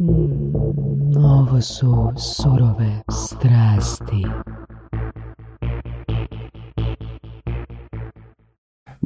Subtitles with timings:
[0.00, 4.24] Mm, ovo su surove strasti.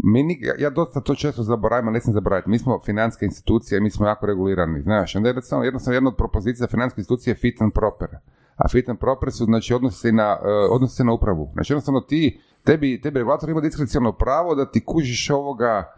[0.04, 2.50] Mi, nik- ja- dosta to često zaboravim, ali ne sam zaboraviti.
[2.50, 5.16] Mi smo financijska institucija i mi smo jako regulirani, znaš.
[5.16, 8.08] Onda jednostavno, jednostavno jedna od propozicija financijske institucije je fit and proper.
[8.56, 11.50] A fit and proper su, znači, odnosi na, uh, odnosi na upravu.
[11.52, 15.92] Znači, jednostavno ti, tebi, tebi regulator ima diskreciono pravo da ti kužiš ovoga,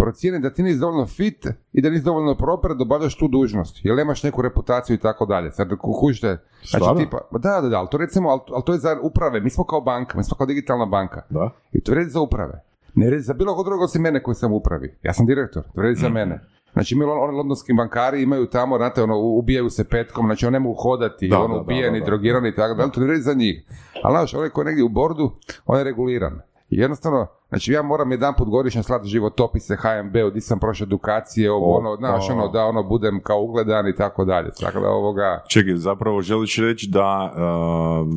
[0.00, 3.80] procijeni da ti nisi dovoljno fit i da nisi dovoljno proper da obavljaš tu dužnost,
[3.82, 5.50] jer nemaš neku reputaciju i tako dalje.
[5.52, 8.78] Sad ku- kužite, znači tipa, da, da, da, ali to recimo, ali, ali to je
[8.78, 11.22] za uprave, mi smo kao banka, mi smo kao digitalna banka.
[11.30, 11.50] Da.
[11.72, 12.62] I to vredi za uprave.
[12.94, 14.94] Ne vredi za bilo kod drugog osim mene koji sam u upravi.
[15.02, 16.40] Ja sam direktor, to vredi za mene.
[16.72, 20.58] Znači, mi oni londonski bankari imaju tamo, znate, ono, ubijaju se petkom, znači oni ne
[20.60, 22.06] mogu hodati, Da, ono, da, ubijeni, da, da.
[22.06, 23.64] drogirani i tako dalje, to ne vredi za njih.
[24.04, 25.30] Ali, znaš, onaj koji je negdje u bordu,
[25.66, 26.40] on je reguliran.
[26.68, 31.52] I jednostavno, znači ja moram jedan put godišnje slati životopise HMB-u, di sam prošao edukacije,
[31.52, 34.50] ovo, O, ono, znaš, ono, da ono budem kao ugledan i tako dalje.
[34.60, 38.08] Tako da ovoga, Čekaj, zapravo želiš reći da uh,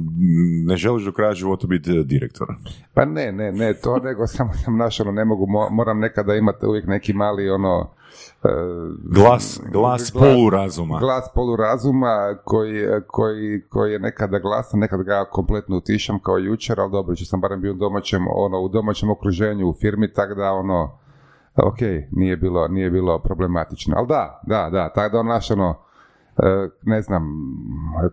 [0.68, 2.48] ne želiš do kraja života biti direktor.
[2.94, 6.66] Pa ne, ne, ne, to nego samo sam našao, ne mogu, mo- moram nekada imati
[6.66, 7.90] uvijek neki mali ono...
[8.44, 8.50] e,
[9.04, 11.00] Glas, glas polurazuma.
[11.00, 16.92] Glas polurazuma koji, koji, koji je nekada glasan, nekada ga kompletno utišam kao jučer, ali
[16.92, 20.52] dobro, što sam barem bio u domaćem, ono, u domaćem okruženju, u firmi, tako da
[20.52, 21.00] ono,
[21.56, 21.80] ok,
[22.12, 23.96] nije bilo, nije bilo problematično.
[23.98, 25.83] Ali da, da, da, tako da ono naš ono,
[26.84, 27.24] ne znam,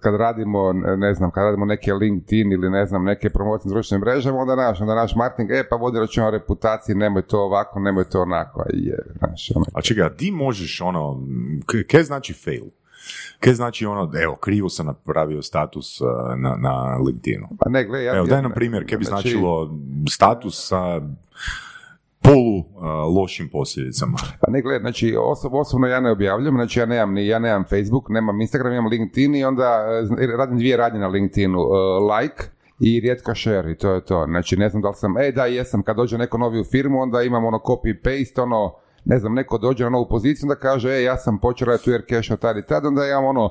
[0.01, 4.01] kad radimo, ne znam, kad radimo neke LinkedIn ili ne znam, neke promocije na društvenim
[4.01, 7.81] mrežama, onda naš, onda naš marketing, e, pa vodi računa o reputaciji, nemoj to ovako,
[7.81, 9.67] nemoj to onako, a je, znaš, ono.
[9.75, 11.23] A čekaj, a ti možeš ono,
[11.67, 12.65] k- kaj znači fail?
[13.41, 17.49] Kaj znači ono, evo, krivo sam napravio status uh, na, na LinkedInu?
[17.59, 19.79] Pa ne, gle, ja, Evo, daj nam primjer, kaj bi znači, značilo
[20.11, 21.01] status sa
[22.23, 24.19] polu uh, lošim posljedicama.
[24.41, 27.65] Pa ne, gled, znači oso- osobno ja ne objavljam, znači ja nemam ni, ja nemam
[27.65, 29.85] Facebook, nemam Instagram, imam LinkedIn i onda
[30.21, 32.43] e, radim dvije radnje na LinkedInu, e, like
[32.81, 34.27] i rijetka share i to je to.
[34.29, 37.01] Znači ne znam da li sam, e da jesam, kad dođe neko novi u firmu,
[37.01, 38.75] onda imam ono copy paste, ono,
[39.05, 41.93] ne znam, neko dođe na novu poziciju, onda kaže, e, ja sam počeo raditi u
[41.93, 43.51] Aircash od tad i tad, onda imam ono, uh,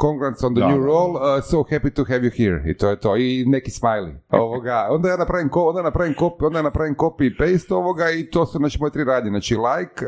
[0.00, 2.90] congrats on the Da, new role, uh, so happy to have you here, i to
[2.90, 4.14] je to, i neki smiley.
[4.30, 8.30] Ovoga, onda ja napravim, ko, onda napravim copy, onda napravim copy i paste ovoga i
[8.30, 10.06] to su znači moje tri radnje, znači like,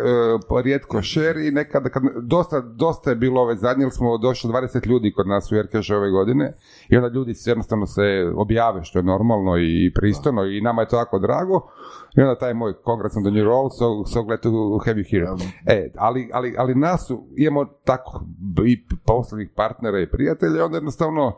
[0.48, 4.50] uh, rijetko share i nekada, kad, dosta, dosta je bilo ove zadnje, jer smo došli
[4.50, 6.52] 20 ljudi kod nas u Aircash ove godine
[6.90, 8.02] i onda ljudi se jednostavno se
[8.36, 11.70] objave, što je normalno i pristojno i nama je to jako drago
[12.16, 14.50] i onda taj moj congrats on the new role, so, so glad to
[14.86, 15.26] have you here.
[15.66, 18.24] E, ali, ali, ali nas imamo tako
[18.66, 21.32] i poslovnih partnera i prijatelja, onda jednostavno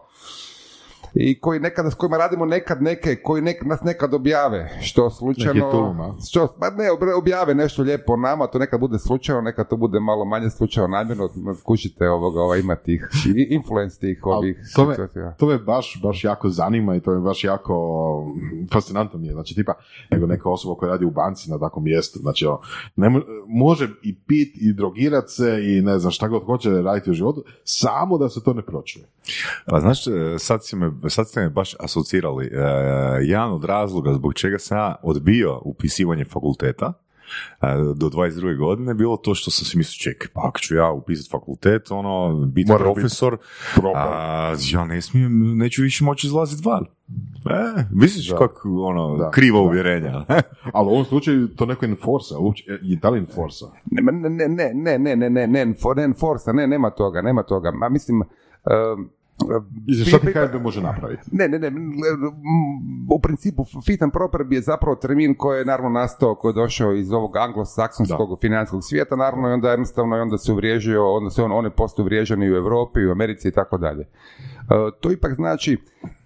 [1.15, 6.15] i koji nekada, s kojima radimo nekad neke, koji nek, nas nekad objave, što slučajno...
[6.29, 10.01] Što, pa ne, objave nešto lijepo o nama, to nekad bude slučajno, nekad to bude
[10.01, 11.29] malo manje slučajno, namjerno,
[11.65, 13.09] kušite ovoga, ova, ima tih,
[13.49, 14.97] influence tih ovih to me,
[15.39, 17.75] to me baš, baš jako zanima i to me baš jako
[18.73, 19.33] fascinantno mi je.
[19.33, 19.73] Znači, tipa,
[20.11, 22.61] nego neka osoba koja radi u banci na takvom mjestu, znači, ono,
[22.97, 27.11] ne mo- može i pit i drogirat se i ne znam šta god hoće raditi
[27.11, 29.05] u životu, samo da se to ne pročuje.
[29.67, 32.47] Pa znaš, e, sad, si me, sad ste me baš asocirali.
[32.47, 32.59] E,
[33.23, 36.93] jedan od razloga zbog čega sam ja odbio upisivanje fakulteta
[37.63, 38.59] e, do 22.
[38.59, 42.47] godine bilo to što sam si mislio, čekaj, pa ako ću ja upisati fakultet, ono,
[42.47, 43.37] biti Mora profesor,
[43.95, 46.85] a, ja ne smijem, neću više moći izlaziti van.
[47.51, 48.37] E, misliš Da.
[48.37, 49.65] kako, ono, Da, krivo da.
[49.65, 50.25] uvjerenja.
[50.73, 53.67] Ali u ovom slučaju to neko enforsa, uopće, i da li enforsa?
[53.91, 57.43] Ne, ne, ne, ne, ne, ne, ne, ne, ne, ne, enforsa, ne, nema toga, nema
[57.43, 57.71] toga.
[57.71, 59.11] Ma mislim, um,
[59.87, 61.23] I šta ti HNB može napraviti?
[61.33, 61.73] Ne, ne, ne,
[63.11, 66.93] u principu fit and proper je zapravo termin koji je naravno nastao, koji je došao
[66.93, 71.43] iz ovog anglosaksonskog financijskog svijeta, naravno i onda jednostavno i onda se uvriježio, onda se
[71.43, 74.03] on, on je postao uvriježen i u Europi, i u Americi i tako dalje.
[74.03, 75.79] E, To ipak znači,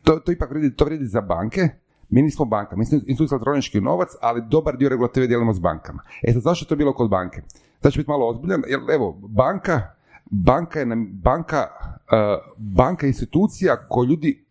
[0.02, 1.68] to, to ipak vrijedi, to vrijedi za banke,
[2.08, 5.58] mi nismo banka, mi smo institut za elektronički novac, ali dobar dio regulative dijelimo s
[5.58, 6.02] bankama.
[6.22, 7.42] E sad, zašto je to bilo kod banke?
[7.82, 9.95] Sad ću biti malo ozbiljan, jer evo, banka,
[10.30, 14.44] banka je, nam- banka, e, banka je institucija koju ljudi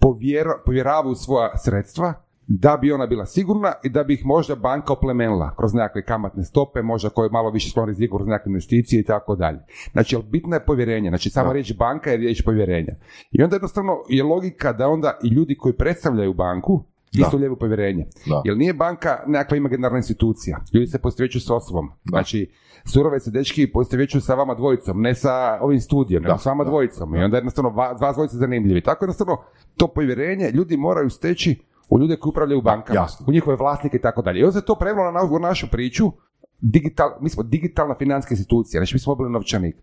[0.00, 2.14] povjera- povjeravaju svoja sredstva
[2.50, 6.44] da bi ona bila sigurna i da bi ih možda banka oplemenila kroz nekakve kamatne
[6.44, 9.58] stope, možda koje malo više sklon riziku kroz nekakve investicije i tako dalje.
[9.92, 11.08] Znači, ali bitno je povjerenje.
[11.08, 12.94] Znači, sama riječ banka je riječ povjerenja.
[13.30, 18.06] I onda jednostavno je logika da onda i ljudi koji predstavljaju banku isto lijevo povjerenje.
[18.26, 18.42] Da.
[18.44, 20.60] Jer nije banka nekakva imaginarna institucija.
[20.72, 21.90] Ljudi se postovjećuju s osobom.
[22.04, 22.50] Znači,
[22.84, 26.64] surove se dečki postovjećuju sa vama dvojicom, ne sa ovim studijom, nego Da, s vama
[26.64, 27.14] da, dvojicom.
[27.16, 28.80] I onda jednostavno va- dva dvojice zanimljivi.
[28.80, 29.36] Tako jednostavno
[29.76, 31.56] to povjerenje ljudi moraju steći
[31.88, 33.26] u ljude koji upravljaju bankama, jasno.
[33.28, 34.40] u njihove vlasnike i tako dalje.
[34.40, 36.12] I onda se to prevelo na, na našu priču,
[36.60, 39.76] digital, mi smo digitalna financijska institucija, znači mi smo mobilni novčanik.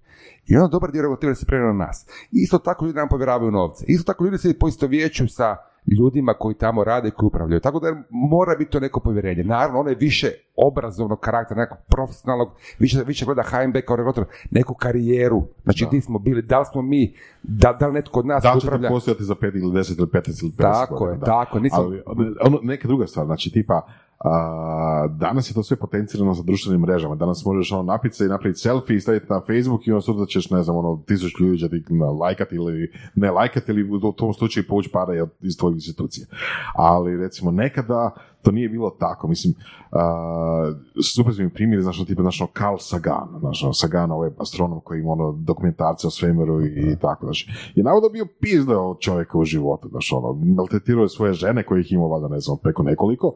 [0.47, 2.05] I onda dobar dio regulative se prenio na nas.
[2.31, 3.85] Isto tako ljudi nam povjeravaju novce.
[3.87, 5.55] Isto tako ljudi se poistovjećuju sa
[5.87, 7.59] ljudima koji tamo rade i koji upravljaju.
[7.59, 9.43] Tako da mora biti to neko povjerenje.
[9.43, 12.49] Naravno, ono je više obrazovnog karaktera, nekog profesionalnog,
[12.79, 15.47] više, više gleda HMB kao regulator, neku karijeru.
[15.63, 18.53] Znači, gdje smo bili, da li smo mi, da, da li netko od nas Da
[18.53, 18.87] li upravlja...
[18.87, 21.25] ćete postojati za 5 ili 10 ili 15 ili 50 Tako godina, je, da.
[21.25, 21.59] tako.
[21.59, 22.03] Nisam, Ali
[22.41, 23.87] ono, neka druga stvar, znači tipa
[24.19, 27.15] a, danas je to sve potencirano sa društvenim mrežama.
[27.15, 30.25] Danas možeš ono napiti se i napraviti selfie i staviti na Facebook i ono sutra
[30.25, 31.83] ćeš, ne znam, ono, tisuć ljudi će ti
[32.19, 36.27] lajkati ili ne lajkati ili u tom slučaju povući pare iz tvojeg institucije.
[36.75, 38.11] Ali recimo nekada
[38.45, 39.27] to nije bilo tako.
[39.27, 39.53] Mislim,
[39.91, 40.71] a,
[41.15, 44.29] super su mi primjeri, znaš, ono, tipa, znaš, ono, Carl Sagan, znaš, ono, Sagan, ovaj
[44.39, 48.95] astronom koji ima ono, dokumentarce o svemiru i, i tako, znaš, je navodno bio pizdeo
[48.99, 52.57] čovjeka u životu, znaš, ono, maltretirao je svoje žene koje ih imao, valjda, ne znam,
[52.63, 53.33] preko nekoliko,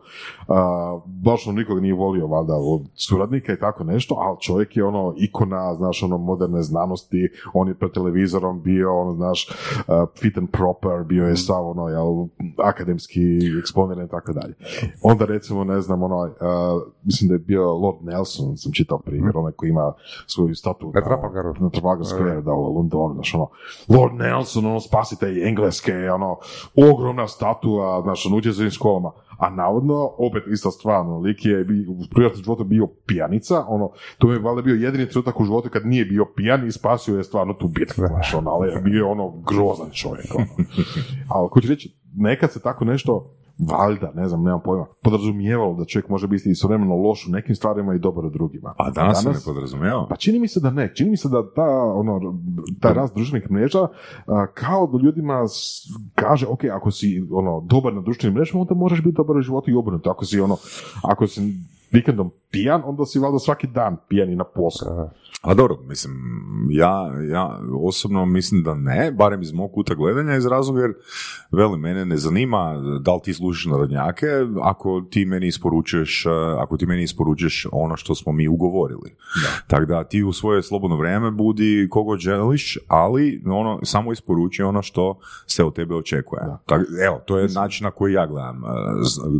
[0.48, 4.84] a, baš on nikog nije volio, valjda, od suradnika i tako nešto, ali čovjek je,
[4.84, 9.50] ono, ikona, znaš, ono, moderne znanosti, on je pred televizorom bio, ono, znaš,
[9.88, 12.28] a, fit and proper, bio je sav, ono, jel,
[12.58, 13.22] akademski
[13.60, 14.54] eksponiran i tako dalje.
[15.02, 16.32] Onda recimo, ne znam, ono, uh,
[17.04, 19.94] mislim da je bio Lord Nelson, sam čitao primjer, onaj koji ima
[20.28, 21.02] svoju statu Na
[21.60, 23.50] na Trafalgar Square, da, u Londonu, znaš, ono,
[23.90, 26.38] Lord Nelson, ono, spasitelj Engleske, ono,
[26.92, 31.66] ogromna statua, znaš, ono, uđe za školama, a navodno, opet ista stvar, ono, lik je
[31.88, 35.86] u privatnom životu bio pijanica, ono, to je valjda bio jedini trenutak u životu kad
[35.86, 39.44] nije bio pijan i spasio je stvarno tu bitku, znaš, ono, ali bio je ono
[39.48, 40.46] grozan čovjek, ono.
[41.34, 46.10] Ali hoću reći, nekad se tako nešto valjda, ne znam, nemam pojma, podrazumijevalo da čovjek
[46.10, 48.74] može biti istovremeno loš u nekim stvarima i dobar u drugima.
[48.78, 50.08] A danas, se ne podrazumijeva.
[50.10, 50.94] Pa čini mi se da ne.
[50.96, 52.40] Čini mi se da ta, ono,
[52.82, 53.88] ta rast društvenih mreža
[54.28, 55.46] a, kao da ljudima
[56.16, 59.72] kaže, ok, ako si ono, dobar na društvenim mrežama, onda možeš biti dobar u životu
[59.72, 60.10] i obrnuto.
[60.10, 60.58] Ako si ono,
[61.04, 61.42] ako si
[61.92, 64.88] vikendom pijan, onda si valjda svaki dan pijan i na poslu.
[65.42, 66.16] A dobro, mislim,
[66.70, 70.94] ja, ja osobno mislim da ne, barem iz mog kuta gledanja, iz razloga jer,
[71.52, 74.28] veli, mene ne zanima da li ti služiš narodnjake
[74.62, 79.16] ako ti meni isporučuješ, eh, ako ti meni isporučuješ ono što smo mi ugovorili.
[79.68, 84.82] Tako da ti u svoje slobodno vrijeme budi kogo želiš, ali ono, samo isporuči ono
[84.82, 86.42] što se od tebe očekuje.
[86.66, 88.64] Tak, evo, to je način na koji ja gledam.
[88.64, 88.70] eh,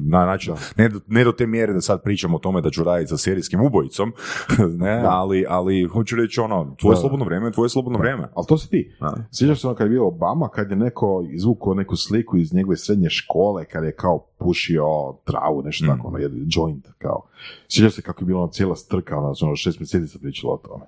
[0.02, 2.84] Na način, ne, do, ne do te mjere da sad pričam o tome da ću
[2.84, 4.14] raditi sa serijskim ubojicom,
[4.84, 7.00] ne, ali, ali hoću reći ono, tvoje Da.
[7.02, 8.28] slobodno vrijeme je tvoje slobodno vrijeme.
[8.36, 8.96] Ali to si ti.
[9.00, 9.14] Da.
[9.32, 12.78] Sjećaš se ono kad je bio Obama, kad je neko izvukao neku sliku iz njegove
[12.78, 14.86] srednje škole, kad je kao pušio
[15.24, 17.22] travu, nešto tako, ono, joint, kao.
[17.68, 20.58] Sjećaš se kako je bilo ono cijela strka, ono, ono šest mjeseci se pričalo o
[20.58, 20.86] tome.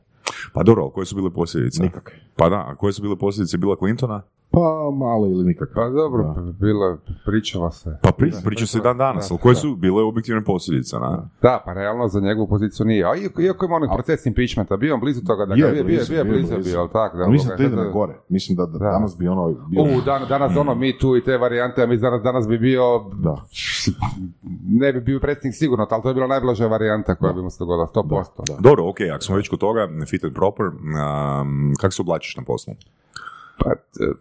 [0.53, 1.83] Pa dobro, ali koje su bile posljedice?
[1.83, 2.13] Nikakve.
[2.35, 4.21] Pa da, a koje su bile posljedice Bila Clintona?
[4.51, 4.59] Pa
[4.95, 5.75] malo ili nikakve.
[5.75, 6.41] Pa dobro, Da.
[6.41, 7.97] bilo, pričalo se.
[8.03, 9.59] Pa pri, priča se dan danas, Da, ali koje da.
[9.59, 10.95] su bile objektivne posljedice?
[10.97, 11.29] Na?
[11.41, 13.05] Da, pa realno za njegovu poziciju nije.
[13.05, 15.73] A iako, iako ima onog proces impeachmenta, bio on blizu toga da ga Je bio,
[15.75, 17.17] bio, blizu, bio, bio blizu, bio, ali tako?
[17.17, 18.13] Da, mislim da ide da- na gore.
[18.29, 18.85] Mislim da, da Da.
[18.85, 19.83] danas bi ono bio...
[19.83, 22.83] U, dan, danas ono mi tu i te varijante, a mi danas, danas bi bio,
[23.15, 23.35] Da.
[24.71, 27.57] ne bi bio predsjednik sigurno, ali to je bila najblaža varijanta koja bi mu se
[27.59, 28.03] dogodila, 100%.
[28.47, 28.57] Da.
[28.59, 30.75] Dobro, ok, ako smo već kod toga, fit and proper, um,
[31.79, 32.73] kako se oblačiš na poslu?
[33.63, 34.11] Pa, e,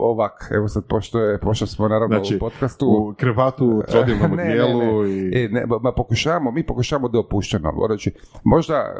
[0.00, 2.86] ovak, evo sad, pošto, je, pošto smo naravno Znači, u podcastu...
[2.88, 5.44] U krevatu, trodilnom Ne, ne, dijelu i...
[5.44, 7.72] E, ne, ma pokušavamo, mi pokušavamo da je opušteno.
[7.86, 8.12] Znači,
[8.44, 8.92] možda e,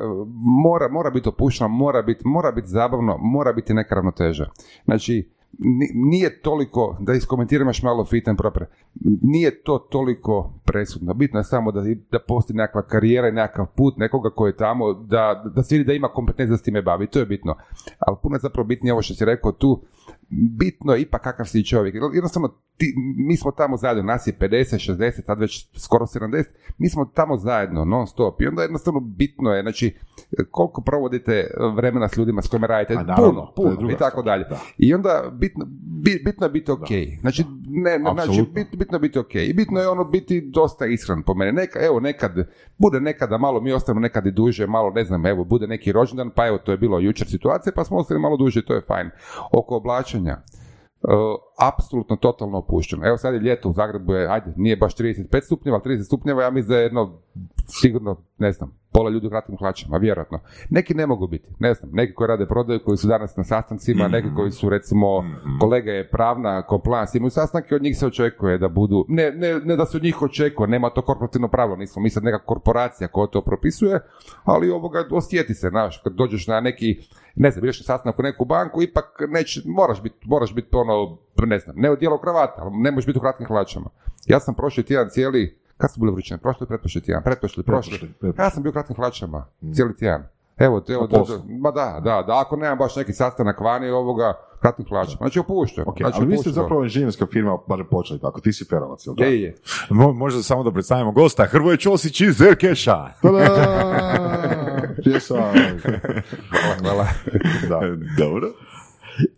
[0.63, 4.47] mora, mora biti opušteno, mora biti, mora biti zabavno, mora biti neka ravnoteža.
[4.85, 5.31] Znači,
[5.95, 8.65] nije toliko, da iskomentiram još malo fit and proper,
[9.23, 11.15] nije to toliko presudno.
[11.15, 14.93] Bitno je samo da, da postoji nekakva karijera i nekakav put nekoga koji je tamo,
[14.93, 17.07] da, da se vidi da ima kompetencija da se time bavi.
[17.07, 17.57] To je bitno.
[17.99, 19.83] Ali puno je zapravo bitnije ovo što si rekao tu,
[20.31, 21.95] bitno je ipak kakav si čovjek.
[21.95, 24.49] Jednostavno, ti, mi smo tamo zajedno, nas je 50,
[24.93, 26.45] 60, sad već skoro 70,
[26.79, 28.41] mi smo tamo zajedno, non stop.
[28.41, 29.97] I onda jednostavno bitno je, znači,
[30.51, 34.45] koliko provodite vremena s ljudima s kojima radite, A naravno, puno, puno i tako dalje.
[34.45, 34.59] da.
[34.79, 36.89] I onda bitno, bi- bitno je biti ok.
[37.21, 39.35] Znači, ne, ne, znači bit- bitno je biti ok.
[39.35, 41.53] I bitno je ono biti dosta iskren po mene.
[41.53, 42.33] Neka, evo, nekad,
[42.79, 46.31] bude nekada malo, mi ostanemo nekad i duže, malo, ne znam, evo, bude neki rođendan,
[46.31, 49.11] pa evo, to je bilo jučer situacija, pa smo ostali malo duže, to je fajn.
[49.53, 50.43] Oko oblačenja,
[51.59, 53.07] apsolutno totalno opušteno.
[53.07, 56.43] Evo sad je ljeto u Zagrebu je, ajde, nije baš 35 stupnjeva, ali 30 stupnjeva,
[56.43, 57.21] ja mislim da je jedno,
[57.67, 60.41] sigurno, ne znam, pola ljudi u kratkim hlačama, vjerojatno.
[60.71, 64.09] Neki ne mogu biti, ne znam, neki koji rade prodaju, koji su danas na sastancima,
[64.09, 65.25] neki koji su recimo,
[65.61, 69.77] kolega je pravna, compliance, imaju sastanke, od njih se očekuje da budu, ne, ne, ne
[69.77, 73.27] da se od njih očekuje, nema to korporativno pravilo, nismo mi sad neka korporacija koja
[73.27, 74.01] to propisuje,
[74.45, 76.99] ali ovoga osjeti se, znaš, kad dođeš na neki,
[77.35, 81.19] ne znam, ideš na sastanak u neku banku, ipak neć, moraš biti, moraš biti ono,
[81.47, 83.91] ne znam, ne u dijelu kravata, ali ne možeš biti u kratkim hlačama.
[84.27, 86.39] Ja sam prošli tjedan cijeli Kad su bile vrućine?
[86.39, 88.15] Prošli, pretprošli tjedan, pretprošli, prošli.
[88.39, 90.23] Ja sam bio u kratkim hlačama, cijeli tjedan.
[90.59, 91.25] Evo, evo, da,
[91.61, 95.17] ma da, da, da, ako nemam baš neki sastanak vani ovoga, kratkim hlačama.
[95.17, 95.85] Znači, opuštam.
[95.87, 99.15] Ok, znači, ali vi ste zapravo inženjerska firma, barem počeli tako, ti si ferovac, jel
[99.15, 99.25] da?
[99.25, 99.57] Je, je.
[99.91, 103.07] Mo- možda samo da predstavimo gosta, Hrvoje Ćosić iz Erkeša.
[103.23, 103.39] Tada!
[106.51, 107.07] Hvala, hvala.
[107.69, 107.81] da.
[108.19, 108.49] Dobro.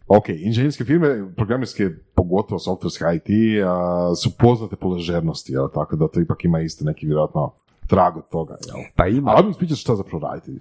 [0.09, 3.29] Ok, inženjerske firme, programerske, pogotovo softwareske IT,
[3.67, 7.53] a, su poznate po ležernosti, jel, tako da to ipak ima isto neki vjerojatno
[7.87, 8.85] trag od toga, jel?
[8.97, 10.53] Pa ima, Ali mi ispričati šta zapravo radite.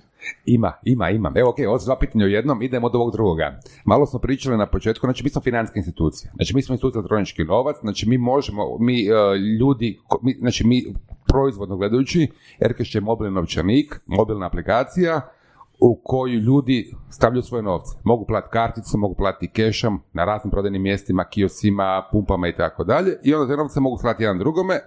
[0.46, 1.32] ima, ima, ima.
[1.36, 3.60] Evo, ok, su dva pitanja u jednom, idemo od ovog drugoga.
[3.86, 6.32] Malo smo pričali na početku, znači mi smo financijska institucija.
[6.36, 9.12] Znači mi smo institut za elektronički novac, znači mi možemo, mi e,
[9.60, 10.84] ljudi, ko- mi, znači mi
[11.28, 12.28] proizvodno gledajući,
[12.60, 15.22] Erkeš je mobilni novčanik, mobilna aplikacija,
[15.82, 17.98] u koju ljudi stavljaju svoje novce.
[18.04, 23.20] Mogu platiti karticu, mogu platiti kešom na raznim prodajnim mjestima, kiosima, pumpama i tako dalje.
[23.24, 24.80] I onda te novce mogu slati jedan drugome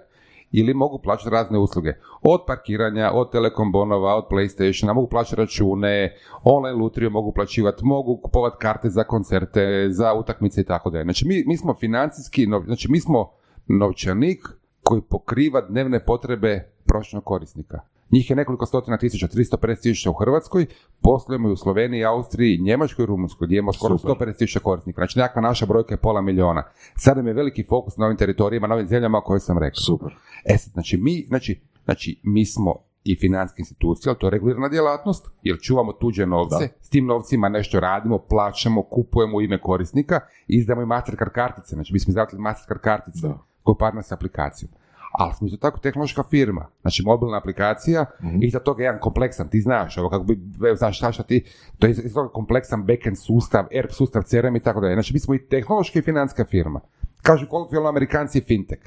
[0.51, 1.93] ili mogu plaćati razne usluge.
[2.21, 8.19] Od parkiranja, od telekom bonova, od PlayStationa, mogu plaćati račune, online lutriju mogu plaćivati, mogu
[8.23, 11.03] kupovati karte za koncerte, za utakmice i tako dalje.
[11.03, 13.31] Znači mi, mi smo financijski, znači mi smo
[13.67, 14.47] novčanik
[14.83, 17.94] koji pokriva dnevne potrebe prosječnog korisnika.
[18.11, 20.65] Njih je nekoliko stotina tisuća, 350 tisuća u Hrvatskoj,
[21.01, 24.27] poslujemo i u Sloveniji, Austriji, Njemačkoj i Rumunskoj, gdje imamo skoro Super.
[24.27, 25.01] 150 tisuća korisnika.
[25.01, 26.63] Znači nekakva naša brojka je pola miliona.
[26.97, 29.81] Sad nam je veliki fokus na ovim teritorijima, na ovim zemljama koje sam rekao.
[29.81, 30.15] Super.
[30.45, 34.69] E sad, znači mi, znači, znači mi smo i financijska institucija, ali to je regulirana
[34.69, 36.73] djelatnost, jer čuvamo tuđe novce, Da.
[36.81, 41.93] s tim novcima nešto radimo, plaćamo, kupujemo u ime korisnika, izdamo i Mastercard kartice, znači
[41.93, 43.27] mi smo izdavali Mastercard kartice
[43.63, 44.71] koje partner s aplikacijom.
[45.17, 48.43] Ali smo isto tako tehnološka firma, znači mobilna aplikacija, Mhm.
[48.43, 50.39] iza toga je jedan kompleksan, ti znaš, ovo kako bi,
[50.75, 51.43] znaš šta šta ti,
[51.79, 54.93] to je iza toga kompleksan backend sustav, ERP sustav, CRM i tako dalje.
[54.93, 56.79] Znači mi smo i tehnološka i financijska firma.
[57.21, 58.81] Kažu kolokvijalno amerikanci fintech.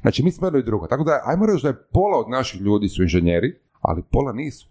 [0.00, 0.86] Znači mi smo jedno i drugo.
[0.86, 4.69] Tako da, ajmo reći da je pola od naših ljudi su inženjeri, ali pola nisu.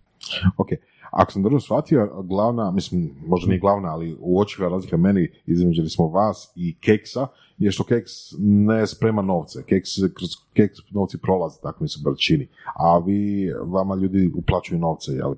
[0.58, 0.68] Ok,
[1.12, 6.08] ako sam dobro shvatio, glavna, mislim, možda nije glavna, ali uočiva razlika meni između smo
[6.08, 9.64] vas i Keksa je što Keks ne sprema novce.
[9.64, 12.48] Keks, kroz Keks novci prolaze, tako mi se bar čini.
[12.76, 15.34] A vi, vama ljudi uplaćuju novce, jel?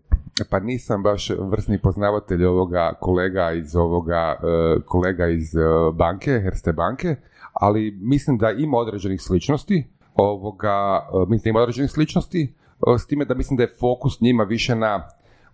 [0.49, 5.59] Pa nisam baš vrsni poznavatelj ovoga kolega iz ovoga, e, kolega iz e,
[5.93, 7.15] banke, Herste banke,
[7.53, 12.53] ali mislim da ima određenih sličnosti, ovoga, e, mislim da ima određenih sličnosti,
[12.99, 15.07] s time da mislim da je fokus njima više na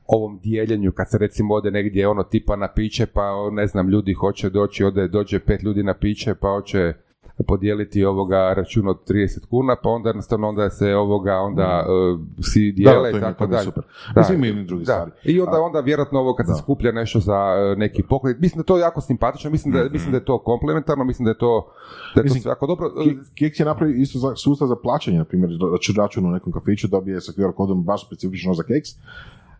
[0.08, 4.14] ovom dijeljenju, kad se recimo ode negdje ono tipa na piće, pa ne znam, ljudi
[4.14, 6.94] hoće doći, ode, dođe pet ljudi na piće, pa hoće
[7.44, 12.72] podijeliti ovoga račun od 30 kuna, pa onda jednostavno onda se ovoga, onda uh, svi
[12.72, 13.64] dijele to i im je- tako to je dalje.
[13.64, 13.84] super.
[14.16, 14.22] Da.
[14.22, 14.94] Mislim, i drugi Da.
[14.94, 15.12] stvari.
[15.26, 16.54] I onda, onda vjerojatno ovo kad Da.
[16.54, 17.40] se skuplja nešto za
[17.72, 20.40] uh, neki poklon, mislim da je to jako simpatično, mislim da, mislim da je to
[20.40, 21.72] komplementarno, mislim da je to,
[22.16, 22.90] da je to Mislim, sve jako dobro.
[22.96, 26.52] Ke- Keks je napravio isto za, sustav za plaćanje, na primjer, račun, račun u nekom
[26.54, 28.90] kafiću dobije sa QR kodom baš specifično za keks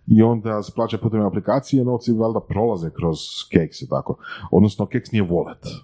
[0.08, 3.18] i onda se plaća putem aplikacije, novci valjda prolaze kroz
[3.52, 4.16] keks i tako.
[4.52, 5.82] Odnosno, keks nije wallet,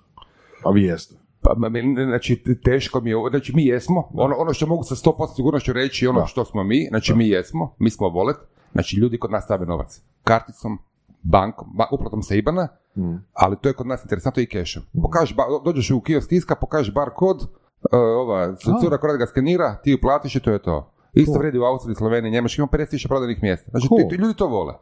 [0.65, 1.15] a vi jeste.
[1.43, 1.55] Pa,
[2.05, 5.73] znači, teško mi je ovo, znači mi jesmo, ono, ono što mogu sa 100% sigurnošću
[5.73, 6.25] reći, ono Da.
[6.25, 8.35] što smo mi, znači mi jesmo, mi smo wallet,
[8.71, 10.77] znači ljudi kod nas stave novac, karticom,
[11.23, 13.15] bankom, ba, uplatom sa IBANA, Mm.
[13.33, 14.83] ali to je kod nas interesantno i kešom.
[15.01, 17.47] Pokažeš, ba- dođeš u kiosk tiska, pokažeš bar kod, uh,
[17.93, 20.91] ova, cura koja ga skenira, ti uplatiš i to je to.
[21.13, 21.39] Isto Cool.
[21.39, 23.71] vrijedi u Austriji, Sloveniji, Njemačkoj, ima 50.000 prodanih mjesta.
[23.71, 23.99] Znači, Cool.
[23.99, 24.73] ti- ti- ljudi to vole.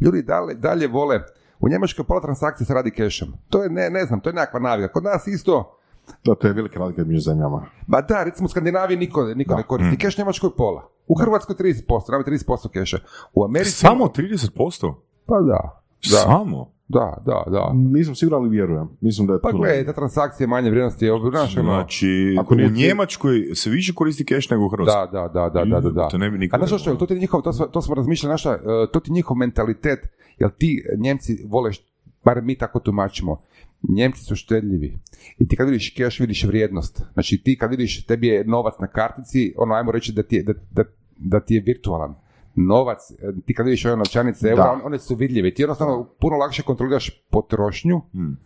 [0.00, 1.20] Ljudi dalje, dalje vole,
[1.60, 3.28] u Njemačkoj pola transakcije se radi kešom.
[3.48, 4.92] To je, ne, ne znam, to je nekakva navika.
[4.92, 5.76] Kod nas isto,
[6.24, 7.66] Da, to je velika razlika među zemljama.
[7.86, 9.56] Ba da, recimo u Skandinaviji niko, niko Da.
[9.56, 9.98] ne koristi.
[9.98, 10.88] Keš u Njemačkoj pola.
[11.08, 12.98] U Hrvatskoj 30%, nama 30% keša.
[13.34, 13.70] U Americi...
[13.70, 14.94] Samo 30%?
[15.26, 15.82] Pa da.
[16.02, 16.72] Da, Samo?
[16.88, 17.72] da, da, da.
[17.74, 18.88] Nisam siguran, ali vjerujem.
[19.00, 21.64] Mislim da je Pa gledaj, te transakcije manje vrijednosti, je znaš, ono...
[21.64, 25.06] Znači, Ako u Njemačkoj se više koristi keš nego u Hrvatskoj.
[25.12, 26.08] Da, da, da, da, da, da, da.
[26.08, 28.50] To ne bi A znaš što, to ti njihov, to, smo- to smo razmišljali, naša,
[28.50, 28.58] e,
[28.92, 29.98] to ti njihov mentalitet,
[30.38, 31.89] jer ti Njemci vole, št-
[32.24, 33.40] bar mi tako tumačimo,
[33.88, 34.98] Njemci su štedljivi.
[35.38, 37.02] I ti kad vidiš keš, vidiš vrijednost.
[37.12, 40.42] Znači ti kad vidiš, tebi je novac na kartici, ono, ajmo reći da ti je,
[40.42, 40.84] da, da,
[41.16, 42.14] da ti je virtualan.
[42.54, 43.14] Novac, e,
[43.46, 45.54] ti kad vidiš ove novčanice, eura, one- su vidljive.
[45.54, 48.36] Ti jednostavno puno lakše kontroliraš potrošnju Hmm.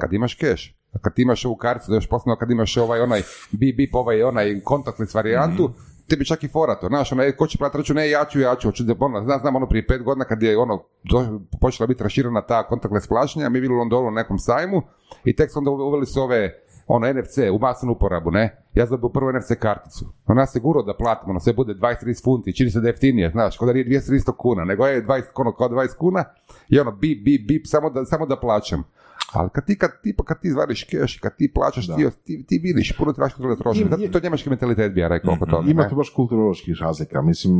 [0.00, 0.76] kad imaš keš.
[0.92, 3.20] A kad ti imaš ovu karticu, da još posebno kad imaš ovaj onaj
[3.52, 5.70] bip bip, ovaj onaj contactless varijantu,
[6.08, 8.40] tebi čak i fora to, znaš, ono, e, ko će platiti račun, ne, ja ću,
[8.40, 11.86] ja ću, hoću ono, znam, znam, ono, prije pet godina kad je, ono, do- počela
[11.86, 14.82] biti raširena ta contactless plaćanja, mi bili u Londonu na nekom sajmu
[15.24, 19.08] i tek onda uveli su ove, ono, NFC u masnu uporabu, ne, ja sam dobio
[19.08, 22.80] prvu NFC karticu, ona se guro da platimo, ono, sve bude 20-30 funti, čini se
[22.80, 25.96] da je jeftinije, znaš, kod da nije 200-300 kuna, nego je 20, ono, kao 20
[25.98, 26.24] kuna
[26.68, 28.84] i ono, bip, bip, bip, samo da, samo da plaćam.
[29.32, 31.92] Ali kad ti, kad, tipa kad ti zvariš keš, kad ti plaćaš, ti,
[32.24, 33.80] ti, ti vidiš, puno ti vaš troši.
[33.80, 35.70] Ima- Zato To je njemački mentalitet bi ja rekao oko toga.
[35.70, 37.22] Ima tu baš kulturoloških razlika.
[37.22, 37.54] Mislim,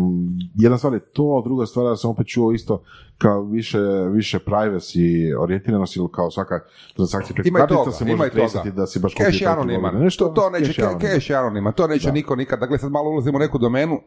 [0.55, 2.83] jedna stvar je to, druga stvar ja sam opet čuo isto
[3.19, 3.79] kao više,
[4.11, 5.03] više privacy
[5.39, 6.61] orijentiranost ili kao svaka
[6.97, 9.97] transakcija preko i kartica se može i tresati da si baš Keš je anoniman.
[9.97, 11.73] Nešto, to, to neće, keš je anoniman.
[11.73, 12.13] To neće Da.
[12.13, 12.61] niko nikad.
[12.61, 14.01] Dakle, sad malo ulazimo u neku domenu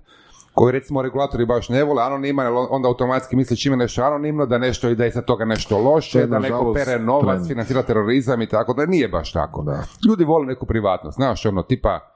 [0.55, 4.89] koju recimo regulatori baš ne vole, anoniman, onda automatski misle čime nešto anonimno, da nešto
[4.89, 8.41] i da je sa toga nešto To loše, je, da neko pere novac, financira terorizam
[8.41, 9.63] i tako, da nije baš tako.
[9.63, 9.83] Da.
[10.07, 12.14] Ljudi vole neku privatnost, znaš, ono, tipa,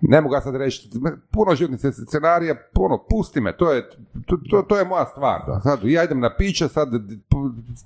[0.00, 0.90] ne mogu ja sad reći,
[1.30, 3.90] puno životnih sc- scenarija, puno, pusti me, to je,
[4.26, 5.40] to, to, to je moja stvar.
[5.62, 6.88] Sad, ja idem na piće, sad,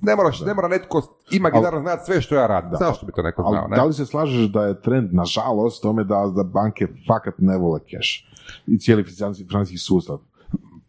[0.01, 2.71] ne, moraš, ne mora netko imaginarno znati sve što ja radim.
[2.79, 3.77] Zašto bi to neko znao, ne?
[3.77, 7.81] da li se slažeš da je trend, nažalost, tome da, da banke fakat ne vole
[7.81, 8.29] keš?
[8.67, 9.05] I cijeli
[9.49, 10.19] financijski sustav.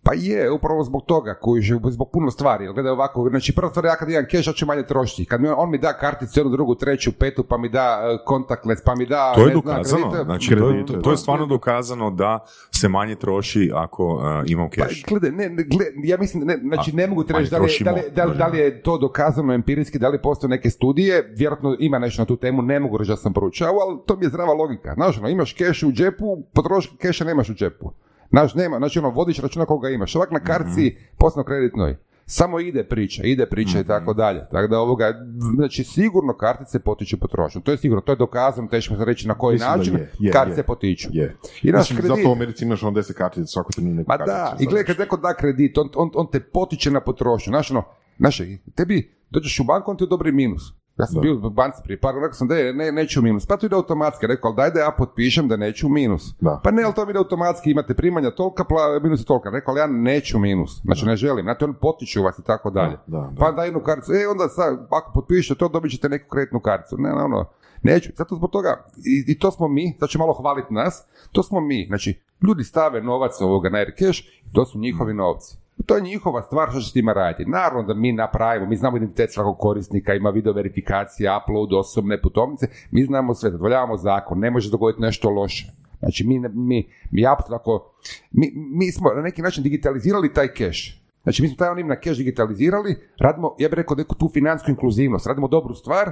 [0.06, 2.64] Pa je, upravo zbog toga, koji zbog puno stvari.
[2.66, 5.26] Jer Gledaj ovako, znači prva stvar, ja kad imam keš, ja ću manje trošiti.
[5.26, 8.26] Kad mi on, on mi da karticu, jednu, drugu, treću, petu, pa mi da uh,
[8.26, 9.32] kontaktles, pa mi da...
[9.36, 10.24] To je ne dokazano, kredite.
[10.24, 12.40] znači to, Kredite, to, to je stvarno dokazano da
[12.72, 15.04] se manje troši ako uh, imam Pa, cash.
[15.08, 17.84] gledaj, ne, ne, gle- ja mislim, ne, znači ne mogu ti reći da li, je-
[17.84, 21.34] da, li, da, li, da li je to dokazano empirijski, da li postoje neke studije,
[21.36, 24.26] vjerojatno ima nešto na tu temu, ne mogu reći da sam proučavao, ali to mi
[24.26, 24.94] je zdrava logika.
[24.94, 27.92] Znaš, ono, imaš keš u džepu, potroši keša nemaš u džepu.
[28.36, 30.16] Znaš, nema, znači ono, vodiš računa koga imaš.
[30.16, 34.48] Ovak na karci, posebno kreditnoj, samo ide priča, ide priča i tako dalje.
[34.52, 35.14] Tako da ovoga,
[35.56, 37.62] znači sigurno kartice potiču potrošnju.
[37.62, 40.32] To je sigurno, to je dokazano, teško se reći na koji Mislim način, je, je,
[40.32, 40.64] kartice je.
[40.64, 41.10] potiču.
[41.12, 41.36] Je.
[41.64, 44.18] I naš Mislim, kredit, zato u Americi imaš on 10 kartica, svako ti nije Ma
[44.18, 47.52] da, i gledaj, kad neko da kredit, on, on, on te potiče na potrošnju.
[47.52, 47.84] Znaš, ono,
[48.18, 48.42] znaš,
[48.76, 50.62] tebi dođeš u banku, on ti odobri minus.
[51.00, 51.22] Ja sam Da.
[51.22, 53.46] bio u banci prije par, rekao sam da je, ne, neću minus.
[53.46, 56.36] Pa to ide automatski, rekao, ali daj da ja potpišem da neću minus.
[56.40, 56.60] Da.
[56.64, 59.50] Pa ne, ali to ide automatski, imate primanja tolika, pla, minus je tolika.
[59.50, 60.82] Rekao, ali ja neću minus.
[60.82, 61.44] Znači, ne želim.
[61.44, 62.98] Znate, on potiču vas i tako dalje.
[63.08, 63.32] Da, da.
[63.40, 66.98] Pa daj jednu karticu, e, onda sad, ako potpišete to, dobit ćete neku kreditnu karticu.
[66.98, 67.46] Ne, ne, ono,
[67.84, 68.10] neću.
[68.18, 71.62] Zato zbog toga, i, i to smo mi, sad ću malo hvaliti nas, to smo
[71.62, 71.86] mi.
[71.88, 74.20] Znači, ljudi stave novac ovoga na Aircash,
[74.54, 75.58] to su njihovi novci.
[75.86, 77.50] To je njihova stvar što će s tima raditi.
[77.50, 82.68] Naravno da mi napravimo, mi znamo identitet svakog korisnika, ima video verifikacija, upload osobne putovnice,
[82.92, 85.68] mi znamo sve, zadovoljavamo zakon, ne može dogoditi nešto loše.
[86.00, 87.84] Znači mi, mi, mi apsolutno
[88.32, 90.80] mi, mi smo na neki način digitalizirali taj cash.
[91.24, 94.72] Znači mi smo taj onim na cash digitalizirali, radimo, ja bih rekao neku tu financijsku
[94.72, 96.12] inkluzivnost, radimo dobru stvar,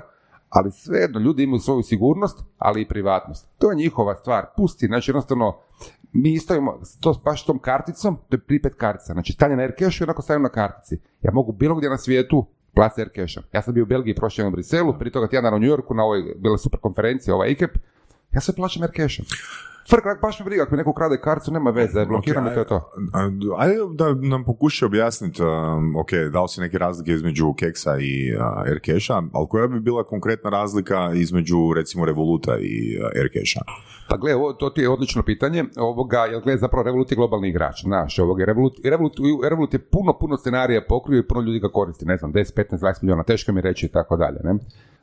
[0.49, 3.47] ali svejedno ljudi imaju svoju sigurnost, ali i privatnost.
[3.57, 4.45] To je njihova stvar.
[4.57, 5.57] Pusti, znači jednostavno,
[6.13, 9.13] mi isto imamo, to baš tom karticom, to je pripet kartica.
[9.13, 10.99] Znači stanje na Aircash i onako stavim na kartici.
[11.21, 13.43] Ja mogu bilo gdje na svijetu platiti Aircashom.
[13.54, 16.04] Ja sam bio u Belgiji prošli u Briselu, prije toga tjedan u New Yorku na
[16.04, 17.78] ovoj, bila super konferencija, ovaj IKEP,
[18.32, 19.26] ja sve plaćam Aircashom.
[19.89, 22.67] Frk, baš me briga, ako mi neko ukrade karticu, nema veze, blokiram i to je
[22.67, 22.81] to.
[23.57, 28.67] Ajde da nam pokuša objasniti, um, ok, dao si neke razlike između Keksa i uh,
[28.67, 33.61] Aircasha, ali koja bi bila konkretna razlika između recimo Revoluta i uh, Aircasha?
[34.09, 37.49] Pa gle, ovo, to ti je odlično pitanje, ovoga, jer gle, zapravo Revolut je globalni
[37.49, 39.17] igrač, znaš, ovoga, Revolut, Revolut,
[39.49, 42.79] Revolut je puno, puno scenarija pokrio i puno ljudi ga koristi, ne znam, 10, 15,
[42.79, 44.53] 20 milijuna, teško mi reći i tako dalje, ne.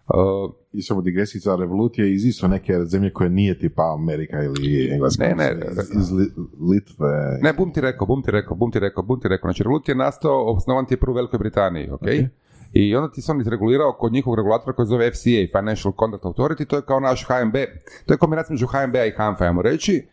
[0.08, 5.24] Uh, I samo digresica revolucija iz isto neke zemlje koje nije tipa Amerika ili Engleska.
[5.24, 6.32] Ne, ne, iz, iz Li-
[6.70, 7.38] Litve.
[7.42, 9.88] ne, bum ti rekao, bum ti rekao, bum ti rekao, bum ti rekao, znači Revolut
[9.88, 12.06] je nastao, osnovan ti je prvo u Velikoj Britaniji, ok?
[12.72, 16.66] I onda ti se on izregulirao kod njihovog regulatora koji zove FCA, Financial Conduct Authority,
[16.66, 17.54] to je kao naš HMB,
[18.06, 20.06] to je kombinacija među HMB-a i HANFA, ajmo reći,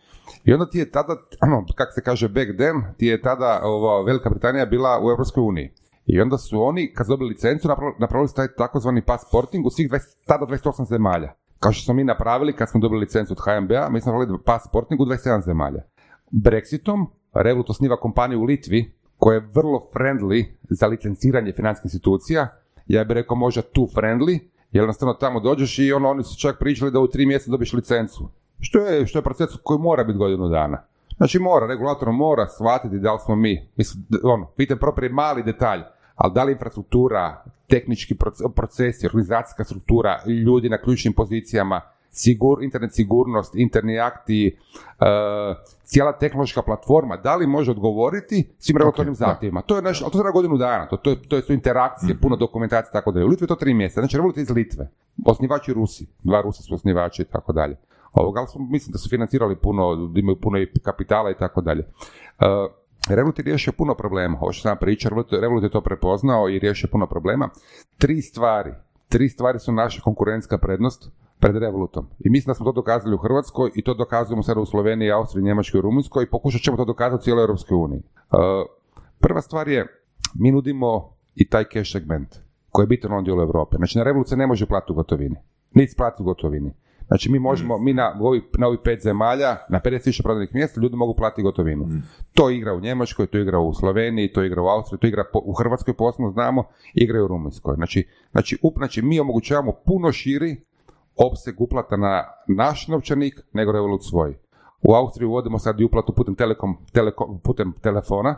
[0.45, 1.15] I onda ti je tada,
[1.47, 5.41] ono, kako se kaže back then, ti je tada ova, Velika Britanija bila u Europskoj
[5.41, 5.71] uniji.
[6.07, 9.89] I onda su oni, kad su dobili licencu, napravili, napravili taj takozvani passporting u svih
[9.89, 11.33] 20, tada 28 zemalja.
[11.59, 15.01] Kao što smo mi napravili kad smo dobili licencu od HMB-a, mi smo napravili passporting
[15.01, 15.83] u 27 zemalja.
[16.31, 22.47] Brexitom Revolut osniva kompaniju u Litvi koja je vrlo friendly za licenciranje financijskih institucija.
[22.87, 24.39] Ja bih rekao možda too friendly,
[24.71, 27.73] jer jednostavno tamo dođeš i ono, oni su čak pričali da u tri mjeseca dobiš
[27.73, 28.29] licencu.
[28.59, 30.83] Što je, što je proces koji mora biti godinu dana.
[31.17, 35.81] Znači mora, regulator mora shvatiti da li smo mi, mislim, ono, pitam propri mali detalj,
[36.17, 42.93] ali da li infrastruktura, tehnički proce- procesi, organizacijska struktura, ljudi na ključnim pozicijama, sigur, internet
[42.93, 44.57] sigurnost, interni akti,
[44.99, 45.05] e,
[45.83, 49.61] cijela tehnološka platforma, da li može odgovoriti svim regulatornim zahtjevima.
[49.61, 52.35] To je ali to treba godinu dana, to, to, je, to je su interakcije, puno
[52.35, 53.25] dokumentacije tako dalje.
[53.25, 54.89] U Litvi je to tri mjeseca, znači Revolut je iz Litve.
[55.25, 57.75] Osnivači Rusi, dva Rusa su osnivači i tako dalje.
[58.13, 61.61] Ovoga, ali su, mislim da su financirali puno, da imaju puno i kapitala i tako
[61.61, 61.81] dalje.
[62.39, 62.45] E,
[63.15, 66.89] Revolut je riješio puno problema, ovo što sam pričao, Revolut, je to prepoznao i riješio
[66.91, 67.49] puno problema.
[67.97, 68.73] Tri stvari,
[69.09, 72.07] tri stvari su naša konkurentska prednost pred Revolutom.
[72.19, 75.43] I mislim da smo to dokazali u Hrvatskoj i to dokazujemo sada u Sloveniji, Austriji,
[75.43, 77.99] Njemačkoj i Rumunjskoj i pokušat ćemo to dokazati u cijeloj Europskoj uniji.
[77.99, 78.03] E,
[79.19, 79.87] prva stvar je,
[80.35, 82.35] mi nudimo i taj cash segment
[82.71, 83.77] koji je bitan u ovom dijelu Europe.
[83.77, 85.35] Znači na Revolut se ne može platiti u gotovini.
[85.73, 86.73] Niti platiti u gotovini.
[87.07, 90.95] Znači mi možemo, mi na ovih, na ovih pet zemalja, na 50.000 prodanih mjesta, ljudi
[90.95, 91.85] mogu platiti gotovinu.
[92.33, 95.41] To igra u Njemačkoj, to igra u Sloveniji, to igra u Austriji, to igra po-
[95.45, 97.75] u Hrvatskoj posebno znamo, igra i u Rumunjskoj.
[97.75, 100.55] Znači, znači, up, znači mi omogućavamo puno širi
[101.15, 104.37] opseg uplata na naš novčanik nego Revolut svoj.
[104.81, 108.35] U Austriji uvodimo sad i uplatu putem, telekom, telekom, putem telefona,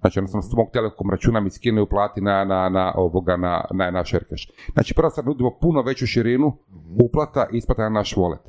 [0.00, 3.64] znači jednostavno s mog telekom računa mi skine i uplati na, na, na, ovoga, na,
[3.70, 4.44] na naš Aircash.
[4.72, 6.52] Znači prvo sad nudimo puno veću širinu
[7.04, 8.44] uplata i isplata na naš wallet.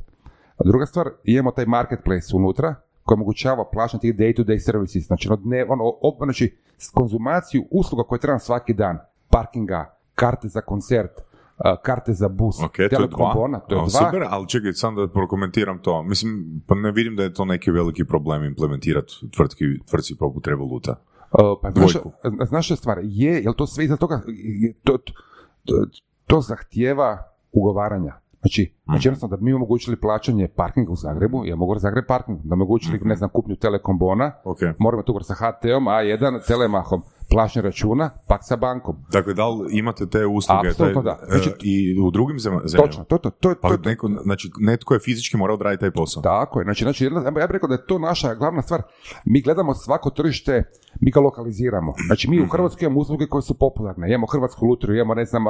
[0.57, 5.37] A druga stvar, imamo taj marketplace unutra koji omogućava plaćanje tih day-to-day services, znači, ono,
[5.37, 6.57] dne, ono, op- znači
[6.93, 11.11] konzumaciju usluga koje trebam svaki dan, parkinga, karte za koncert,
[11.75, 13.33] karte za bus, Ok, to je dva.
[13.35, 13.89] bona, to je A, dva.
[13.89, 16.03] Super, ali čekaj, sam da prokomentiram to.
[16.03, 16.31] Mislim,
[16.67, 20.95] pa ne vidim da je to neki veliki problem implementirati tvrtki, tvrtci poput Revoluta.
[21.31, 22.11] Uh, pa znaš, Dvojku.
[22.45, 24.97] znaš šta stvar, je, jel to sve iza toga, je- to,
[25.65, 25.85] to,
[26.27, 27.17] to zahtjeva
[27.51, 28.13] ugovaranja.
[28.39, 32.39] Znači, znači jednostavno da bi mi omogućili plaćanje parkinga u Zagrebu, ja mogu Zagreb parking,
[32.43, 34.59] da omogućili, ne znam, kupnju Telekom bona, Ok.
[34.79, 37.01] moramo to sa HT-om, A1, Telemahom,
[37.35, 38.95] plaćanje računa, pak sa bankom.
[39.11, 41.25] Dakle, da li imate te usluge Apsolutno taj- da.
[41.27, 42.87] Znači- e, i u drugim zem- zemljama?
[42.87, 45.91] Točno, to, to, to, to, Pa to, neko, znači, netko je fizički morao odraditi taj
[45.91, 46.23] posao.
[46.23, 48.81] Tako je, znači, znači ja bih rekao da je to naša glavna stvar.
[49.25, 50.63] Mi gledamo svako tržište,
[51.01, 51.93] mi ga lokaliziramo.
[52.07, 54.09] Znači mi u Hrvatskoj imamo usluge koje su popularne.
[54.09, 55.43] Imamo Hrvatsku lutriju, imamo, ne znam,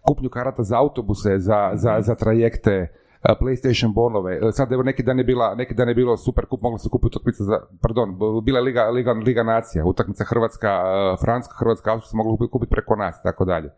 [0.00, 2.88] kupnju karata za autobuse, za, za, za trajekte,
[3.22, 4.36] PlayStation bonove.
[4.36, 6.88] E, Sad evo neki dan je bila, neki dan je bilo super kup, mogla se
[6.88, 11.92] kupiti utakmica za, pardon, bila je Liga, Liga, Liga nacija, utakmica Hrvatska, a, Francuska, Hrvatska,
[11.92, 13.70] Austrija se mogla kupiti preko nas, tako dalje.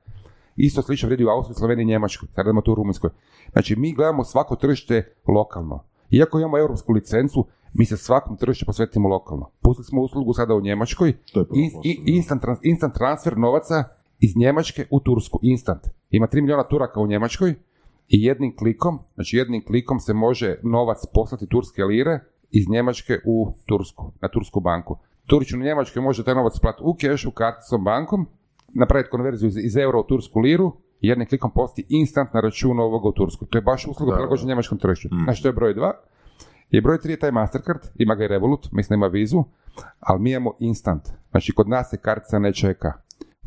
[0.57, 2.29] Isto slično vrijedi u Austriji, Sloveniji i Njemačkoj.
[2.35, 3.11] Sad idemo tu u Rumunjskoj.
[3.53, 5.85] Znači, mi gledamo svako tržište lokalno.
[6.11, 9.51] Iako imamo europsku licencu, mi se svakom tržištu posvetimo lokalno.
[9.61, 13.85] Pustili smo uslugu sada u Njemačkoj, To je prvo i, instant, trans- instant transfer novaca
[14.21, 15.83] iz Njemačke u Tursku, instant.
[16.11, 17.55] Ima 3 milijuna Turaka u Njemačkoj
[18.09, 23.53] i jednim klikom, znači jednim klikom se može novac poslati turske lire iz Njemačke u
[23.67, 24.99] Tursku, na tursku banku.
[25.27, 28.27] Turčin u Njemačkoj može taj novac platiti u kešu, karticom, bankom,
[28.75, 33.09] napraviti konverziju iz, iz eura u tursku liru jednim klikom posti instant na račun ovoga
[33.09, 33.47] u Tursku.
[33.47, 35.09] To je baš usluga prilagođena njemačkom tržištu.
[35.25, 35.93] Znači, to je broj dva.
[36.71, 39.45] I broj tri je taj Mastercard, ima ga i Revolut, mislim ima vizu,
[40.01, 41.03] ali mi imamo instant.
[41.31, 42.93] Znači, kod nas se kartica ne čeka.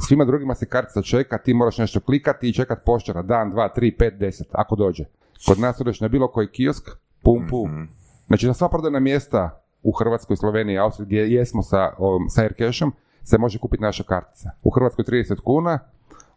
[0.07, 3.91] Svima drugima se kartica čeka, ti moraš nešto klikati i čekat poštara dan, dva, tri,
[3.97, 5.05] pet, deset, ako dođe.
[5.47, 6.89] Kod nas odeš na bilo koji kiosk,
[7.23, 7.87] pum, pum.
[8.27, 12.93] Znači, na sva prodajna mjesta u Hrvatskoj, Sloveniji Austriji gdje jesmo sa, ovom, sa Aircashom,
[13.23, 14.49] se može kupiti naša kartica.
[14.63, 15.79] U Hrvatskoj 30 kuna,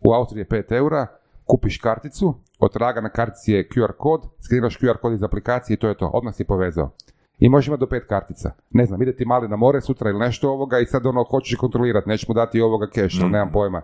[0.00, 1.06] u Austriji je 5 eura,
[1.44, 5.78] kupiš karticu, od traga na kartici je QR kod, skeniraš QR kod iz aplikacije i
[5.78, 6.90] to je to, odmah si povezao.
[7.38, 8.50] I možeš imati do pet kartica.
[8.70, 11.58] Ne znam, ide ti mali na more sutra ili nešto ovoga i sad ono hoćeš
[11.58, 13.82] kontrolirati, nećeš mu dati ovoga cash, ali nemam pojma.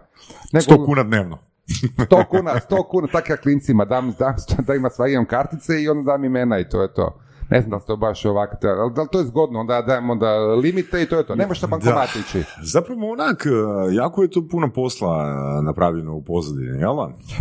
[0.53, 1.39] Nego, 100 kuna dnevno.
[2.11, 4.35] 100 kuna, 100 kuna, tak ja klincima dam, dam,
[4.67, 7.21] da ima sva imam kartice i onda dam imena i to je to.
[7.51, 10.11] Ne znam da li to baš ovako, ali da li to je zgodno, onda dajem
[10.11, 11.35] onda limite i to je to.
[11.35, 12.43] Nemaš na bankomat ići.
[12.63, 16.97] Zapravo onak, e, jako je tu puno posla e, napravljeno u pozadini, jel?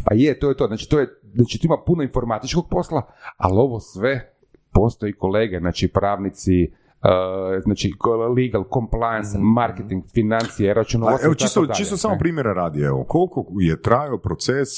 [0.06, 0.68] Pa je, to je to.
[0.68, 3.02] Znači, to je, znači tu ima puno informatičkog posla,
[3.38, 4.39] ali ovo sve
[4.80, 7.94] postoji kolege, znači pravnici, uh, znači
[8.38, 13.04] legal, compliance, marketing, financije, računovodstvo evo, i tako čisto, dalje, čisto samo primjera radi, evo,
[13.04, 14.70] koliko je trajao proces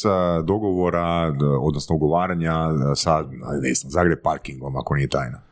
[0.44, 2.56] dogovora, d- odnosno ugovaranja
[2.96, 3.14] sa,
[3.62, 5.51] ne znam, Zagreb parkingom, ako nije tajna.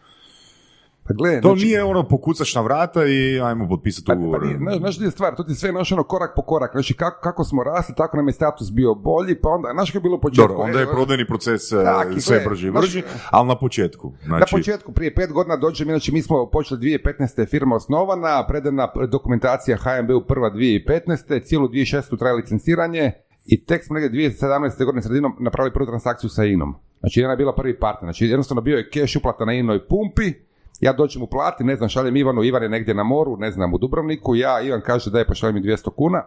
[1.10, 4.40] Pa gledaj, To znači- nije ono pokucaš na vrata i ajmo potpisati Pa, ugovor.
[4.40, 6.94] pa nije, znaš, znaš je stvar, to ti sve naš ono korak po korak, znači
[6.94, 10.02] kako, kako smo rasli, tako nam je status bio bolji, pa onda, znaš kako je
[10.02, 10.48] bilo u početku?
[10.48, 13.58] Dobro, onda je E, prodajni proces e, Tak, sve gle, brži i brži, ali na
[13.58, 14.14] početku.
[14.26, 17.40] Znači, Na početku, prije pet godina dođe mi, znači mi smo počeli 2015.
[17.40, 21.44] je firma osnovana, predana dokumentacija HMB-u prva 2015.
[21.44, 22.18] cijelu 2016.
[22.18, 23.12] traje licenciranje
[23.46, 24.86] i tek smo negdje 2017.
[24.86, 26.76] godine sredinom napravili prvu transakciju sa INOM.
[27.00, 30.34] Znači jedna je bila prvi partner, znači jednostavno bio je cash uplata na INOJ pumpi,
[30.82, 33.78] ja dođem uplati, ne znam, šaljem Ivanu, Ivan je negdje na moru, ne znam, u
[33.78, 36.24] Dubrovniku, ja, Ivan kaže da je pošaljem mi 200 kuna,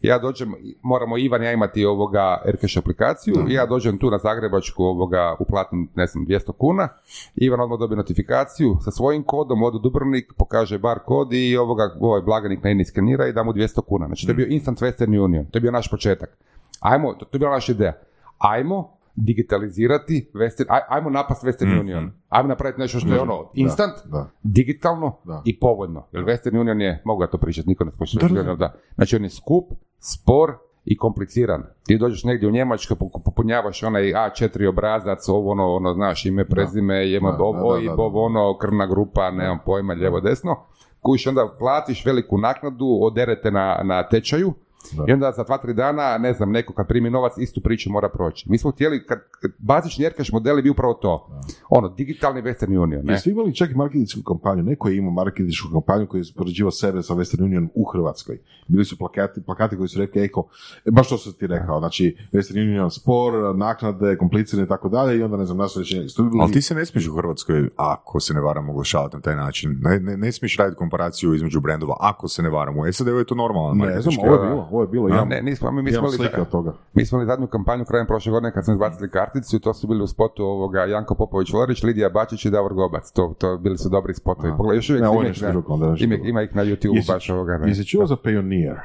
[0.00, 5.36] ja dođem, moramo Ivan ja imati ovoga Aircash aplikaciju, ja dođem tu na Zagrebačku ovoga,
[5.40, 6.88] uplatim, ne znam, 200 kuna,
[7.34, 11.96] Ivan odmah dobije notifikaciju sa svojim kodom, ode u Dubrovnik, pokaže bar kod i ovoga,
[12.00, 14.06] ovaj blaganik na INI skenira i da mu 200 kuna.
[14.06, 16.38] Znači, to je bio Instant Western Union, to je bio naš početak.
[16.80, 17.92] Ajmo, to, to je bila naša ideja.
[18.38, 22.10] Ajmo digitalizirati Western, aj, ajmo napast Western Union.
[22.28, 24.30] Ajmo napraviti nešto što je ono instant, da.
[24.42, 25.42] digitalno Da.
[25.44, 26.06] i povoljno.
[26.12, 28.18] Jer Western Union je, mogu ja to pričati, niko ne spoče.
[28.56, 29.64] Da, Znači on je skup,
[29.98, 30.54] spor
[30.84, 31.62] i kompliciran.
[31.82, 36.44] Ti dođeš negdje u Njemačku, po- popunjavaš onaj A4 obrazac, ovo ono, ono, znaš, ime,
[36.44, 38.02] prezime, jema, Da, da, da, da, da.
[38.02, 40.56] ovo ono, krvna grupa, nemam pojma, lijevo, desno.
[41.00, 44.52] Kujiš onda platiš veliku naknadu, oderete na, na tečaju,
[44.92, 45.04] Da.
[45.08, 48.08] I onda za dva, tri dana, ne znam, neko kad primi novac, istu priču mora
[48.08, 48.50] proći.
[48.50, 51.40] Mi smo htjeli, kad, kad bazični Aircash modeli bi upravo to.
[51.70, 53.12] Ono, digitalni Western Union, ne?
[53.12, 57.02] Jeste imali čak i marketinšku kampanju, neko je imao marketinšku kampanju koji je uspoređivao sebe
[57.02, 58.38] sa Western Union u Hrvatskoj.
[58.68, 60.48] Bili su plakati, plakati koji su rekli, eko,
[60.90, 65.22] baš to sam ti rekao, znači Western Union spor, naknade, komplicirane i tako dalje i
[65.22, 66.06] onda ne znam, naše rješenje.
[66.40, 69.78] Ali ti se ne smiješ u Hrvatskoj, ako se ne varam, oglašavati na taj način.
[69.80, 72.78] Ne, ne, ne smiješ raditi komparaciju između brendova, ako se ne varam.
[72.78, 73.84] U SAD-u je to normalno.
[73.84, 76.40] Ne znam, ovo je bilo, ovo je bilo, imam, Ne, nismo, mi, mi smo slike
[76.40, 76.72] od toga.
[76.94, 79.86] mi smo imali zadnju kampanju krajem prošle godine kad smo izbacili karticu i to su
[79.86, 83.12] bili u spotu ovoga Janko Popović Lorić, Lidija Bačić i Davor Gobac.
[83.12, 84.52] To, to bili su dobri spotovi.
[84.56, 87.60] Pogledaj, još uvijek Ne, ima, ih na, ima, ih na YouTube Jesi- baš ovoga.
[87.66, 88.76] Jesi čuo za Pioneer?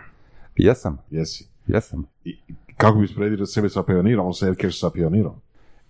[0.55, 1.47] Jesam, Jesi.
[1.67, 2.05] jesam.
[2.25, 2.37] I
[2.77, 5.33] kako bi spredio sebe sa Pioneerom, on se sa Pioneerom?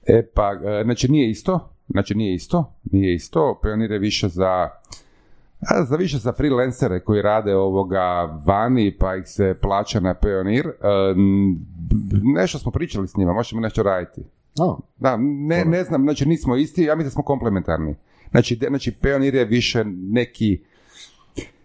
[0.07, 4.69] E pa, e, znači nije isto, znači nije isto, nije isto, Pionir je više za,
[5.69, 8.01] a, za više za freelancere koji rade ovoga
[8.45, 10.67] vani pa ih se plaća na Pionir.
[10.67, 10.71] E,
[12.35, 14.21] nešto smo pričali s njima, možemo nešto raditi.
[14.59, 17.95] A, Da, ne, ne znam, znači nismo isti, ja mislim da smo komplementarni.
[18.31, 20.61] Znači, de- znači Pionir je više neki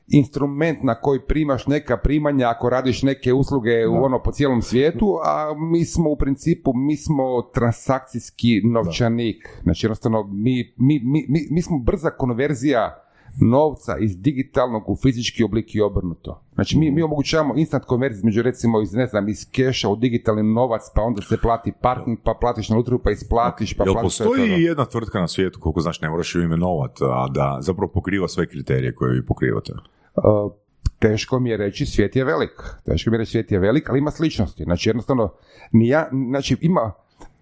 [0.09, 5.19] instrument na koji primaš neka primanja ako radiš neke usluge u ono po cijelom svijetu,
[5.25, 9.61] a mi smo u principu, mi smo transakcijski novčanik.
[9.63, 13.05] Znači jednostavno mi, mi, mi, mi, mi smo brza konverzija
[13.41, 16.43] novca iz digitalnog u fizički oblik i obrnuto.
[16.55, 20.43] Znači mi, mi omogućavamo instant konverziju između recimo iz, ne znam, iz keša u digitalni
[20.43, 24.19] novac, pa onda se plati parking, pa platiš na lutriju, pa isplatiš, pa Jel platiš
[24.19, 28.29] postoji jedna tvrtka na svijetu, koliko znaš, ne moraš ju imenovati, a da zapravo pokriva
[28.29, 29.73] sve kriterije koje vi pokrivate?
[29.73, 30.53] Uh,
[30.99, 32.51] teško mi je reći svijet je velik.
[32.85, 34.65] Teško mi je reći svijet je velik, ali ima sličnosti.
[34.65, 35.33] Znači jednostavno,
[35.73, 36.93] ni ja, znači ima,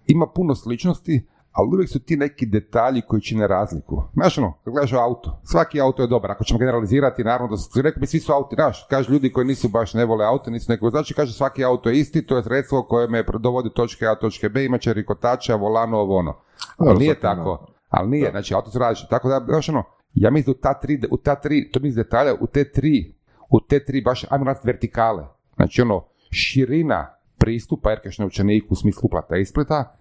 [0.07, 1.25] ima puno sličnosti,
[1.57, 4.03] ali uvijek su ti neki detalji koji čine razliku.
[4.13, 6.31] Znaš ono, kad gledaš auto, svaki auto je dobar.
[6.31, 9.47] Ako ćemo generalizirati, naravno da su, rekao bi svi su auti, znaš, kažu ljudi koji
[9.47, 12.43] nisu baš ne vole auto, nisu neko, znači kaže svaki auto je isti, to je
[12.43, 16.33] sredstvo koje me dovodi od točke A točke B, imat će rikotača, volano, ovo ono.
[16.77, 17.67] Ali nije tako.
[17.89, 19.09] Ali nije, znači auto su različite.
[19.09, 21.95] Tako da, znaš ono, ja mislim da u ta tri, u ta tri, to niz
[21.95, 23.15] detalja, u te tri,
[23.49, 25.25] u te tri baš, ajmo nazvati vertikale.
[25.55, 29.97] Znači ono, širina pristupa Aircash novčaniku u smislu uplata i isplata,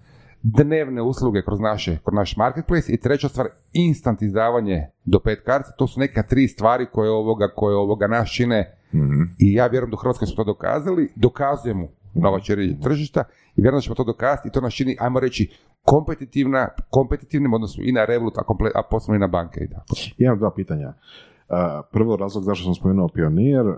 [0.55, 5.73] dnevne usluge kroz naše, kroz naš marketplace i treća stvar, instant izdavanje do pet kartica,
[5.79, 9.23] to su neka tri stvari koje ovoga, koje ovoga nas čine Mhm.
[9.39, 13.25] i ja vjerujem da u Hrvatskoj smo to dokazali, dokazujemo nova čeri tržišta
[13.57, 15.53] i vjerujem da ćemo to dokazati i to nas čini, ajmo reći,
[15.85, 19.95] kompetitivna, kompetitivnim odnosno i na Revolut, a, komple, a posebno i na banke i tako.
[20.19, 20.89] Imam dva pitanja.
[20.89, 21.57] Uh,
[21.93, 23.77] prvo razlog zašto sam spomenuo Pionir, uh,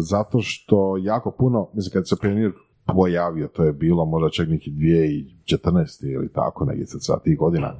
[0.00, 2.52] zato što jako puno, mislim kad se Pionir
[2.94, 6.12] pojavio, to je bilo možda čak neki 2014.
[6.12, 7.74] ili tako, negdje sad sa tih godina.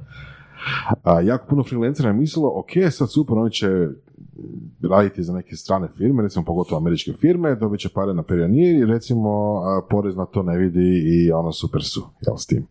[1.03, 3.87] A, jako puno freelancera je mislilo, ok, sad super, oni će
[4.89, 8.85] raditi za neke strane firme, recimo pogotovo američke firme, dobit će pare na Pionir i
[8.85, 12.67] recimo porez na to ne vidi i ono super su, jel s tim.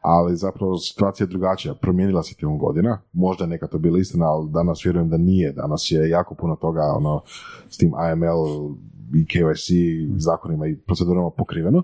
[0.00, 4.26] Ali zapravo situacija je drugačija, promijenila se tijekom godina, možda je neka to bila istina,
[4.26, 7.20] ali danas vjerujem da nije, danas je jako puno toga ono,
[7.68, 8.74] s tim AML
[9.14, 9.74] i KYC
[10.16, 11.82] zakonima i procedurama pokriveno.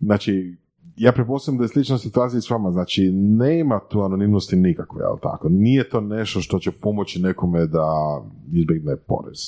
[0.00, 0.56] Znači,
[0.96, 5.18] ja pretpostavljam da je slična situacija i s vama, znači nema tu anonimnosti nikakve, jel
[5.22, 5.48] tako?
[5.48, 7.86] Nije to nešto što će pomoći nekome da
[8.52, 9.38] izbjegne porez.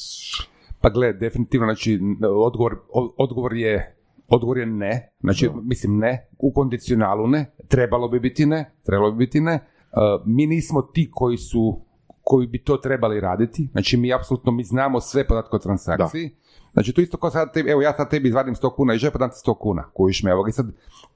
[0.80, 2.00] Pa gle, definitivno, znači,
[2.44, 2.76] odgovor,
[3.16, 3.94] odgovor je
[4.28, 9.18] Odgovor je ne, znači, mislim ne, u kondicionalu ne, trebalo bi biti ne, trebalo bi
[9.18, 9.54] biti ne.
[9.54, 11.80] Uh, mi nismo ti koji su,
[12.22, 16.36] koji bi to trebali raditi, znači mi apsolutno, mi znamo sve podatke o transakciji,
[16.74, 19.18] Znači to isto kao sad, tebi, evo ja sad tebi izvadim 100 kuna i žepa
[19.18, 20.66] dam ti 100 kuna, kojiš me, evo i sad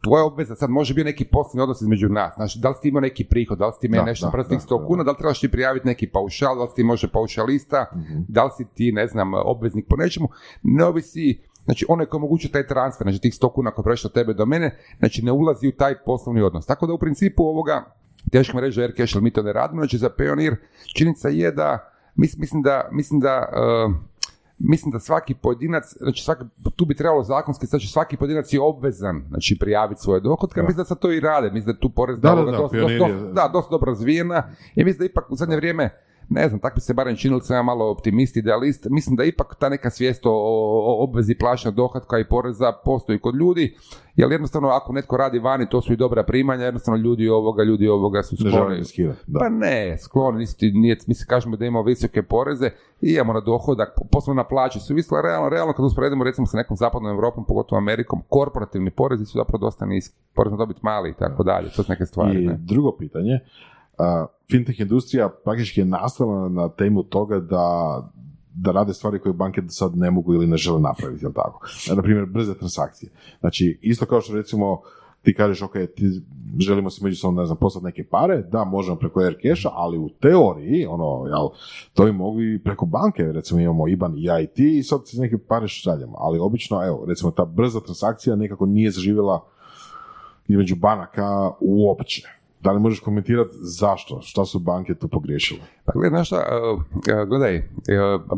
[0.05, 2.89] tvoja obveza sad može biti neki poslovni odnos između nas, znači da li si ti
[2.89, 5.11] imao neki prihod, da li ti meni Da, nešto da, da, 100 da, kuna, da
[5.11, 7.87] li trebaš ti prijaviti neki paušal, da li si ti može paušalista,
[8.29, 10.29] da li si ti, ne znam, obveznik po nečemu,
[10.63, 14.13] ne ovisi, znači onaj koji omogućuje taj transfer, znači tih 100 kuna koji prešao od
[14.15, 16.67] tebe do mene, znači ne ulazi u taj poslovni odnos.
[16.67, 17.85] Tako da u principu ovoga,
[18.33, 20.57] teško mi reći za Aircash, mi to ne radimo, znači za Pioneer,
[20.97, 23.49] činjenica je da, mis- mislim da, mislim da,
[23.89, 23.95] uh,
[24.59, 26.45] mislim da svaki pojedinac, znači svaki,
[26.77, 30.85] tu bi trebalo zakonski, znači svaki pojedinac je obvezan znači prijaviti svoje dohotke, mislim da
[30.85, 33.71] sad to i rade, mislim da je tu porez Da, da, da, dosta, dosta, dosta
[33.71, 34.43] dobro razvijena.
[34.75, 37.57] I mislim da ipak u zadnje vrijeme ne znam, tako bi se barem činilo, sam
[37.57, 42.19] ja malo optimist, idealist, mislim da ipak ta neka svijest o, o obvezi plaćanja dohotka
[42.19, 43.77] i poreza postoji kod ljudi,
[44.17, 47.89] jer jednostavno ako netko radi vani, to su i dobra primanja, jednostavno ljudi ovoga, ljudi
[47.89, 48.85] ovoga su skloni.
[49.27, 49.39] da.
[49.39, 53.99] Pa ne, skloni, nije, mi se kažemo da imamo visoke poreze i imamo na dohodak,
[54.11, 57.79] posebno na plaće su visle, realno, realno kad usporedimo recimo sa nekom zapadnom Europom, pogotovo
[57.79, 61.83] Amerikom, korporativni porezi su zapravo dosta niski, porez na dobit mali i tako dalje, to
[61.83, 62.45] su neke stvari.
[62.45, 62.57] I ne.
[62.61, 63.41] drugo pitanje,
[64.51, 68.03] fintech industrija praktički je nastala na temu toga da
[68.61, 71.67] da rade stvari koje banke do sad ne mogu ili ne žele napraviti, jel tako?
[71.97, 73.11] Na primjer, brze transakcije.
[73.41, 74.81] Znači, isto kao što recimo
[75.23, 76.23] ti kažeš, ok, ti
[76.59, 80.87] želimo se međusobno, ne znam, poslati neke pare, da, možemo preko Aircasha, ali u teoriji,
[80.87, 81.49] ono, jel,
[81.95, 85.21] to bi mogli preko banke, recimo imamo IBAN i ja i ti i sad se
[85.21, 89.45] neke pare šaljemo, ali obično, evo, recimo ta brza transakcija nekako nije zaživjela
[90.49, 92.38] između banaka uopće.
[92.61, 94.21] Da li možeš komentirati zašto?
[94.23, 95.61] Šta su banke tu pogriješile?
[95.85, 97.63] Pa gledaj, znaš šta, uh, uh, gledaj,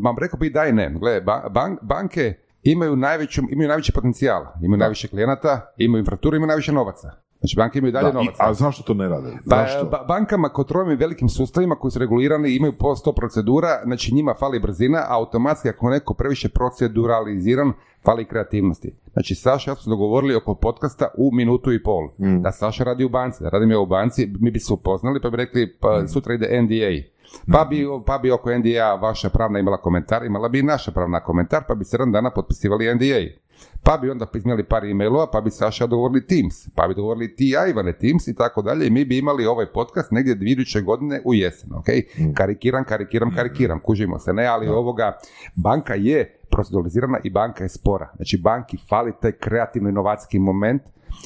[0.03, 0.95] vam rekao bi da i ne.
[1.01, 6.47] Gledaj, ba- ban- banke imaju, najveću, imaju najveći potencijal, imaju najviše klijenata, imaju infrastrukturu, imaju
[6.49, 7.11] najviše novaca.
[7.41, 8.35] Znači banke imaju dalje Da, novaca.
[8.39, 9.31] a zašto to ne rade?
[9.51, 9.85] Pa, Zašto?
[9.85, 14.35] ba- bankama kontrolom i velikim sustavima koji su regulirani imaju po 100 procedura, znači njima
[14.35, 17.73] fali brzina, a automatski ako neko previše proceduraliziran,
[18.05, 18.95] fali kreativnosti.
[19.13, 22.09] Znači Saša ja smo dogovorili oko podcasta u minutu i pol.
[22.19, 22.43] Mm.
[22.43, 25.31] Da Saša radi u banci, da radim ja u banci, mi bi se upoznali pa
[25.31, 27.09] bi rekli pa sutra ide NDA.
[27.53, 31.21] Pa bi, pa bi oko NDA vaša pravna imala komentar, imala bi i naša pravna
[31.21, 33.40] komentar, pa bi 7 dana potpisivali NDA.
[33.83, 37.49] Pa bi onda imali par e-mailova, pa bi Saša dogovorili Teams, pa bi dogovorili ti
[37.49, 41.21] ja, Ivane, Teams i tako dalje i mi bi imali ovaj podcast negdje iduće godine
[41.25, 41.87] u jesen, ok?
[42.35, 45.19] Karikiram, karikiram, karikiram, kužimo se, ne, ali ovoga,
[45.55, 48.13] banka je proceduralizirana i banka je spora.
[48.17, 50.83] Znači banki fali taj kreativno inovacijski moment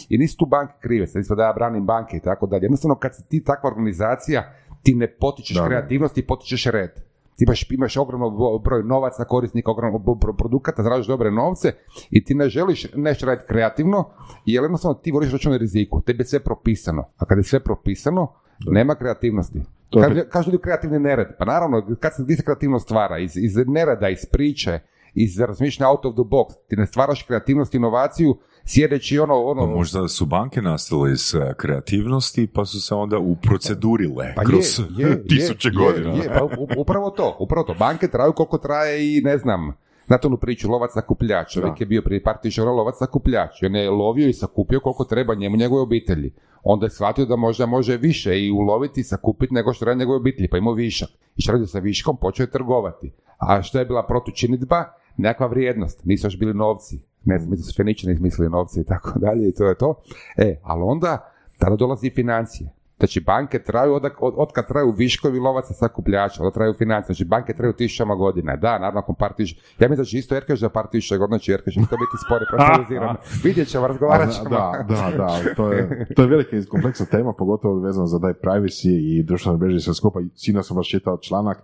[0.08, 2.64] i nisu tu banke krive, sad da ja branim banke i tako dalje.
[2.64, 5.66] Jednostavno kad si ti takva organizacija, ti ne potičeš da.
[5.66, 6.90] kreativnost, ti potičeš red.
[7.36, 11.72] Ti imaš, imaš ogromno vo- broj novaca, korisnika, ogromno bo- bro- produkata, zarađuješ dobre novce
[12.10, 14.04] i ti ne želiš nešto raditi kreativno,
[14.44, 16.00] jer jednostavno ti voliš račun riziku.
[16.00, 17.04] Tebi je sve propisano.
[17.16, 18.32] A kad je sve propisano,
[18.66, 19.60] nema kreativnosti.
[20.02, 21.26] Kažu, kažu ljudi kreativni nered.
[21.38, 23.18] Pa naravno, kad se gdje se kreativnost stvara?
[23.18, 24.78] Iz, iz nereda, iz priče,
[25.14, 26.54] iz razmišljanja out of the box.
[26.68, 29.42] Ti ne stvaraš kreativnost, inovaciju, sjedeći ono...
[29.42, 34.44] ono Pa možda su banke nastale iz e, kreativnosti pa su se onda uprocedurile Pa
[34.44, 36.10] kroz je, je, tisuće je, godina.
[36.10, 36.48] Je, je, pa
[36.78, 37.74] upravo to, upravo to.
[37.74, 39.72] Banke traju koliko traje i ne znam,
[40.06, 41.52] znate onu priču, lovac sakupljač.
[41.52, 43.62] Čovjek je bio prije par tisuća lovac sakupljač.
[43.62, 46.32] On je lovio i sakupio koliko treba njemu njegove obitelji.
[46.62, 50.16] Onda je shvatio da možda može više i uloviti i sakupiti nego što radi njegove
[50.16, 51.08] obitelji, pa imao višak.
[51.36, 53.12] I što radio sa viškom, počeo je trgovati.
[53.38, 54.84] A što je bila protučinidba?
[55.16, 56.04] Nekakva vrijednost.
[56.04, 57.00] Nisu još bili novci.
[57.24, 60.02] Ne znam, mislim Feničani izmislili novci i tako dalje i to je to.
[60.36, 62.70] E, ali onda, tada dolazi financije.
[62.98, 67.24] Znači banke traju od, od, od kad traju viškovi lovaca sakupljača, onda traju financije, znači
[67.24, 68.56] banke traju tisućama godina.
[68.56, 71.38] Da, naravno nakon par tisuća, ja mislim da će isto Erkeš za par tisuća godina
[71.38, 73.16] će Erkeš isto biti spori profesionaliziran.
[73.44, 74.48] Vidjet ćemo, razgovarat ćemo.
[74.50, 78.32] Da, da, da, to je, to je velika i kompleksna tema, pogotovo vezano za taj
[78.32, 80.20] privacy i društvene mreže i sve skupa.
[80.34, 81.58] Sina sam baš čitao članak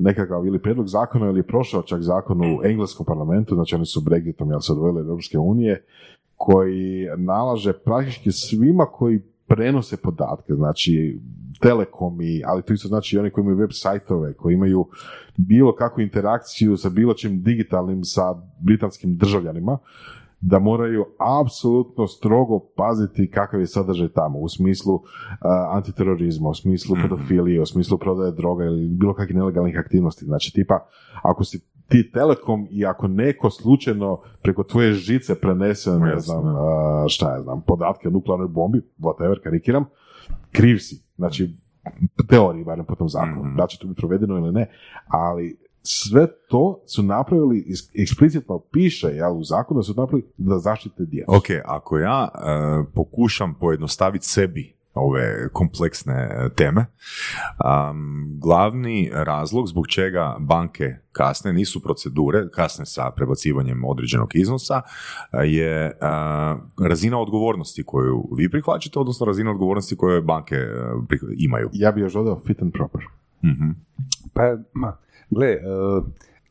[0.00, 4.00] nekakav ili prijedlog zakona ili je prošao čak zakon u engleskom parlamentu, znači oni su
[4.00, 5.84] Brexitom jel se od Europske unije,
[6.36, 11.20] koji nalaže praktički svima koji prenose podatke, znači
[11.60, 14.86] telekomi, ali to isto znači i oni koji imaju web sajtove, koji imaju
[15.36, 19.78] bilo kakvu interakciju sa bilo čim digitalnim sa britanskim državljanima,
[20.48, 21.04] da moraju
[21.42, 25.02] apsolutno strogo paziti kakav je sadržaj tamo, u smislu uh,
[25.70, 30.24] antiterorizma, u smislu pedofilije, u smislu prodaje droga ili bilo kakvih nelegalnih aktivnosti.
[30.24, 30.86] Znači, tipa,
[31.22, 36.52] ako si ti telekom i ako neko slučajno preko tvoje žice prenese, ne znam, uh,
[37.08, 39.84] šta ja znam, podatke o nuklearnoj bombi, whatever, karikiram,
[40.52, 41.02] kriv si.
[41.16, 41.56] Znači,
[42.28, 43.56] teoriji, barem po tom zakonu, Mhm.
[43.56, 44.70] da će to biti provedeno ili ne,
[45.08, 51.04] ali sve to su napravili, eksplicitno piše jel, u zakonu da su napravili da zaštite
[51.04, 51.34] djecu.
[51.34, 52.38] Ok, ako ja e,
[52.94, 56.86] pokušam pojednostaviti sebi ove kompleksne e, teme,
[57.58, 64.82] am, glavni razlog zbog čega banke kasne, nisu procedure, kasne sa prebacivanjem određenog iznosa,
[65.32, 65.92] e, je e,
[66.88, 70.56] razina odgovornosti koju vi prihvaćate, odnosno razina odgovornosti koju banke
[71.08, 71.70] prih- imaju.
[71.72, 73.00] Ja bi još dodao fit and proper.
[73.44, 73.70] Mhm.
[74.34, 74.96] Pa, ma,
[75.30, 75.60] gle, e,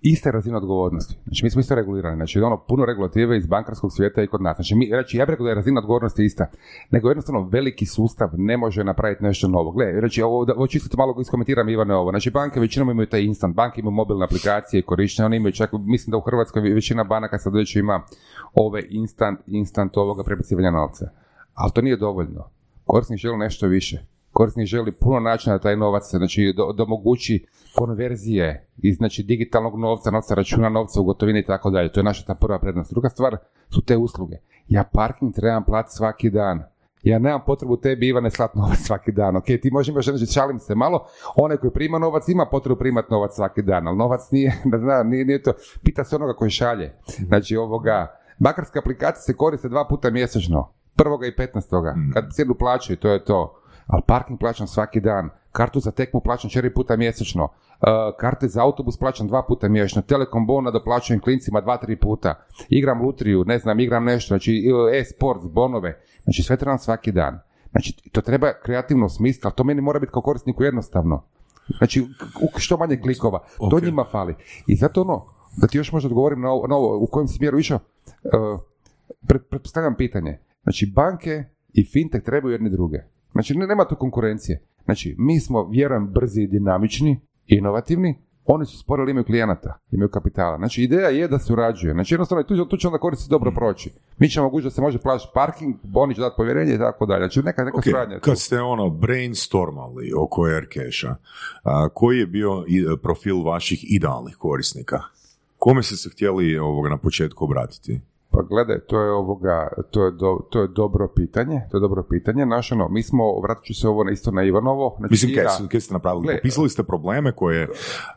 [0.02, 1.18] ista razina odgovornosti.
[1.24, 2.16] Znači, mi smo isto regulirani.
[2.16, 4.58] Znači, ono, puno regulative iz bankarskog svijeta i kod nas.
[4.58, 6.46] Znači, mi, znači, ja bih rekao da je razina odgovornosti ista.
[6.92, 9.72] Nego jednostavno veliki sustav ne može napraviti nešto novo.
[9.72, 12.12] Gle, znači, ovo, da, ovo čisto malo iskomentiram Ivane ovo.
[12.12, 13.56] Znači, banke većinom imaju taj instant.
[13.56, 15.26] Banke imaju mobilne aplikacije korištenje.
[15.26, 18.02] Oni imaju čak, mislim da u Hrvatskoj većina banaka sad već ima
[18.54, 21.10] ove instant, instant ovoga prebacivanja novca.
[21.54, 22.50] Ali to nije dovoljno.
[22.86, 24.15] Korisnik želi nešto više.
[24.38, 27.46] Korisnik želi puno načina da taj novac znači, da omogući
[27.76, 31.92] konverzije iz znači, digitalnog novca, novca računa, novca u gotovini i tako dalje.
[31.92, 32.92] To je naša ta prva prednost.
[32.92, 33.38] Druga stvar
[33.70, 34.36] su te usluge.
[34.68, 36.64] Ja parking trebam platiti svaki dan.
[37.04, 39.36] Ja nemam potrebu tebi, Ivane, slat novac svaki dan.
[39.36, 43.08] Ok, ti možeš imaš, znači, šalim se malo, onaj koji prima novac ima potrebu primati
[43.12, 45.54] novac svaki dan, ali novac nije, da zna, nije, nije to,
[45.84, 46.94] pita se onoga koji šalje.
[47.28, 52.98] Znači, ovoga, bankarske aplikacije se koriste dva puta mjesečno, prvoga i petnaestoga, kad cijelu plaćaju,
[52.98, 53.62] to je to.
[53.88, 57.50] Ali parking plaćam svaki dan, kartu za tekmu plaćam četiri puta mjesečno, uh,
[58.20, 62.46] karte za autobus plaćam dva puta mjesečno, telekom bona da plaćam klincima dva, tri puta,
[62.70, 64.64] igram lutriju, ne znam, igram nešto, znači
[64.94, 67.40] e-sports, bonove, znači sve trebam svaki dan.
[67.72, 71.24] Znači, to treba kreativno smisliti, ali to meni mora biti kao korisniku jednostavno.
[71.78, 72.06] Znači,
[72.58, 73.44] što manje klikova.
[73.70, 74.36] To njima fali.
[74.68, 75.26] I zato ono,
[75.58, 77.80] da ti još možda odgovorim na ovo, na ovo u kojem smjeru išao,
[78.24, 78.60] uh,
[79.28, 80.40] pre- pretpostavljam pitanje.
[80.64, 82.98] Znači, banke i fintech trebaju jedni druge.
[83.36, 84.62] Znači, ne- nema tu konkurencije.
[84.86, 88.16] Znači, mi smo, vjerujem, brzi i dinamični, inovativni,
[88.46, 90.58] oni su spori, ali imaju klijenata, imaju kapitala.
[90.58, 91.94] Znači, ideja je da surađuje.
[91.94, 93.90] Znači, jednostavno, tu, tu će onda koristiti dobro proći.
[94.18, 97.22] Mi ćemo mogući da se može plaćati parking, oni će dati povjerenje i tako dalje.
[97.22, 98.20] Znači, neka, neka Ok, suradnja.
[98.20, 101.16] kad ste ono brainstormali oko Aircasha,
[101.64, 102.64] a, koji je bio
[103.02, 105.00] profil vaših idealnih korisnika?
[105.58, 108.02] Kome ste se htjeli ovoga na početku obratiti?
[108.36, 109.56] Pa gledaj, to je ovoga,
[109.92, 112.46] to je, do, to je dobro pitanje, to je dobro pitanje.
[112.46, 114.96] Naš, ono, mi smo, vratit ću se ovo na isto na Ivanovo.
[115.00, 116.24] Znači, Mislim, kaj, kaj ste napravili?
[116.24, 117.68] Gle, Popisali ste probleme koje,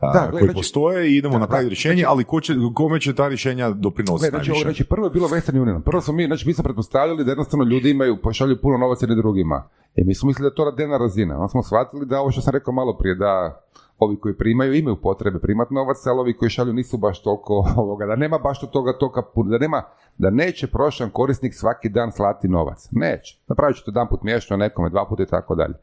[0.01, 2.53] a, Da, gle, koji znači- postoje i idemo Da, napraviti da, rješenje, ali ko će,
[2.73, 4.77] kome će ta rješenja doprinositi Ne, znači, ovo, najviše?
[4.77, 5.81] znači, prvo je bilo Western Union.
[5.81, 9.15] Prvo smo mi, znači, mi smo pretpostavljali da jednostavno ljudi imaju, pošalju puno novaca jedni
[9.15, 9.67] drugima.
[9.95, 11.35] I mi smo mislili da je to dnevna razina.
[11.35, 13.61] Onda smo shvatili da ovo što sam rekao malo prije, da
[13.99, 18.05] ovi koji primaju imaju potrebe primati novac, ali ovi koji šalju nisu baš toliko ovoga,
[18.05, 19.83] da nema baš od toga puno, da nema,
[20.17, 22.87] da neće prošan korisnik svaki dan slati novac.
[22.91, 23.39] Neće.
[23.47, 25.73] Napravit ću to jedan put mjesečno nekome, dva puta i tako dalje.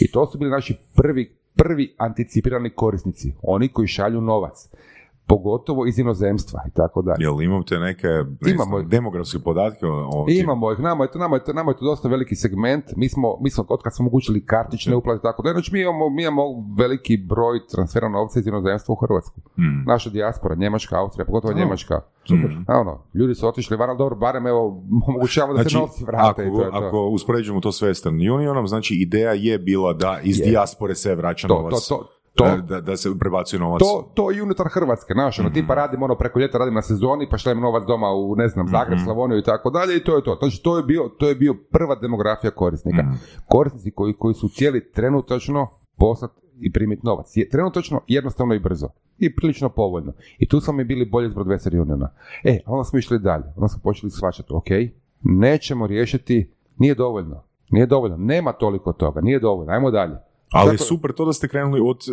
[0.00, 4.68] I to su bili naši prvi, prvi anticipirani korisnici, oni koji šalju novac.
[5.28, 7.16] Pogotovo iz inozemstva i tako dalje.
[7.20, 8.08] Jel imate neke
[8.40, 8.64] ne Imamo.
[8.70, 11.84] znam, demografske podatke o, Imamo ih, nama je, to, nama, je to, nama je to
[11.84, 15.42] dosta veliki segment, mi smo, mi smo od kad smo omogućili kartične uplate i tako
[15.42, 16.42] da, znači mi imamo, mi imamo
[16.78, 19.40] veliki broj transfera novca iz inozemstva u Hrvatsku.
[19.54, 19.84] Hmm.
[19.86, 22.00] Naša dijaspora, Njemačka, Austrija, pogotovo Oh, Njemačka.
[22.24, 22.56] super.
[22.68, 26.44] A ono, ljudi su otišli van, dobro, barem evo, omogućavamo da Znači, se novci vrate
[26.44, 26.76] i ako, to je to.
[26.78, 31.48] ako uspoređujemo to s Western Unionom, znači ideja je bila da iz dijaspore se vraća
[31.48, 31.88] To, novac.
[31.88, 33.80] to, to, Da, da, se prebacuje novac.
[33.80, 35.54] To, to i unutar Hrvatske, znaš, ono, Mhm.
[35.54, 38.68] tipa radim ono preko ljeta, radim na sezoni, pa šaljem novac doma u, ne znam,
[38.68, 39.04] Zagreb, Mhm.
[39.04, 40.34] Slavoniju i tako dalje i to je to.
[40.34, 43.02] Znači, to je bio, to je bio prva demografija korisnika.
[43.02, 43.12] Mhm.
[43.46, 47.36] Korisnici koji, koji su cijeli trenutačno poslati i primiti novac.
[47.36, 48.88] Je, trenutačno, jednostavno i brzo.
[49.18, 50.12] I prilično povoljno.
[50.38, 52.10] I tu smo mi bili bolji zbog Western Uniona.
[52.44, 53.44] E, onda smo išli dalje.
[53.56, 54.66] Onda smo počeli shvaćati, ok,
[55.22, 57.42] nećemo riješiti, nije dovoljno.
[57.70, 58.16] Nije dovoljno.
[58.16, 59.20] Nema toliko toga.
[59.20, 59.72] Nije dovoljno.
[59.72, 60.16] Ajmo dalje.
[60.52, 62.12] Ali je super to da ste krenuli od e,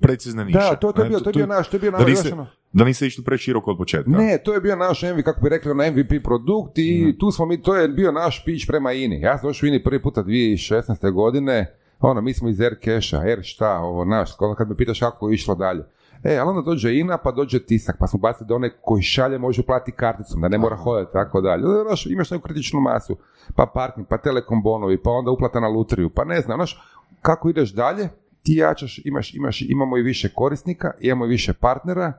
[0.00, 0.58] precizne niše.
[0.60, 2.22] Da, to, to je bio, to je bio naš, to je bio da naš, niste,
[2.22, 4.10] znaš, ono- da niste išli preširoko od početka.
[4.10, 7.18] Ne, to je bio naš MV, kako bi rekli, ono MVP produkt i Mhm.
[7.18, 9.20] tu smo mi, to je bio naš pitch prema INI.
[9.20, 11.10] Ja sam došao u INI prvi puta 2016.
[11.10, 11.66] godine,
[12.00, 15.28] ono, mi smo iz Air Cash-a, Air šta, ovo, naš, ono kad me pitaš kako
[15.28, 15.84] je išlo dalje.
[16.24, 19.38] E, ali onda dođe INA, pa dođe tisak, pa smo bacili da onaj koji šalje
[19.38, 21.62] može platiti karticom, da ne mora hodati, tako dalje.
[21.82, 23.16] Znaš, imaš neku kritičnu masu,
[23.56, 26.82] pa parking, pa telekom bonovi, pa onda uplata na lutriju, pa ne znam, znaš,
[27.22, 28.08] kako ideš dalje,
[28.42, 32.12] ti jačaš, imaš, imaš, imamo i više korisnika, imamo i više partnera,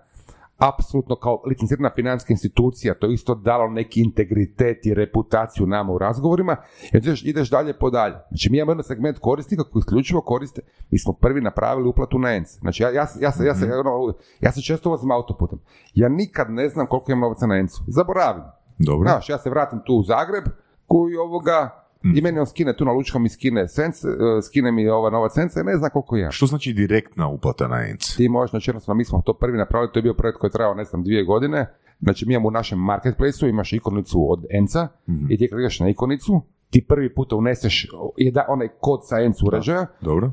[0.57, 5.97] apsolutno kao licencirana financijska institucija, to je isto dalo neki integritet i reputaciju nama u
[5.97, 6.55] razgovorima,
[6.93, 8.15] i ideš, ideš dalje po dalje.
[8.29, 12.29] Znači mi imamo jedan segment korisnika koji isključivo koriste, mi smo prvi napravili uplatu na
[12.35, 12.59] ENC.
[12.59, 15.59] Znači ja, ja, ja, se- ja, se, ono, ja se često vozim autoputem.
[15.93, 17.83] Ja nikad ne znam koliko imam novaca na ENC-u.
[17.87, 18.43] Zaboravim.
[18.79, 19.09] Dobro.
[19.09, 20.43] Znaš, ja se vratim tu u Zagreb,
[20.87, 21.82] koji ovoga,
[22.15, 24.09] i meni on skine tu na lučkom mi skine sens, eh,
[24.47, 26.31] skine mi ova nova senca i ne znam koliko ja.
[26.31, 28.15] Što znači direktna uplata na ENC?
[28.15, 30.51] Ti možeš, znači jednostavno mi smo to prvi napravili, to je bio projekt koji je
[30.51, 31.73] trajao, ne znam, dvije godine.
[32.01, 34.87] Znači mi imamo u našem marketplaceu, imaš ikonicu od Enca
[35.29, 37.87] i ti ideš na ikonicu, ti prvi puta uneseš
[38.17, 39.85] jedna, onaj kod sa ENC uređaja,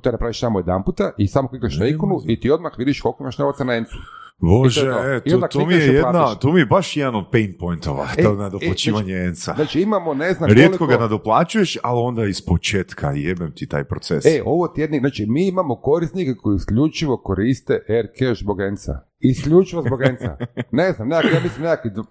[0.02, 3.22] to napraviš samo jedan puta i samo klikneš na ikonu i ti odmah vidiš koliko
[3.22, 3.96] imaš novaca na Encu.
[4.40, 5.08] Bože, to to.
[5.08, 8.22] e, to, to mi je jedna, to mi je baš jedan od pain pointova, E,
[8.22, 9.54] to e, nadoplaćivanje ENC-a.
[9.54, 10.96] Znači imamo ne znam Rijetko koliko...
[10.96, 14.26] ga nadoplaćuješ, ali onda iz početka jebem ti taj proces.
[14.26, 19.00] E, ovo ti jedni, znači mi imamo korisnike koji isključivo koriste Air Cash zbog Enca.
[19.20, 20.36] Isključivo zbog Enca.
[20.80, 22.04] Ne znam, nekak, ja mislim nekakvi 15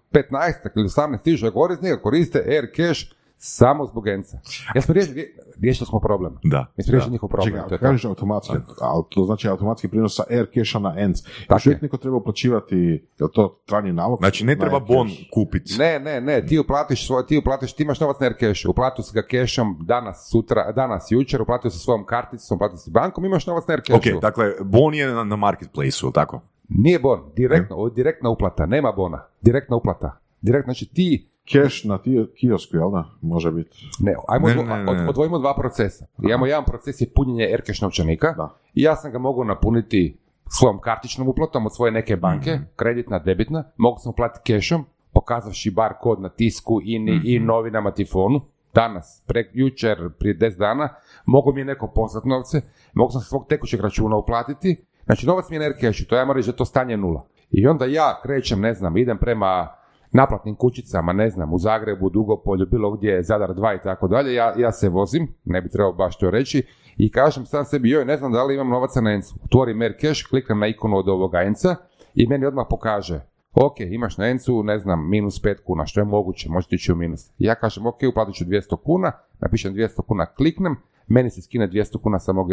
[0.76, 4.40] ili 18 tisuća korisnika koriste Air Cash samo zbog Enca.
[4.76, 6.38] Jel smo riješili, riješili smo problem.
[6.44, 6.66] Da.
[6.78, 7.64] Mi smo riješili njihov problem.
[7.64, 11.22] Čekaj, kažeš automatski, ali to znači automatski prijenos sa Air Cash-a na ENC.
[11.24, 11.86] Tako Još uvijek je.
[11.86, 12.76] neko treba uplaćivati,
[13.20, 14.20] je li to trajni nalog?
[14.20, 15.76] Znači, ne treba bon kupiti.
[15.80, 19.04] Ne, ne, ne, ti uplatiš svoj, ti uplatiš, ti imaš novac na Air Cashu, uplatio
[19.04, 23.48] si ga cashom danas, sutra, danas, jučer, uplatio si svojom karticom, uplatio si bankom, imaš
[23.48, 24.16] novac na Air Cashu.
[24.16, 26.42] Ok, dakle, bon je na, na marketplace-u, tako?
[26.70, 30.20] Nije bon, direktno, direktna uplata, nema bona, direktna uplata.
[30.42, 33.04] Direktno, znači ti, Cash na ti- kiosku, jel da?
[33.22, 33.90] Može biti.
[34.00, 35.08] ne, ajmo Ne, ne, ne, od- ne.
[35.10, 36.06] odvojimo dva procesa.
[36.20, 38.50] Imamo jedan proces je punjenje Aircash novčanika Da.
[38.74, 40.18] i ja sam ga mogu napuniti
[40.50, 42.64] svojom kartičnom uplatom od svoje neke banke, Mhm.
[42.76, 47.46] kreditna, debitna, mogu sam uplatiti cashom, pokazavši bar kod na tisku, i Mhm.
[47.46, 48.42] novinama, tifonu,
[48.74, 50.90] danas, prek, jučer, prije 10 dana,
[51.26, 52.62] mogu mi je neko poslati novce,
[52.94, 54.76] mogu sam sa svog tekućeg računa uplatiti,
[55.06, 57.26] znači novac mi je na Aircashu, to ja moram reći da je to stanje nula.
[57.52, 59.68] I onda ja krećem, ne znam, idem prema
[60.12, 64.54] naplatnim kućicama, ne znam, u Zagrebu, Dugopolju, bilo gdje, Zadar 2 i tako dalje, ja,
[64.58, 66.64] ja se vozim, ne bi trebao baš to reći,
[66.98, 69.36] i kažem sam sebi, joj, ne znam da li imam novaca na Encu.
[69.44, 71.76] Otvorim Aircash, kliknem na ikonu od ovoga Enca
[72.16, 73.22] i meni odmah pokaže,
[73.54, 76.96] ok, imaš na Encu, ne znam, minus 5 kuna, što je moguće, možete ići u
[76.96, 77.32] minus.
[77.38, 80.76] Ja kažem, ok, uplatit ću 200 kuna, napišem 200 kuna, kliknem,
[81.08, 82.50] meni se skine 200 kuna sa mog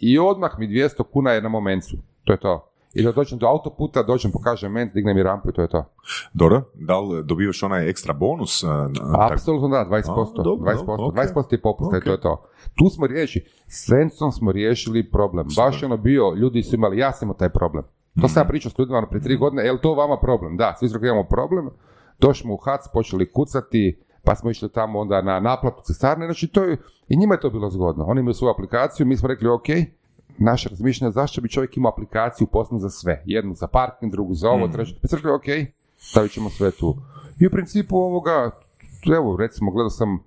[0.00, 1.96] i odmah mi 200 kuna je na momentu.
[2.24, 2.73] To je to.
[2.94, 5.84] I da dođem do autoputa, dođem, pokažem ment, dignem mi rampu i to je to.
[6.32, 8.64] Dobro, da li dobivaš onaj ekstra bonus?
[9.18, 10.40] tak- Apsolutno da, 20%.
[10.40, 11.14] A, dobro, 20%, ok.
[11.14, 12.44] 20% je popusta i to je to.
[12.74, 15.46] Tu smo riješili, s Sencom smo riješili problem.
[15.56, 17.84] Baš je ono bio, ljudi su imali, ja sam taj problem.
[18.20, 20.56] To sam ja pričao s ljudima ono, prije tri godine, je li to vama problem?
[20.56, 21.70] Da, svi imamo problem,
[22.20, 26.62] došli u HAC, počeli kucati, pa smo išli tamo onda na naplatu cestarne, znači to
[26.64, 26.76] je,
[27.08, 28.04] i njima je to bilo zgodno.
[28.04, 29.66] Oni imaju svoju aplikaciju, mi smo rekli ok,
[30.38, 33.22] naše razmišljanje zašto bi čovjek imao aplikaciju posebno za sve.
[33.24, 34.94] Jednu za parking, drugu za ovo, treću.
[35.02, 36.96] Mi smo rekli ok, stavit ćemo sve tu.
[37.40, 38.50] I u principu ovoga,
[39.16, 40.18] evo recimo gledao sam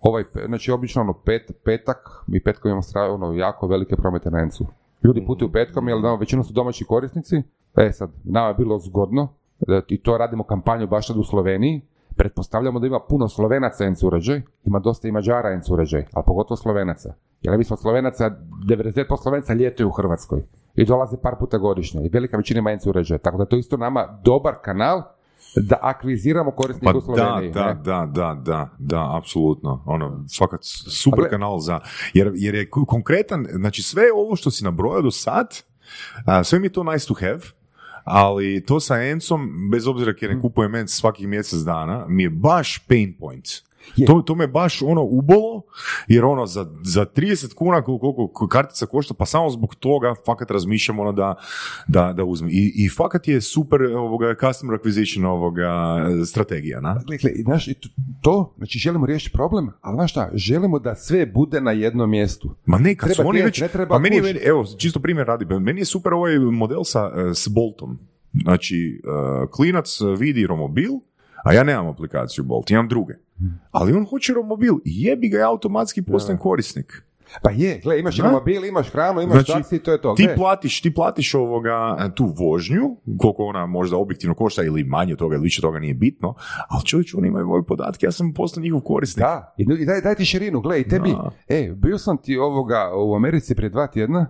[0.00, 4.38] ovaj, znači obično ono pet, petak, mi petkom imamo stra, ono, jako velike promete na
[4.38, 4.66] Encu.
[5.04, 7.42] Ljudi putuju petkom, jer da, većinom su domaći korisnici.
[7.76, 9.28] E sad, nama je bilo zgodno,
[9.66, 11.82] da, i to radimo kampanju baš sad u Sloveniji,
[12.16, 16.56] pretpostavljamo da ima puno Slovenaca ENC uređaj, ima dosta i Mađara ENC uređaj, ali pogotovo
[16.56, 17.14] Slovenaca.
[17.42, 18.30] Jer mi smo Slovenaca,
[18.68, 20.42] 90% Slovenaca ljetuju u Hrvatskoj
[20.76, 23.76] i dolaze par puta godišnje i velika većina ima ENC uređaja, tako da to isto
[23.76, 25.02] nama dobar kanal
[25.56, 27.52] da akviziramo korisnike Pa u Sloveniji.
[27.52, 27.74] da, da, ne?
[27.74, 29.82] da, da, da, da, apsolutno.
[29.86, 30.60] Ono, fakat
[30.90, 31.80] super kanal za,
[32.14, 35.46] jer, jer je ko- konkretan, znači sve ovo što si nabrojao do sad,
[36.26, 37.40] a, sve mi je to nice to have,
[38.04, 40.34] ali to sa Encom, bez obzira jer Mm.
[40.34, 43.46] ne kupujem Enc svakih mjesec dana, mi je baš pain point.
[43.96, 44.06] Je.
[44.06, 45.62] To, to me baš ono ubolo,
[46.08, 50.50] jer ono za, za 30 kuna kol- koliko kartica košta, pa samo zbog toga fakat
[50.50, 51.34] razmišljam ono da,
[51.88, 52.50] da, da uzmem.
[52.50, 55.70] I, I fakat je super ovoga customer acquisition ovoga
[56.26, 57.00] strategija, na?
[57.06, 57.68] Gle, znaš,
[58.22, 62.54] to- znači želimo riješiti problem, ali znaš šta, želimo da sve bude na jednom mjestu.
[62.66, 65.26] Ma ne, kad Treba su oni već, ne treba pa meni, meni- evo, čisto primjer
[65.26, 67.98] radi, meni je super ovaj model sa, e, s Boltom.
[68.34, 69.08] Znači, e,
[69.46, 70.90] klinac vidi romobil,
[71.44, 73.14] a ja nemam aplikaciju Bolt, imam druge.
[73.70, 77.02] Ali on hoće romobil, jebi ga, ja automatski postajem korisnik.
[77.42, 78.30] Pa je, gle, imaš i Da.
[78.30, 80.14] mobil, imaš hranu, imaš Znači, taksi, to je to.
[80.14, 80.34] Ti gle.
[80.36, 85.34] platiš, ti platiš ovoga, e, tu vožnju, koliko ona možda objektivno košta ili manje toga
[85.34, 86.34] ili više toga nije bitno,
[86.68, 89.20] ali čovječ, oni imaju moje podatke, ja sam postao njihov korisnik.
[89.20, 91.30] Da, i i daj, daj ti širinu, gle, i tebi, Da.
[91.48, 94.26] e, bio sam ti ovoga u Americi prije dva tjedna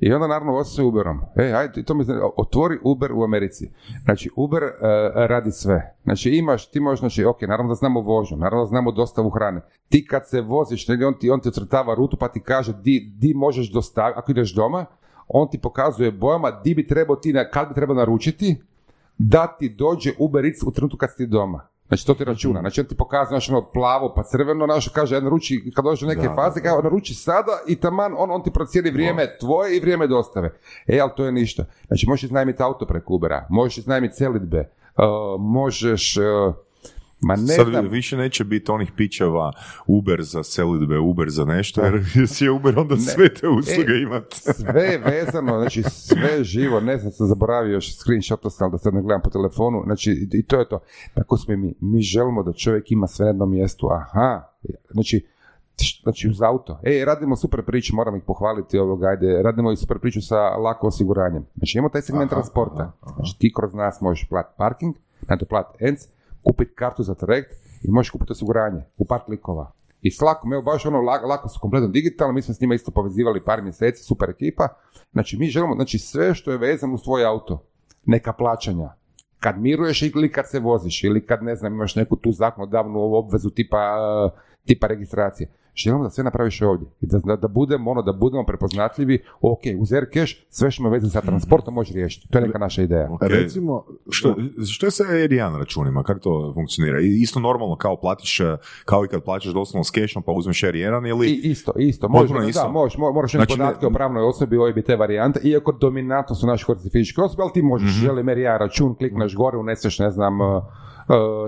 [0.00, 1.20] i onda naravno vozi se Uberom.
[1.36, 3.70] E, ajde, to mi zna, otvori Uber u Americi.
[4.04, 4.70] Znači, Uber e,
[5.14, 5.96] radi sve.
[6.04, 9.60] Znači, imaš, ti možeš, znači, ok, naravno da znamo vožnju, naravno da znamo dostavu hrane.
[9.88, 13.12] Ti kad se voziš, negdje on ti, on ti ocrtava rutu pa ti kaže di,
[13.18, 14.84] di možeš dostaviti, ako ideš doma,
[15.28, 18.56] on ti pokazuje bojama di bi trebao ti, na- kad bi trebao naručiti,
[19.18, 21.68] da ti dođe Uber Eats u trenutku kad si ti doma.
[21.88, 22.60] Znači to ti računa.
[22.60, 26.06] Znači on ti pokazuje znači, ono plavo pa crveno, naš kaže ja naruči, kad dođe
[26.06, 29.76] do neke Da, faze, kao naruči sada i taman on, on ti procijeni vrijeme tvoje
[29.76, 30.50] i vrijeme dostave.
[30.86, 31.64] E, ali to je ništa.
[31.86, 34.58] Znači možeš iznajmiti auto preko Ubera, možeš iznajmiti celitbe,
[34.96, 36.54] uh, možeš, uh,
[37.20, 39.52] ma ne Sad znam, više neće biti onih pićeva
[39.86, 42.02] Uber za selidbe, Uber za nešto, jer
[42.34, 44.36] si je Uber onda sve te usluge E, imati.
[44.36, 48.94] sve je vezano, znači sve živo, ne znam, sam zaboravio još screenshot, ali da sad
[48.94, 50.78] ne gledam po telefonu, znači i- to je to.
[51.14, 51.74] Tako smo i mi.
[51.80, 54.42] Mi želimo da čovjek ima sve na jednom mjestu, aha,
[54.90, 55.26] znači,
[56.02, 56.80] znači uz auto.
[56.82, 60.86] E, radimo super priču, moram ih pohvaliti ovoga, ajde, radimo i super priču sa lako
[60.86, 61.44] osiguranjem.
[61.56, 62.82] Znači imamo taj segment Aha, transporta.
[62.82, 63.14] aha, aha.
[63.16, 64.94] Znači ti kroz nas možeš platiti parking,
[65.28, 66.00] na to platiti ENC,
[66.48, 69.72] kupiti kartu za trajekt i možeš kupiti osiguranje u par klikova.
[70.02, 72.90] I s lakom, evo baš ono, lako, su kompletno digitalno, mi smo s njima isto
[72.90, 74.68] povezivali par mjeseci, super ekipa.
[75.12, 77.62] Znači mi želimo, znači sve što je vezano uz tvoj auto,
[78.06, 78.92] neka plaćanja,
[79.40, 83.50] kad miruješ ili kad se voziš, ili kad, ne znam, imaš neku tu zakonodavnu obvezu
[83.50, 83.96] tipa,
[84.66, 85.48] tipa registracije.
[85.78, 86.88] Želimo da sve napraviš ovdje.
[87.00, 90.90] I da, da, da budemo, ono, da budemo prepoznatljivi, ok, uz Aircash, sve što ima
[90.90, 92.28] veze sa transportom može riješiti.
[92.28, 93.08] To je neka naša ideja.
[93.10, 93.22] Ok.
[93.22, 94.36] Recimo, Što,
[94.68, 96.02] što je sa R1 računima?
[96.02, 96.98] Kako to funkcionira?
[97.00, 101.08] Isto normalno kao platiš, eh, kao i kad plaćaš doslovno s cashom pa uzmeš R1
[101.08, 101.26] ili...
[101.28, 102.08] I, isto, isto.
[102.08, 102.68] Može, Potpuno da, isto.
[102.70, 106.46] možeš, mo- moraš Znači, podatke ne- o pravnoj osobi, OIB te varijante, iako dominantno su
[106.46, 108.00] naši korisnici fizičke osobe, ali ti možeš, Mhm.
[108.00, 110.62] želim jer ja račun, klikneš gore, uneseš, ne znam, uh,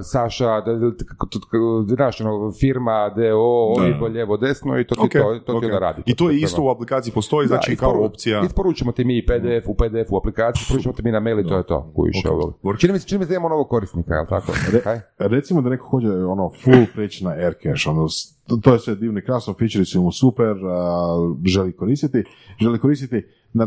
[0.03, 0.93] Saša, da-
[1.87, 5.79] znaš, ono, firma, DO, ovi lijevo, desno i to ti, Ok, to, to ti onda
[5.79, 6.03] radi.
[6.07, 8.43] I to je isto u aplikaciji postoji, znači kao opcija.
[8.43, 11.57] Isporučimo ti mi PDF u PDF u aplikaciji, isporučimo ti mi na mail i to
[11.57, 11.93] je to.
[11.97, 12.33] Kujiš, Ok.
[12.63, 12.77] ovo.
[12.77, 14.53] Čini mi se, čini mi se da imamo novog korisnika, jel tako?
[14.83, 15.01] Kaj?
[15.19, 18.07] Recimo da neko hoće ono full preći na Aircache, ono,
[18.63, 21.07] to- je sve divno i krasno, feature su mu super, a,
[21.47, 22.25] želi koristiti,
[22.61, 23.65] želi koristiti na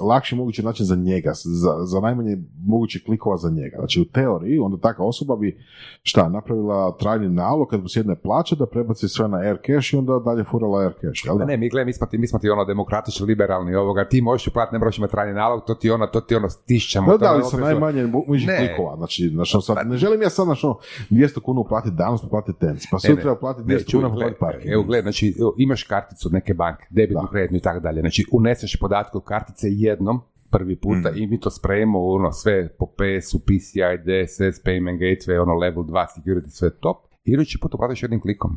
[0.00, 3.76] najlakši mogući način za njega, za, za najmanje moguće klikova za njega.
[3.78, 5.58] Znači u teoriji onda takva osoba bi
[6.02, 10.18] šta, napravila trajni nalog kad mu sjedne plaća da prebaci sve na Aircache i onda
[10.24, 11.44] dalje furala Aircache, jel da?
[11.44, 14.48] Ne, mi gledaj, mi smo ti, mi smo ti ono demokratični, liberalni ovoga, ti možeš
[14.48, 17.12] uplatiti, ne moraš imati trajni nalog, to ti ono, to ti ono stišćamo.
[17.12, 18.56] Da, da, ali ono, sa to- najmanje mogućih Ne.
[18.58, 18.96] klikova.
[18.96, 20.76] Znači, znači ono sad, ne želim ja sad znači, ono,
[21.10, 24.14] 200 kuna uplatiti danas, pa platiti tens, pa sutra uplatiti Ne, 200 čuj, kuna, pa
[24.14, 24.72] gle, platiti parking.
[24.72, 28.00] Evo, gledaj, znači, imaš karticu od neke banke, debitnu, kreditnu i tako dalje.
[28.00, 30.20] Znači, uneseš podatke u kartice jednom,
[30.50, 35.54] prvi puta, i mi to spremimo, ono, sve po PS-u, PCI, DSS, Payment Gateway, ono,
[35.54, 36.96] level 2, security, sve top.
[37.24, 38.56] I idući put uplatiš jednim klikom.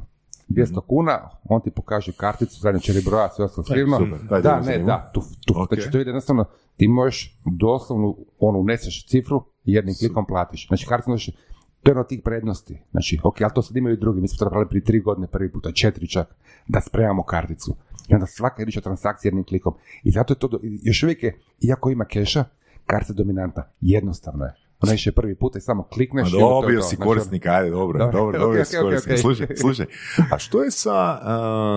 [0.49, 3.97] 200 kuna, on ti pokaže karticu, zadnje četiri broja, sve ostalo skrivno.
[3.97, 5.73] super, taj Da, ne, da, tu, tu, Ok.
[5.73, 6.45] znači to ide jednostavno,
[6.77, 10.67] ti možeš doslovno, ono, uneseš cifru i jednim klikom platiš.
[10.67, 11.35] Znači, kartica možeš,
[11.83, 12.81] to je ono od tih prednosti.
[12.91, 15.27] Znači, ok, ali to sad imaju i drugi, mi smo to napravili prije tri godine,
[15.27, 16.35] prvi puta, četiri čak,
[16.67, 17.75] da spremamo karticu.
[18.07, 19.73] I onda svaka iduća transakcija jednim klikom.
[20.03, 22.43] I zato je to, do- još uvijek je, iako ima keša,
[22.85, 23.71] kartica je dominanta.
[23.81, 24.53] Jednostavno je.
[24.81, 27.99] Ona više prvi put i samo A klikneš ono, je dobio si korisnika, ajde, dobro,
[27.99, 29.13] Dobro, dobro, ok, dobio ok, si ok, korisnika.
[29.13, 29.19] ok.
[29.19, 29.85] Slušaj, slušaj,
[30.31, 31.19] a što je sa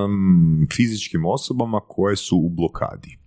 [0.04, 3.18] um, fizičkim osobama koje su u blokadi?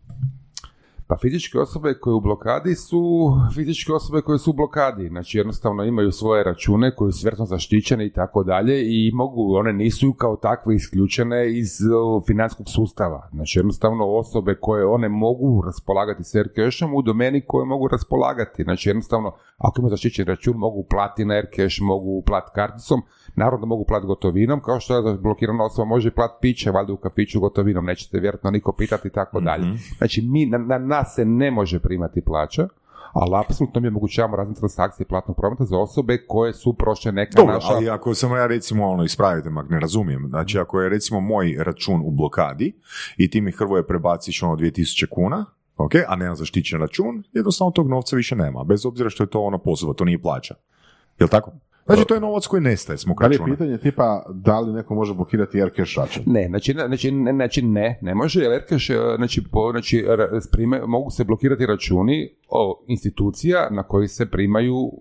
[1.10, 5.84] Pa fizičke osobe koje u blokadi su fizičke osobe koje su u blokadi, znači jednostavno
[5.84, 10.36] imaju svoje račune koji su vjerojatno zaštićene i tako dalje i mogu, one nisu kao
[10.36, 11.70] takve isključene iz
[12.28, 13.30] financijskog sustava.
[13.34, 18.64] Znači jednostavno osobe koje one mogu raspolagati s Aircashom u domeni koje mogu raspolagati.
[18.64, 23.02] Znači jednostavno ako imaju zaštićen račun mogu platiti na Aircash, mogu platiti karticom,
[23.40, 27.40] naravno mogu platiti gotovinom, kao što je blokirana osoba može platiti piće, valjda u kafiću
[27.40, 29.64] gotovinom, nećete vjerojatno niko pitati i tako dalje.
[29.98, 32.68] Znači, mi, na, na nas se ne može primati plaća,
[33.14, 37.54] ali apsolutno mi omogućavamo razne transakcije platnog prometa za osobe koje su prošle neka Dobro,
[37.54, 37.74] naša...
[37.74, 41.20] ali ako sam ja recimo, ono, ispravite me ako ne razumijem, znači ako je recimo
[41.20, 42.74] moj račun u blokadi
[43.18, 45.46] i ti mi Hrvoje prebaciš ono 2000 kuna,
[45.78, 49.42] ok, a nemam zaštićen račun, jednostavno tog novca više nema, bez obzira što je to
[49.42, 50.56] ono posao, to nije plaća.
[51.20, 51.52] Jel tako?
[51.94, 54.74] Znači to je novac koji nestaje s mog Da li je pitanje tipa da li
[54.74, 56.24] neko može blokirati Aircache račun?
[56.26, 60.06] Ne, znači, ne, znači, ne, znači ne, ne može, jer Aircash, znači, po, znači
[60.42, 64.92] sprime- mogu se blokirati računi o, institucija na koji se primaju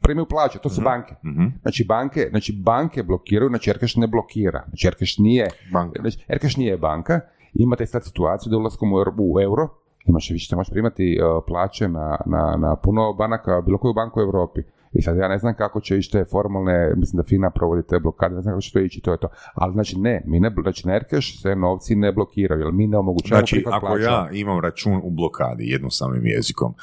[0.00, 1.14] primaju plaće, to su banke.
[1.24, 1.46] Mhm.
[1.62, 4.64] Znači banke, znači banke blokiraju, znači Aircash ne blokira.
[4.68, 6.00] Znači Aircash nije Banka.
[6.00, 7.20] Znači, Aircash nije banka,
[7.54, 9.68] imate sad situaciju da ulaskom u euro, u euro
[10.06, 14.22] imaš više, možeš primati uh, plaće na, na, na puno banaka, bilo koju banku u
[14.22, 14.60] Europi.
[14.92, 17.98] I sad ja ne znam kako će ići te formalne, mislim da FINA provodi te
[17.98, 19.28] blokade, ne znam kako će to ići, to je to.
[19.54, 22.98] Ali znači ne, mi ne, znači na Aircash se novci ne blokiraju, jer mi ne
[22.98, 24.02] omogućavamo Znači, ako plaća.
[24.02, 26.74] ja imam račun u blokadi jednostavnim jezikom,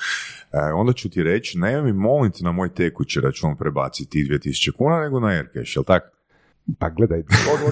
[0.53, 4.27] e, onda ću ti reći, ne mi molim te na moj tekući račun prebaciti tih
[4.31, 6.07] 2000 kuna, nego na Aircash, jel tako?
[6.79, 7.67] Pa gledaj, u, u,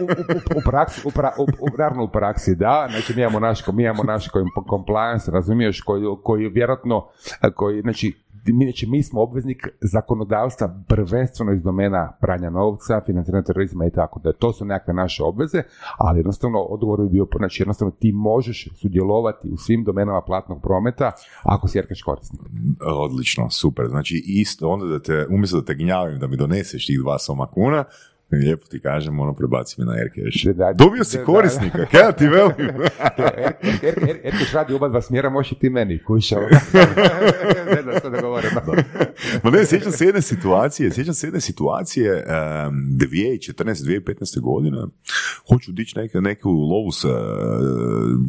[0.00, 3.40] u, u, u praksi, u, pra- u, u- naravno u praksi da, znači mi imamo
[3.40, 7.06] naš, mi imamo naš com- compliance, razumiješ, koji, koji vjerojatno,
[7.54, 13.90] koji, znači, znači, mi smo obveznik zakonodavstva prvenstveno iz domena pranja novca, financiranja terorizma i
[13.90, 15.62] tako da to su nekakve naše obveze,
[15.98, 21.12] ali jednostavno odgovor bi bio, znači jednostavno ti možeš sudjelovati u svim domenama platnog prometa
[21.42, 22.40] ako si Aircash korisnik.
[22.80, 23.86] Odlično, super.
[23.88, 27.46] Znači isto, onda da te, umjesto da te gnjavim da mi doneseš tih dva soma
[27.46, 27.84] kuna,
[28.36, 30.56] lijepo ti kažem, ono, prebaci me na Aircash.
[30.56, 31.26] Da, Dobio si da, da.
[31.26, 32.54] korisnika, kaj ti velim?
[34.24, 36.42] Aircash radi oba dva smjera, možeš ti meni, kušao.
[37.74, 38.50] ne znam što da govorim.
[39.42, 43.80] Ma ne, sjećam se jedne situacije, sjećam se jedne situacije, um, 2014.
[43.84, 44.40] 2015.
[44.40, 44.78] godine,
[45.48, 47.14] hoću dići neke, neku lovu sa uh,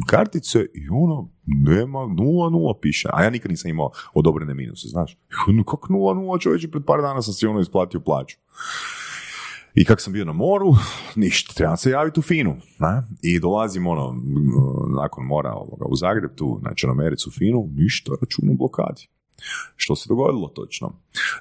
[0.06, 5.18] kartice i ono, nema, 0-0 piše, a ja nikad nisam imao odobrene minuse, znaš.
[5.48, 8.36] No, kako 0-0 čovječe, pred par dana sam si ono isplatio plaću.
[9.74, 10.74] I kak sam bio na moru,
[11.16, 12.56] ništa, trebam se javiti u Finu.
[12.78, 13.02] Ne?
[13.22, 14.16] I dolazim ono,
[14.96, 19.08] nakon mora ovoga, u Zagreb, tu na Črnomericu Finu, ništa, račun u blokadi.
[19.76, 20.92] Što se dogodilo točno?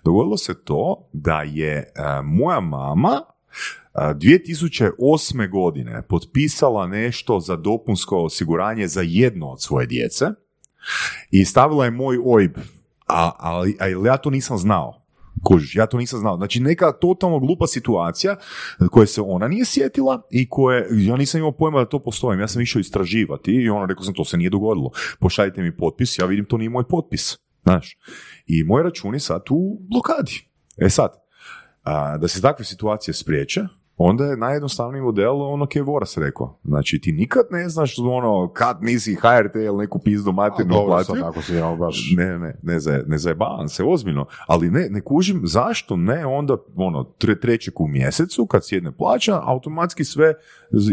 [0.04, 1.92] Dogodilo se to da je e,
[2.24, 5.50] moja mama e, 2008.
[5.50, 10.26] godine potpisala nešto za dopunsko osiguranje za jedno od svoje djece
[11.32, 12.58] i stavila je moj OIB,
[13.08, 15.01] a, ali, ali ja to nisam znao.
[15.44, 16.38] Kužiš, ja to nisam znao.
[16.38, 18.36] Znači neka totalno glupa situacija
[18.92, 22.40] koje se ona nije sjetila i koje, ja nisam imao pojma da to postoji.
[22.40, 24.92] Ja sam išao istraživati i ono rekao sam to se nije dogodilo.
[25.20, 27.38] Pošaljite mi potpis, ja vidim to nije moj potpis.
[27.64, 27.98] Znaš.
[28.48, 30.50] I račun je sad u blokadi.
[30.78, 31.12] E sad,
[31.84, 33.62] a, da se takve situacije spriječe,
[34.04, 36.60] onda je najjednostavniji model ono je Voras rekao.
[36.64, 41.16] Znači ti nikad ne znaš ono kad nisi HRT ili neku pizdu maternu platio.
[41.16, 42.14] sad ako si ja baš...
[42.18, 44.26] Ne, ne, ne, za, ne zajebavam se, ozbiljno.
[44.48, 49.42] Ali ne, ne kužim zašto ne onda ono, tre, trećeg u mjesecu kad sjedne plaća,
[49.44, 50.34] automatski sve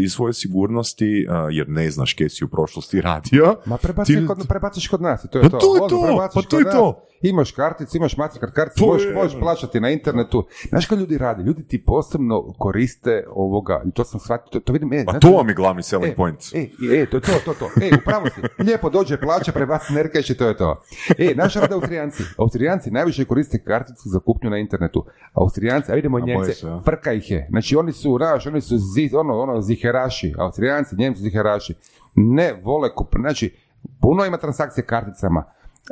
[0.03, 3.55] iz svoje sigurnosti, jer ne znaš kje si u prošlosti radio.
[3.65, 5.57] Ma prebaci Ti- kod, prebaciš kod nas to je Pa to.
[5.59, 7.08] to je to, prebaciš pa to je to.
[7.21, 10.47] Imaš karticu, imaš Mastercard karticu, možeš, možeš plaćati na internetu.
[10.69, 11.43] Znaš kad ljudi rade?
[11.43, 15.49] Ljudi ti posebno koriste ovoga, to sam shvatio, to, to vidim, e, znate- to vam
[15.49, 16.39] je glavni selling E, point.
[16.53, 16.67] E,
[17.01, 17.65] e, to, to, to, to.
[17.81, 18.41] E, upravo si.
[18.63, 20.81] Lijepo dođe plaća, prebaci nerkeš i to je to.
[21.17, 22.23] E, naš rade Austrijanci.
[22.37, 25.05] Austrijanci najviše koriste karticu za kupnju na internetu.
[25.33, 26.51] Austrijanci, a vidimo Njemce,
[26.85, 27.47] frka ih je.
[27.49, 30.33] Znači oni su, znaš, oni su zi, ono, ono, ziheraši.
[30.37, 31.73] Austrijanci, Njemci ziheraši.
[32.15, 33.55] Ne vole kup, znači,
[34.01, 35.43] puno ima transakcije karticama,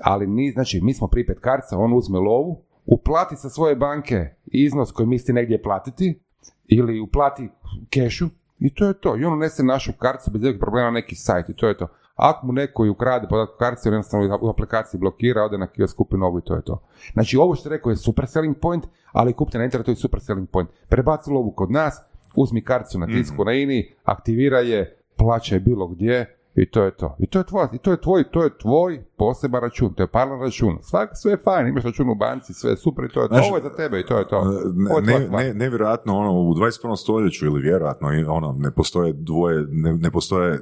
[0.04, 4.92] ali ni, znači, mi smo pripet kartica, on uzme lovu, uplati sa svoje banke iznos
[4.92, 6.20] koji misli negdje platiti,
[6.68, 7.50] ili uplati
[7.90, 8.28] kešu,
[8.60, 9.18] i to je to.
[9.18, 11.88] I on unese našu karticu bez nekog problema na neki sajt i to je to.
[12.16, 15.98] Ako mu neko i ukrade podatku kartice, on jednostavno u aplikaciji blokira, ode na kiosk,
[15.98, 16.82] kupi novu i to je to.
[17.14, 20.20] Znači ovo što je rekao je super selling point, ali kupite na internetu je super
[20.20, 20.70] selling point.
[20.90, 22.02] Prebaci lovu kod nas,
[22.36, 27.16] uzmi karticu na tisku na INI, aktivira je, plaćaj bilo gdje i to je to.
[27.20, 30.08] I to je tvoj, i to je tvoj, to je tvoj poseban račun, to je
[30.08, 30.78] parlan račun.
[30.82, 33.34] Svak, sve je fajn, imaš račun u banci, sve je super i to je to.
[33.34, 34.44] Znaš, Ovo je za tebe i to je to.
[34.76, 36.96] Ne, Ovo je tvoja ne, ne, nevjerojatno ono u 21.
[36.98, 40.60] stoljeću ili vjerojatno ono ne postoje dvoje ne, ne postoje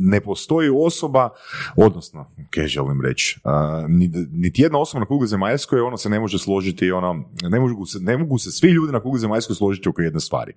[0.00, 1.28] ne postoji osoba
[1.76, 3.40] odnosno ok želim reći
[3.88, 7.86] ni- niti jedna osoba na kugli zemaljskoj ono se ne može složiti ono ne mogu
[7.86, 10.52] se ne mogu se svi ljudi na kugli zemaljskoj složiti oko jedne stvari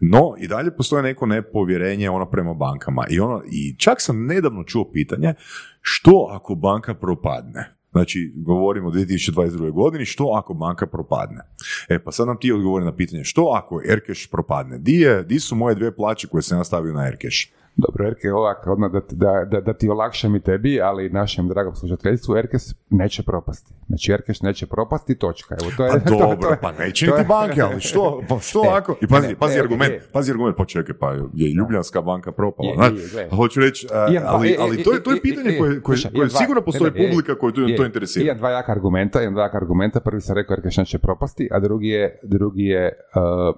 [0.00, 4.64] no i dalje postoji neko nepovjerenje ono prema bankama i ono i čak sam nedavno
[4.64, 5.34] čuo pitanje
[5.80, 9.70] što ako banka propadne Znači, govorimo o 2022.
[9.70, 11.40] godini, što ako banka propadne?
[11.88, 14.78] E, pa sad nam ti odgovori na pitanje, što ako Erkeš propadne?
[14.78, 17.52] Di, je, di su moje dvije plaće koje sam ja stavio na Erkeš?
[17.76, 21.48] Dobro, Erke, ovak, odmah da, da, da, da ti olakšam i tebi, ali i našem
[21.48, 23.72] dragom slušateljstvu, Erkes neće propasti.
[23.86, 25.56] Znači, Erkeš neće propasti, točka.
[25.60, 28.20] Evo, to je, Pa to- to dobro, je- pa neće niti je- banke, ali što,
[28.28, 28.96] pa što E, ako?
[29.00, 30.00] I pazi, ne, pazi ne, argument, e.
[30.12, 32.92] pazi argument, pa čekaj, pa je Ljubljanska banka propala, Je, znaš?
[33.14, 33.28] je.
[33.30, 35.98] Hoću reći, dva- ali, e, ali e, to je, e, to je pitanje koje, koje,
[36.14, 38.24] koje sigurno postoji ne, ne, publika koju to, je, to interesira.
[38.24, 40.00] Imam dva jaka argumenta, imam dva jaka argumenta.
[40.00, 42.92] Prvi sam rekao Erkeš neće propasti, a drugi je, drugi je
[43.50, 43.56] uh,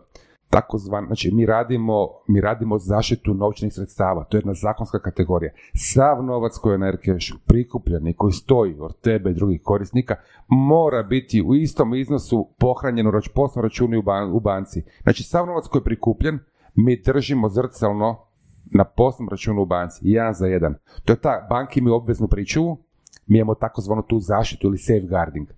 [0.51, 5.53] takozvan, znači mi radimo, mi radimo zaštitu novčanih sredstava, to je jedna zakonska kategorija.
[5.75, 10.15] Sav novac koji je na Erkešu prikupljen i koji stoji od tebe i drugih korisnika
[10.49, 14.83] mora biti u istom iznosu pohranjen u poslovnom računu u, ban- u banci.
[15.03, 16.39] Znači sav novac koji je prikupljen
[16.75, 18.19] mi držimo zrcalno
[18.75, 20.75] na poslovnom računu u banci, jedan za jedan.
[21.05, 22.79] To je ta, banki imaju obveznu pričuvu,
[23.27, 25.49] mi imamo takozvanu tu zaštitu ili safeguarding.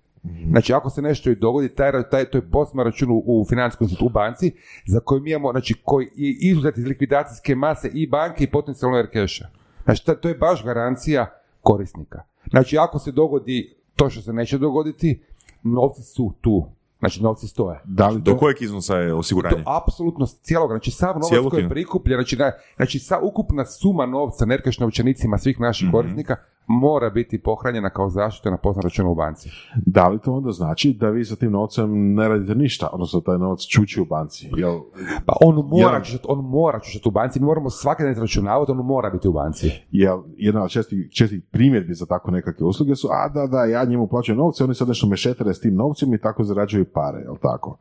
[0.49, 3.85] Znači, ako se nešto i dogodi, taj, taj, to je poseban račun u, u financijskom
[3.85, 4.51] institutu u banci,
[4.85, 9.01] za koji mi imamo, znači, koji je izuzet iz likvidacijske mase i banke i potencijalno
[9.01, 9.47] RKŠ-a.
[9.83, 11.25] Znači, to, to je baš garancija
[11.61, 12.21] korisnika.
[12.49, 15.21] Znači, ako se dogodi to što se neće dogoditi,
[15.63, 16.65] novci su tu.
[16.99, 17.79] Znači, novci stoje.
[17.85, 19.55] Da li Do to, kojeg iznosa je osiguranje?
[19.55, 21.69] To apsolutno cijelog, znači sav novac Cijelog koji je je.
[21.69, 25.95] prikupljen, znači, na- znači sa ukupna suma novca nerkeš novčanicima svih naših Mhm.
[25.95, 26.35] korisnika
[26.71, 29.49] mora biti pohranjena kao zaštita na poslovnom računu u banci.
[29.85, 33.37] da li to onda znači da vi sa tim novcem ne radite ništa, odnosno taj
[33.37, 34.49] novac čuči u banci?
[34.57, 34.79] Jel,
[35.25, 38.71] Pa on mora, Ja- čučati, on mora čučati u banci, mi moramo svaki dan izračunavati,
[38.71, 39.71] on mora biti u banci.
[39.91, 43.85] jel jedna od čestih, čestih primjedbi za tako nekakve usluge su, a da, da, ja
[43.85, 47.35] njemu plaćam novce, oni sad nešto mešetere s tim novcem i tako zarađuju pare, jel
[47.41, 47.77] tako?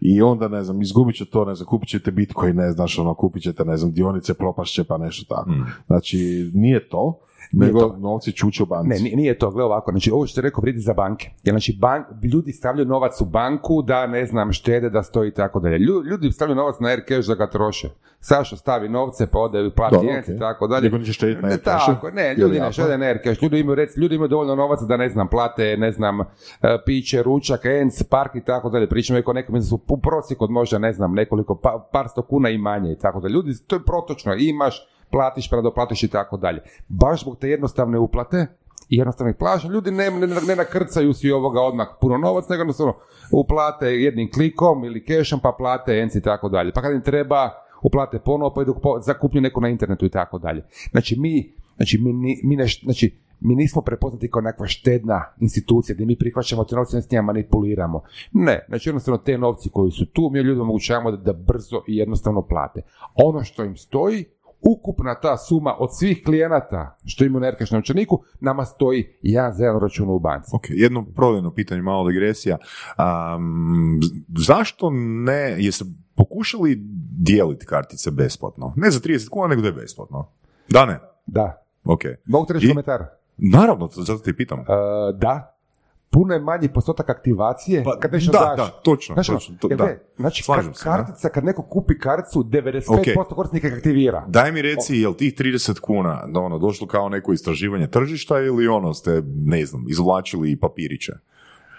[0.00, 3.14] I onda, ne znam, izgubit će to, ne znam, kupit ćete bitcoin, ne znaš, ono,
[3.14, 5.50] kupit ćete, ne znam, dionice, propašće, pa nešto tako.
[5.86, 7.18] Znači, nije to,
[7.52, 7.96] nego to.
[7.98, 8.88] novci čuče u banci.
[8.88, 11.30] Ne, nije, to, gle ovako, znači ovo što ste rekao vrijedi za banke.
[11.42, 15.32] Jer znači bank, ljudi stavljaju novac u banku da, ne znam, štede, da stoji i
[15.32, 15.78] tako dalje.
[15.78, 17.88] Lju- Ljudi stavljaju novac na Aircash da ga troše.
[18.20, 20.82] Saša stavi novce, pa ode plati jenes i tako dalje.
[20.84, 21.56] Nego neće štediti na?
[21.56, 23.42] Tako, ne, ljudi ne štede na Aircash.
[23.42, 26.24] Ljudi imaju, rec, ljudi imaju dovoljno novaca da, ne znam, plate, ne znam, e,
[26.86, 28.88] piće, ručak, ens, park i tako dalje.
[28.88, 32.50] Pričamo o nekom iznosu u prosjeku od možda, ne znam, nekoliko, pa, par sto kuna
[32.50, 33.32] i manje i tako dalje.
[33.32, 36.62] Ljudi, to je protočno, imaš, platiš, predoplatiš i tako dalje.
[36.88, 38.46] Baš zbog te jednostavne uplate,
[38.88, 42.94] i jednostavnih plaža, ljudi ne, ne, ne nakrcaju si ovoga odmah puno novac, nego jednostavno
[43.32, 46.72] uplate jednim klikom ili kešom, pa plate enci i tako dalje.
[46.72, 47.50] Pa kad im treba,
[47.82, 50.64] uplate ponovo, pa idu po, zakuplju neko na internetu i tako dalje.
[50.90, 52.12] Znači mi, znači mi,
[52.44, 56.98] mi ne, znači mi nismo prepoznati kao nekakva štedna institucija gdje mi prihvaćamo te novce
[56.98, 58.02] i s njima manipuliramo.
[58.32, 61.96] Ne, znači jednostavno te novci koji su tu, mi ljudima omogućavamo da, da brzo i
[61.96, 62.82] jednostavno plate.
[63.14, 64.24] Ono što im stoji,
[64.60, 69.64] ukupna ta suma od svih klijenata što imaju na Rkeš novčaniku, nama stoji jedan za
[69.64, 70.50] jedan račun u banci.
[70.54, 72.58] Ok, jedno prodajno pitanje, malo digresija.
[72.98, 74.00] Um,
[74.38, 74.90] zašto
[75.24, 75.84] ne, jeste
[76.14, 76.78] pokušali
[77.18, 78.72] dijeliti kartice besplatno?
[78.76, 80.28] Ne za 30 kuna, nego da je besplatno.
[80.68, 80.98] Da ne?
[81.26, 81.62] Da.
[81.84, 82.00] Ok.
[82.26, 83.04] Mogu ti reći I- komentar?
[83.36, 84.60] Naravno, zato ti pitam.
[84.60, 84.64] E,
[85.14, 85.57] da.
[86.10, 88.56] Puno je manji postotak aktivacije Pa, kad nešto da, daš.
[88.56, 89.88] da, točno, Znaš, ono, točno, to- da.
[90.16, 94.24] znači, Slažem se, kartica, kad neko kupi karticu, 95% korisnika ih aktivira.
[94.28, 98.68] Daj mi reci, jel tih 30 kuna da ono, došlo kao neko istraživanje tržišta ili
[98.68, 101.12] ono ste, ne znam, izvlačili papiriće?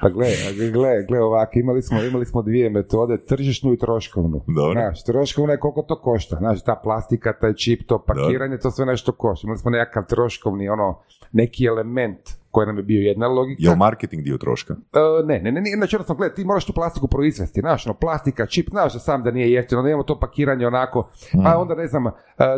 [0.02, 0.28] Pa gle,
[0.72, 4.42] gle, gle ovako, imali smo, imali smo dvije metode, tržišnu i troškovnu.
[4.48, 4.72] Dobro.
[4.72, 6.36] Znaš, troškovna je koliko to košta.
[6.36, 9.46] Znaš, ta plastika, taj čip, to pakiranje, to sve nešto košta.
[9.46, 11.00] Imali smo nekakav troškovni, ono,
[11.32, 13.60] neki element koji nam je bio jedna logika.
[13.62, 14.74] Jel marketing dio troška?
[14.74, 17.93] E, ne, ne, ne, ne, znači jednostavno, gledaj, ti moraš tu plastiku proizvesti, znaš, ono,
[17.93, 21.10] plastika, čip, znaš da sam da nije jeftino, onda imamo to pakiranje onako,
[21.45, 22.12] a onda ne znam, e,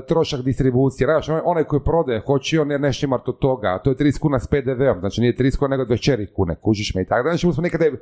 [0.07, 3.89] trošak distribucije, znaš, onaj- onaj koji prodaje, hoće on nešto ima od toga, a to
[3.89, 7.05] je 30 kuna s PDV-om, znači nije 30 kuna nego 24 kune, kužiš me i
[7.05, 7.93] tako, znači smo nekada je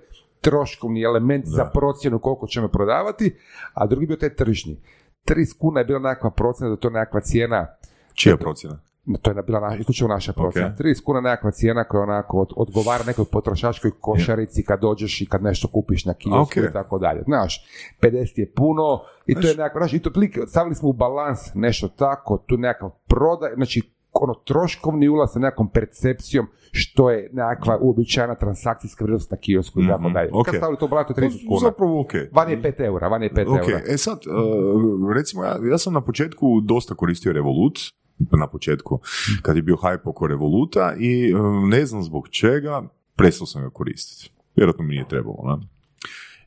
[0.41, 3.35] troškovni element za procjenu koliko ćemo prodavati,
[3.73, 4.77] a drugi bio taj tržišni.
[5.25, 7.67] 30 kuna je bila nekakva procjena da je to nekakva cijena
[8.13, 8.79] Čija procjena?
[9.17, 10.67] To je bila naša, isključivo naša procjena.
[10.69, 10.73] Ok.
[10.75, 15.43] 30 kuna nekakva cijena koja onako od, odgovara nekoj potrošačkoj košarici kad dođeš i kad
[15.43, 16.69] nešto kupiš na kiosku Ok.
[16.69, 17.23] i tako dalje.
[17.23, 17.65] Znaš,
[18.01, 21.39] 50 je puno i to je nekako, znaš, i to otprilike stavili smo u balans
[21.53, 23.81] nešto tako, tu nekakav prodaj, znači
[24.13, 29.87] ono troškovni ulaz sa nekakvom percepcijom što je nekakva uobičajena transakcijska vrijednost na kiosku i
[29.87, 30.29] tako Mhm, dalje.
[30.45, 31.59] Kad stavili to u balans, to je 30 kuna.
[31.61, 32.11] Zapravo ok.
[32.31, 33.81] Van je 5 eura, van je 5 Ok, eura.
[33.87, 37.77] e sad, uh, recimo, ja, ja sam na početku dosta koristio Revolut,
[38.19, 38.99] na početku,
[39.41, 42.83] kad je bio hype oko Revoluta i um, ne znam zbog čega,
[43.15, 44.31] prestao sam ga koristiti.
[44.55, 45.67] Vjerojatno mi nije trebalo, ne?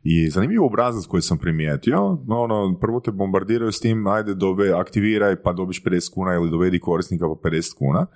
[0.04, 5.42] I zanimljiv obrazac koji sam primijetio, ono, prvo te bombardiraju s tim, ajde dove, aktiviraj
[5.42, 8.06] pa dobiš 50 kuna ili dovedi korisnika po 50 kuna.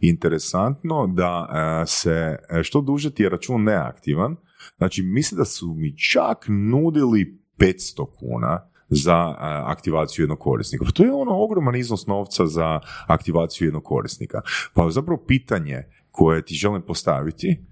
[0.00, 1.48] Interesantno da
[1.82, 4.36] e, se, e, što duže ti je račun neaktivan,
[4.76, 9.34] znači mislim da su mi čak nudili 500 kuna za
[9.64, 10.84] aktivaciju jednog korisnika.
[10.84, 14.40] Pa to je ono ogroman iznos novca za aktivaciju jednog korisnika.
[14.74, 17.64] Pa zapravo pitanje koje ti želim postaviti,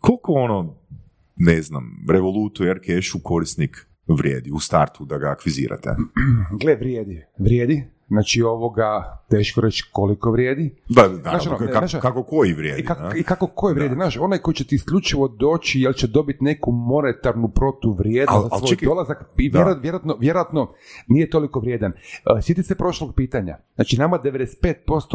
[0.00, 0.74] koliko ono,
[1.36, 5.90] ne znam, Revolutu Aircashu korisnik vrijedi u startu da ga akvizirate?
[6.60, 7.24] Gle, vrijedi.
[7.38, 7.84] Vrijedi.
[8.08, 10.74] Znači ovoga, teško reći koliko vrijedi.
[10.88, 12.80] Da, da, Znaš ono, kako, znaš- kako koji vrijedi?
[12.80, 13.16] I kako?
[13.16, 16.72] I kako koji vrijedi, znaš, onaj koji će ti isključivo doći jel će dobiti neku
[16.72, 20.72] monetarnu protuvrijednost Al- za svoj čekaj, dolazak i vjerojatno, vjerojatno, vjerojatno
[21.08, 21.92] nije toliko vrijedan.
[21.92, 23.58] Uh, Sjetite se prošlog pitanja.
[23.74, 24.62] Znači, nama 95%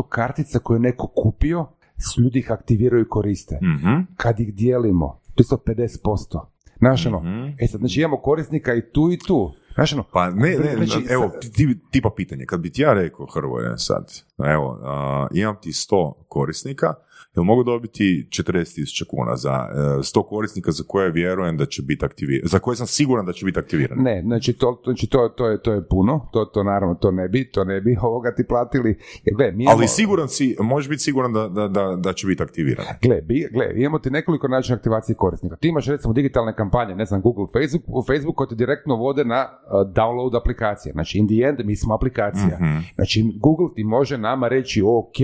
[0.10, 1.66] kartica koje je neko kupio,
[1.98, 3.60] s ljudi ih aktiviraju i koriste.
[3.64, 4.02] Mhm.
[4.16, 6.48] Kad ih dijelimo, to je isto 50%.
[6.78, 7.48] Znaš, ono, Mhm.
[7.60, 9.52] e sad, znači imamo korisnika i tu i tu.
[9.78, 12.94] Znaš, ono, Pa ne, ne, Znači, evo, ti- ti- tipa pitanje, kad bi ti ja
[12.94, 14.14] rekao Hrvoje sad,
[14.46, 16.94] evo, a, imam ti 100 korisnika,
[17.36, 22.06] jel mogu dobiti 40.000 kuna za e, 100 korisnika za koje vjerujem da će biti
[22.06, 24.04] aktivirani, za koje sam siguran da će biti aktivirani?
[24.04, 27.28] Ne, znači to, znači to, to, je, to je puno, to, to naravno to ne
[27.28, 28.98] bi, to ne bi ovoga ti platili.
[29.24, 32.28] Jer, gle, mi imamo, Ali siguran si, možeš biti siguran da, da, da, da će
[32.28, 32.86] biti aktiviran.
[33.02, 35.56] Gle, bi, gle, imamo ti nekoliko načina aktivacije korisnika.
[35.56, 39.26] Ti imaš recimo digitalne kampanje, ne znam, Google, Facebook, u Facebook koji ti direktno vode
[39.26, 40.94] na uh, download aplikacije.
[40.94, 42.58] Znači, in the end, mi smo aplikacija.
[42.62, 42.78] Mhm.
[42.96, 45.18] Znači, Google ti može nama reći, ok,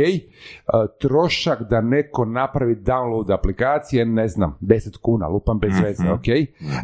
[0.99, 6.27] trošak da neko napravi download aplikacije, ne znam, 10 kuna, lupam bez veze, ok?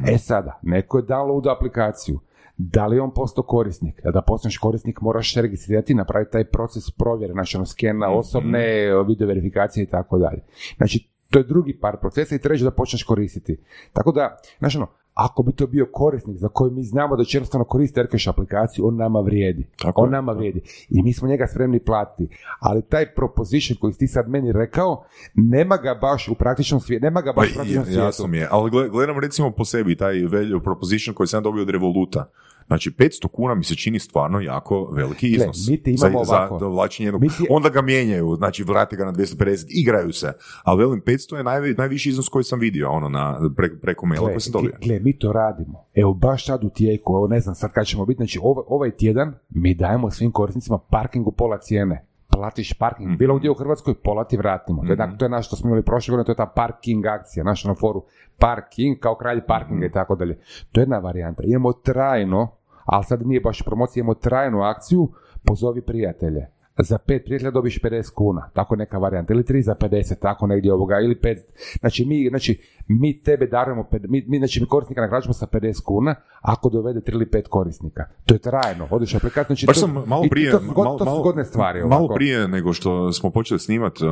[0.08, 2.20] E sada, neko je download aplikaciju.
[2.58, 4.02] Da li je on postao korisnik?
[4.14, 8.64] Da postaneš korisnik moraš se registrirati napraviti taj proces provjere, znači ono skena osobne,
[9.08, 10.42] video verifikacije i tako dalje.
[10.78, 13.58] Znači, to je drugi par procesa i treći da počneš koristiti.
[13.94, 14.88] Tako da, znači ono,
[15.20, 18.88] ako bi to bio korisnik za koji mi znamo da će jednostavno koristiti Aircash aplikaciju,
[18.88, 19.68] on nama vrijedi.
[19.78, 20.12] Tako on je.
[20.12, 20.60] nama vrijedi.
[20.90, 22.28] I mi smo njega spremni platiti.
[22.60, 25.04] Ali taj proposition koji si ti sad meni rekao,
[25.34, 27.04] nema ga baš u praktičnom svijetu.
[27.04, 28.02] Nema ga Pa, baš u praktičnom svijetu.
[28.02, 31.62] jasno mi je, ali gle- gledam recimo po sebi taj value proposition koji sam dobio
[31.62, 32.30] od Revoluta.
[32.70, 35.68] Znači, 500 kuna mi se čini stvarno jako veliki iznos.
[35.70, 36.56] mi ti imamo za, ovako.
[36.56, 37.22] za dovlačenje jednog.
[37.22, 40.34] Mi ti- Onda ga mijenjaju, znači vrate ga na 250, igraju se.
[40.64, 44.24] Ali velim, 500 je najvi- najviši iznos koji sam vidio, ono, na, pre, preko maila
[44.24, 44.72] Gle, koji sam dobio.
[44.82, 45.86] gle, mi to radimo.
[45.96, 48.92] Evo, baš sad u tijeku, evo ne znam sad kad ćemo biti, znači ovaj, ovaj
[48.92, 52.06] tjedan mi dajemo svim korisnicima parking u pola cijene.
[52.30, 54.82] Platiš parking, bilo gdje u Hrvatskoj, pola ti vratimo.
[54.82, 57.06] To, je, dak- to je naš što smo imali prošle godine, to je ta parking
[57.08, 58.04] akcija, naša na foru
[58.38, 60.40] parking kao kralj parkinga i tako dalje.
[60.72, 61.44] To je jedna varijanta.
[61.46, 62.52] Imamo trajno,
[62.90, 65.10] ali sad nije baš promocija, imamo trajnu akciju,
[65.46, 66.46] pozovi prijatelje.
[66.82, 70.74] za pet prijatelja dobiš 50 kuna, tako neka varijanta, ili tri za 50, tako negdje
[70.74, 71.38] ovoga, ili pet,
[71.80, 76.16] znači mi, znači, mi tebe darujemo, mi, mi, znači mi korisnika nagrađujemo sa 50 kuna,
[76.42, 78.04] ako dovede tri ili pet korisnika.
[78.26, 80.98] To je trajno, odiš aplikacija, znači Baš to, sam malo i prije, to, god- malo,
[80.98, 81.80] to su malo- zgodne stvari.
[81.80, 82.14] malo ovako.
[82.14, 84.08] prije nego što smo počeli snimat, uh,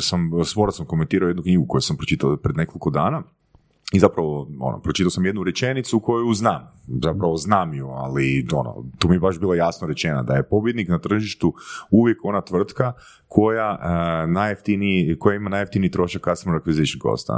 [0.00, 3.22] sam, svora sam komentirao jednu knjigu koju sam pročitao pred nekoliko dana
[3.92, 6.72] i zapravo, ono, pročitao sam jednu rečenicu koju znam,
[7.02, 10.88] zapravo znam ju, ali ono, tu mi je baš bilo jasno rečeno da je pobjednik
[10.88, 11.54] na tržištu
[11.90, 12.92] uvijek ona tvrtka
[13.28, 14.30] koja, uh,
[15.18, 17.30] koja ima najjeftiniji trošak customer acquisition cost?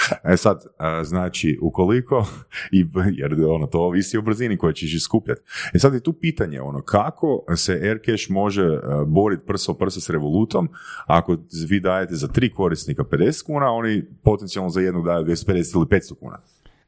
[0.32, 0.64] E sad,
[1.04, 2.26] znači, ukoliko,
[2.72, 5.40] i, jer ono, to ovisi o brzini koju ćeš iskupljati.
[5.74, 10.68] E sad je tu pitanje, ono, kako se Aircash može boriti prso prso s Revolutom,
[11.06, 11.36] ako
[11.68, 16.14] vi dajete za tri korisnika 50 kuna, oni potencijalno za jednog daju 250 ili 500
[16.20, 16.38] kuna.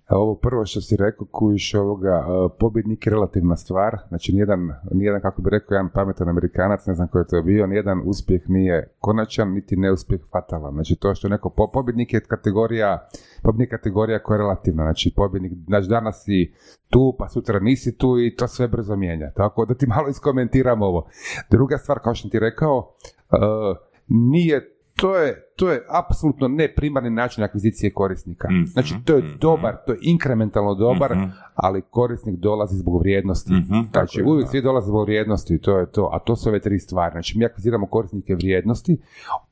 [0.08, 5.20] Ovo prvo što si rekao, kujiš ovoga, uh, pobjednik je relativna stvar, znači nijedan, nijedan,
[5.20, 8.94] kako bi rekao jedan pametan Amerikanac, ne znam ko je to bio, nijedan uspjeh nije
[8.98, 10.74] konačan, niti neuspjeh fatalan.
[10.74, 13.08] Znači to što neko, po- pobjednik je kategorija,
[13.42, 16.52] pobjednik je kategorija koja je relativna, znači pobjednik, znači danas si
[16.90, 19.30] tu, pa sutra nisi tu i to sve brzo mijenja.
[19.30, 21.08] Tako da ti malo iskomentiram ovo.
[21.50, 23.76] Druga stvar, kao što ti rekao, uh,
[24.08, 28.48] nije to je, to je apsolutno ne primarni način akvizicije korisnika.
[28.50, 29.38] Mhm, Znači, to je mhm.
[29.40, 31.24] dobar, to je inkrementalno dobar, Mhm.
[31.54, 33.52] ali korisnik dolazi zbog vrijednosti.
[33.52, 34.50] Mhm, tako Znači, je, uvijek da.
[34.50, 36.10] svi dolaze zbog vrijednosti, to je to.
[36.12, 37.12] A to su ove tri stvari.
[37.12, 39.00] Znači, mi akviziramo korisnike vrijednosti.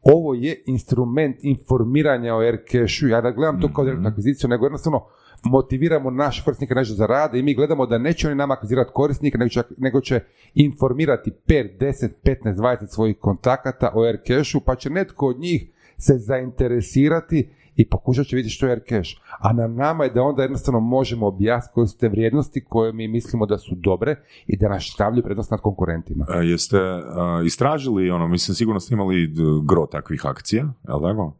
[0.03, 3.07] Ovo je instrument informiranja o Aircashu.
[3.07, 5.05] Ja da gledam to kao direktnu akviziciju, nego jednostavno
[5.45, 9.39] motiviramo naše korisnike nešto za rade i mi gledamo da neće oni nama akvizirati korisnike,
[9.39, 10.21] nego će, nego će
[10.55, 16.19] informirati 5, 10, 15, 20 svojih kontakata o Aircashu, pa će netko od njih se
[16.19, 19.11] zainteresirati i pokušat će vidjeti što je Aircash.
[19.39, 23.09] A na nama je da onda jednostavno možemo objasniti koje su te vrijednosti koje mi
[23.09, 24.17] mislimo da su dobre
[24.47, 26.27] i da nas stavljaju prednost nad konkurentima.
[26.29, 29.35] A jeste a, istražili, ono, mislim, sigurno ste imali
[29.65, 31.37] gro takvih akcija, jel tako?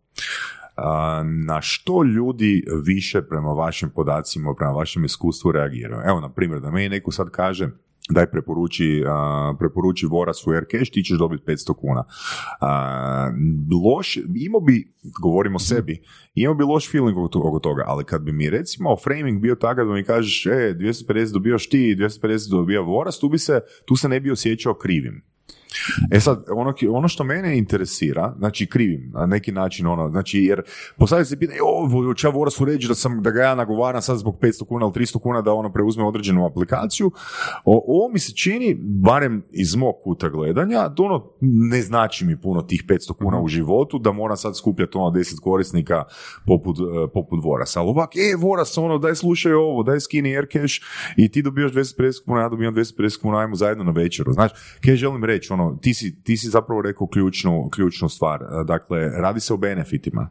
[1.47, 6.03] Na što ljudi više prema vašim podacima, prema vašem iskustvu reagiraju?
[6.07, 7.69] Evo, na primjer, da meni neko sad kaže
[8.11, 12.05] daj preporuči, a, preporuči Voras u Aircash, ti ćeš dobiti 500 kuna.
[12.61, 13.31] A,
[13.85, 16.03] loš, imao bi, govorimo o sebi,
[16.35, 19.93] imao bi loš feeling oko toga, ali kad bi mi recimo framing bio takav da
[19.93, 24.21] mi kažeš, e, 250 dobijaš ti, 250 dobija Voras, tu bi se, tu se ne
[24.21, 25.32] bi osjećao krivim.
[26.11, 30.63] E sad, ono, ono što mene interesira, znači krivim na neki način, ono, znači jer
[30.99, 31.59] postavlja se pitanje,
[32.11, 34.93] o, ča Voras uređi da, sam, da ga ja nagovaram sad zbog 500 kuna ili
[35.07, 37.11] 300 kuna da ono preuzme određenu aplikaciju.
[37.65, 42.41] O, ovo mi se čini, barem iz mog kuta gledanja, da ono ne znači mi
[42.41, 46.05] puno tih 500 kuna u životu, da moram sad skupljati ono 10 korisnika
[46.47, 47.81] poput, e, poput Vorasa.
[47.81, 50.75] Ali ovak, e, Voras, ono, daj slušaj ovo, daj skini Aircash
[51.17, 54.33] i ti dobijaš 250 kuna, ja dobijam 250 kuna, ajmo zajedno na večeru.
[54.33, 54.55] Znači,
[54.85, 58.43] kaj želim reći, ono, ti si, ti si zapravo rekao ključnu, ključnu stvar.
[58.43, 60.29] E, Dakle, radi se o benefitima.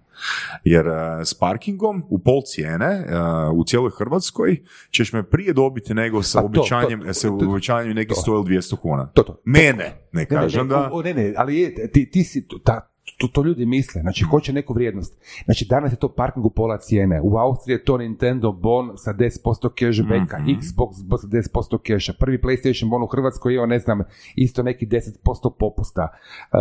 [0.63, 3.05] Jer e, s parkingom u pol cijene e,
[3.53, 4.61] u cijeloj Hrvatskoj
[4.91, 8.31] ćeš me prije dobiti nego sa to, obećanjem, sa obećanjem neki To.
[8.31, 9.07] 100 ili 200 kuna.
[9.13, 9.41] To, to.
[9.45, 11.01] Mene, ne kažem ne, ne, da...
[11.03, 14.73] ne, ne, ali je, ti, ti si, ta, to, to ljudi misle, znači hoće neku
[14.73, 15.17] vrijednost.
[15.45, 19.13] Znači danas je to parking u pola cijene, u Austriji je to Nintendo bon sa
[19.13, 20.49] 10% cashbacka, Mhm.
[20.51, 24.01] Xbox bon sa 10% casha, prvi PlayStation bon u Hrvatskoj je, ne znam,
[24.35, 26.07] isto neki 10% popusta.
[26.11, 26.59] Uh,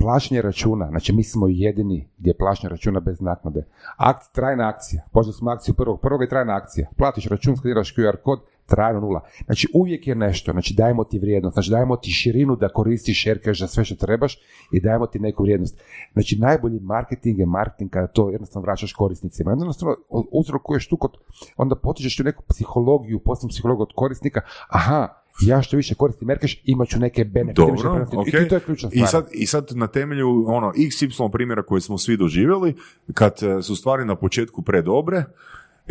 [0.00, 3.64] plaćanje računa, znači mi smo jedini gdje je plaćanje računa bez naknade.
[3.96, 8.16] Akt, trajna akcija, počeli smo akciju prvog, prvog je trajna akcija, platiš račun, skaniraš QR
[8.16, 9.20] kod, trajno nula.
[9.44, 13.60] Znači uvijek je nešto, znači dajemo ti vrijednost, znači dajemo ti širinu da koristiš Aircash
[13.60, 14.38] za sve što trebaš
[14.72, 15.80] i dajemo ti neku vrijednost.
[16.12, 19.50] Znači najbolji marketing je marketing kada to jednostavno vraćaš korisnicima.
[19.50, 19.96] Jednostavno
[20.32, 21.10] uzrokuješ tu kod,
[21.56, 25.08] onda potičeš tu neku psihologiju, posebnu psihologiju od korisnika, aha,
[25.40, 27.62] ja što više koristim Aircash, imat ću neke benefite.
[27.62, 28.18] Dobro, benefite.
[28.18, 28.28] ok.
[28.28, 29.04] I to je ključna stvar.
[29.04, 32.74] I sad, I sad na temelju ono XY primjera koje smo svi doživjeli,
[33.14, 35.24] kad e, su stvari na početku predobre,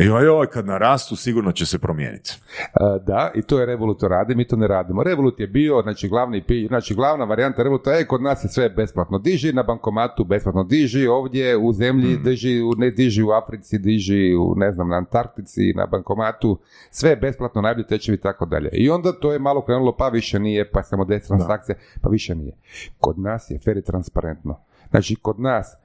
[0.04, 2.40] joj, joj, kad narastu sigurno će se promijeniti.
[2.58, 5.02] Uh, da, i to je Revolut radi, mi to ne radimo.
[5.02, 9.18] Revolut je bio, znači glavni znači glavna varijanta Revoluta je kod nas je sve besplatno.
[9.18, 14.34] Diži na bankomatu, besplatno diži ovdje u zemlji, diži, u, ne diži u Africi, diži
[14.34, 16.58] u, ne znam, na Antarktici, na bankomatu,
[16.90, 18.68] sve je besplatno, najbolji tečevi i tako dalje.
[18.72, 22.34] I onda to je malo krenulo, pa više nije, pa samo 10 transakcija, pa više
[22.34, 22.56] nije.
[22.98, 24.60] Kod nas je fer i transparentno.
[24.90, 25.76] Znači, kod nas,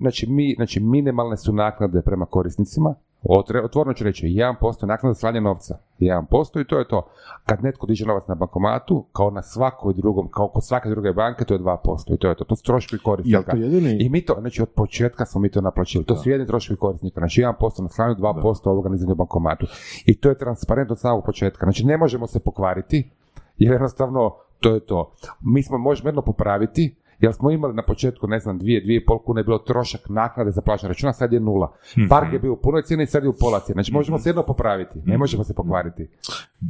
[0.00, 5.40] znači, mi, znači minimalne su naknade prema korisnicima, Otvoreno ću reći, 1% naknada za slanje
[5.40, 5.78] novca.
[6.00, 7.08] 1% i to je to.
[7.46, 11.44] Kad netko diže novac na bankomatu, kao na svakoj drugom, kao kod svake druge banke,
[11.44, 12.14] to je 2%.
[12.14, 12.44] I to je to.
[12.44, 13.50] To su troškovi korisnika.
[13.50, 13.96] to jedini?
[14.00, 16.04] I mi to, znači od početka smo mi to naplaćili.
[16.04, 17.20] To su jedni troškovi korisnika.
[17.20, 19.66] Znači 1% na slanju, 2% ovoga na izdanju bankomatu.
[20.06, 21.66] I to je transparentno od samog početka.
[21.66, 23.10] Znači ne možemo se pokvariti,
[23.56, 25.12] jer jednostavno to je to.
[25.40, 29.04] Mi smo možemo jedno popraviti, jer smo imali na početku, ne znam, dvije, dvije i
[29.04, 31.72] pol kune je bilo trošak naknade za plaćanje računa, sad je nula.
[32.08, 33.74] Park je bio u punoj cijeni, sad je u pola cijene.
[33.74, 36.08] Znači možemo se jedno popraviti, ne možemo se pokvariti.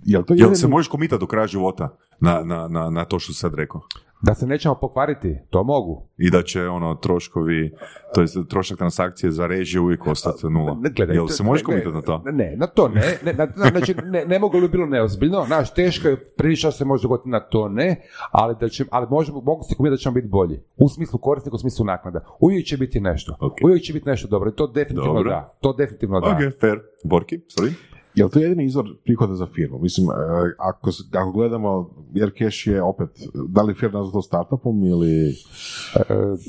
[0.05, 1.88] Jel to Jel jedini- se možeš komitati do kraja života
[2.20, 3.80] na, na, na, na to što si sad rekao?
[4.23, 6.03] Da se nećemo pokvariti, to mogu.
[6.16, 7.75] I da će ono troškovi,
[8.14, 10.77] to je trošak transakcije za režije uvijek ostati nula.
[10.81, 12.23] Ne, gledaj, Jel se možeš komitati na to?
[12.33, 13.19] Ne, na to ne.
[13.25, 15.45] ne na, na- znači, ne, ne mogu li bi bilo neozbiljno.
[15.47, 19.41] Znaš, teško je priča se može dogoditi na to ne, ali, da će, ali možemo,
[19.41, 20.61] mogu se komitati da ćemo biti bolji.
[20.77, 22.25] U smislu korisnika, u smislu naknada.
[22.41, 23.37] Uvijek će biti nešto.
[23.41, 23.55] Ok.
[23.64, 24.51] Uvijek će biti nešto dobro.
[24.51, 25.31] I to definitivno Dobro.
[25.31, 25.57] da.
[25.61, 26.27] To definitivno da.
[26.27, 26.79] Ok, fair.
[27.05, 27.73] Borki, sorry?
[28.15, 29.79] Jel to jedini izvor prihoda za firmu?
[29.79, 30.15] Mislim, e,
[30.59, 33.09] ako, ako gledamo, jer Cash je opet,
[33.49, 35.35] da li firma nazva to startupom ili...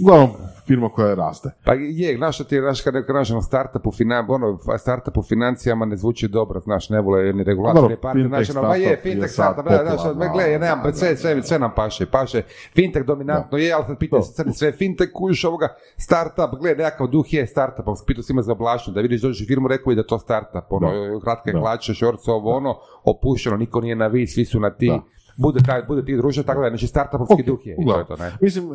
[0.01, 0.30] Uglavnom,
[0.70, 1.49] firma koja raste.
[1.66, 5.24] Pa je, znaš što ti je, znaš kada kažemo startup u, finan, ono, startup u
[5.24, 8.89] financijama ne zvuči dobro, znaš, ne vole ni regulatori, partner, fintech znaš, ono, ma je,
[8.89, 11.72] je fintech startup, da, znaš, popularno, gledaj, ja nemam, da, sve, da, sve, sve nam
[11.76, 12.41] paše, paše,
[12.76, 17.07] fintech dominantno je, ali sad pitam se crni sve, fintech kuš ovoga, startup, gledaj, nekakav
[17.07, 20.01] duh je startup, pitao si ima za oblašnju, da vidiš dođeš firmu, rekao je da
[20.01, 21.20] je to startup, ono,
[21.51, 21.69] kratke Da.
[21.69, 25.01] hlače, šorce, ovo, ono, opušteno, niko nije na vi, svi su na ti, Da.
[25.37, 27.85] bude, taj, bude ti druže, tako da, znači startupovski Ok, duh je, i to je
[27.85, 28.07] uglavnom.
[28.07, 28.31] to, ne.
[28.41, 28.69] Mislim,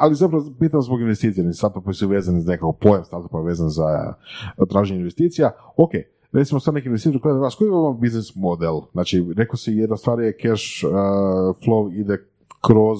[0.00, 4.14] ali zapravo pitam zbog investicija, startupovi su vezani za nekakav pojam startupa vezan za
[4.58, 5.50] eh, traženje investicija.
[5.76, 5.90] Ok,
[6.32, 8.80] recimo sad neki investitor gleda vas, koji je vam biznis model?
[8.92, 10.88] Znači, rekao si jedna stvar je cash eh,
[11.66, 12.18] flow ide
[12.66, 12.98] kroz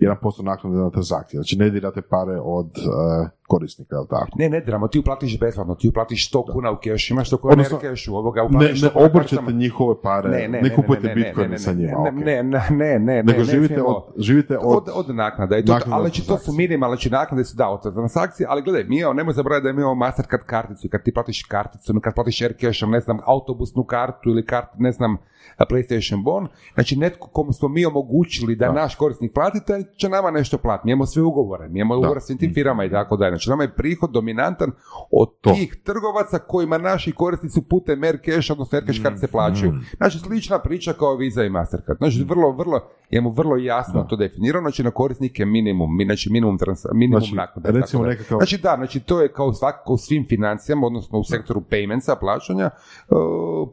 [0.00, 1.38] 1% naknade na transakcije.
[1.38, 4.30] Znači, ne dirate pare od eh, korisnika, je li tako?
[4.38, 7.54] Ne, ne dramo, ti uplatiš besplatno, ti uplatiš 100 kuna u kešu, imaš 100 kuna
[7.54, 9.58] na Odnosno, kešu, ovoga Ne, uplatiš ne 100 kuna obrćete karticama.
[9.58, 11.92] njihove pare, ne, kupujete bitcoin sa njima.
[12.02, 12.14] ne, ok.
[12.14, 15.58] ne, ne, ne, ne, Nego ne, živite od, živite od, od, od naknada.
[15.58, 18.46] I to, naknada ali od znači, to su minimalne, znači naknade su da, od transakcije,
[18.50, 22.00] ali gledaj, mi imamo, nemoj zaboraviti da mi imamo Mastercard karticu kad ti platiš karticu,
[22.02, 25.16] kad platiš Aircashom, ne znam, autobusnu kartu ili kartu, ne znam,
[25.58, 28.72] PlayStation Bon, znači netko komu smo mi omogućili da, Da.
[28.72, 30.86] naš korisnik plati, taj će nama nešto platiti.
[30.86, 33.36] Mi imamo sve ugovore, mi imamo ugovore s tim firama i tako dalje.
[33.42, 34.70] Znači nama je prihod dominantan
[35.12, 35.52] od To.
[35.52, 39.72] tih trgovaca kojima naši korisnici putem Aircash, odnosno Aircash kartice plaćaju.
[39.96, 41.98] Znači slična priča kao Visa i Mastercard.
[41.98, 42.80] Znači vrlo, vrlo,
[43.10, 47.34] imamo vrlo jasno to definirano, znači na korisnike minimum, mi- znači minimum, trans, minimum Znači,
[47.34, 47.68] naknade.
[47.68, 51.24] i recimo nekakav- Znači da, znači to je kao svakako u svim financijama, odnosno u
[51.24, 52.70] sektoru paymentsa, plaćanja,
[53.08, 53.16] uh,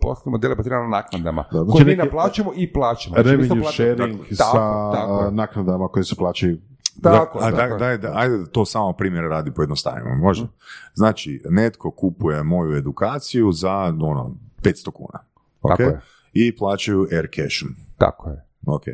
[0.02, 1.44] poslovne modele bazirano na naknadama.
[1.44, 3.14] Da, znači koje mi naplaćamo i plaćamo.
[3.16, 6.58] Znači, revenue plaćamo- sharing Tako, sa tako, naknadama koje se plaćaju
[7.04, 10.48] Tako, a tako daj, daj, daj, ajde da to samo primjer radi pojednostavimo, može?
[10.94, 15.20] Znači, netko kupuje moju edukaciju za ono, 500 kuna.
[15.62, 15.70] ok?
[15.70, 16.02] Tako je.
[16.34, 17.70] I plaćaju air cashom.
[17.98, 18.46] Tako je.
[18.66, 18.88] Ok.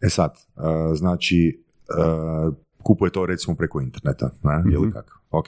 [0.00, 0.62] E sad, uh,
[0.94, 1.62] znači,
[2.48, 4.72] uh, kupuje to recimo preko interneta, ne?
[4.72, 5.18] ili kako?
[5.30, 5.46] Ok.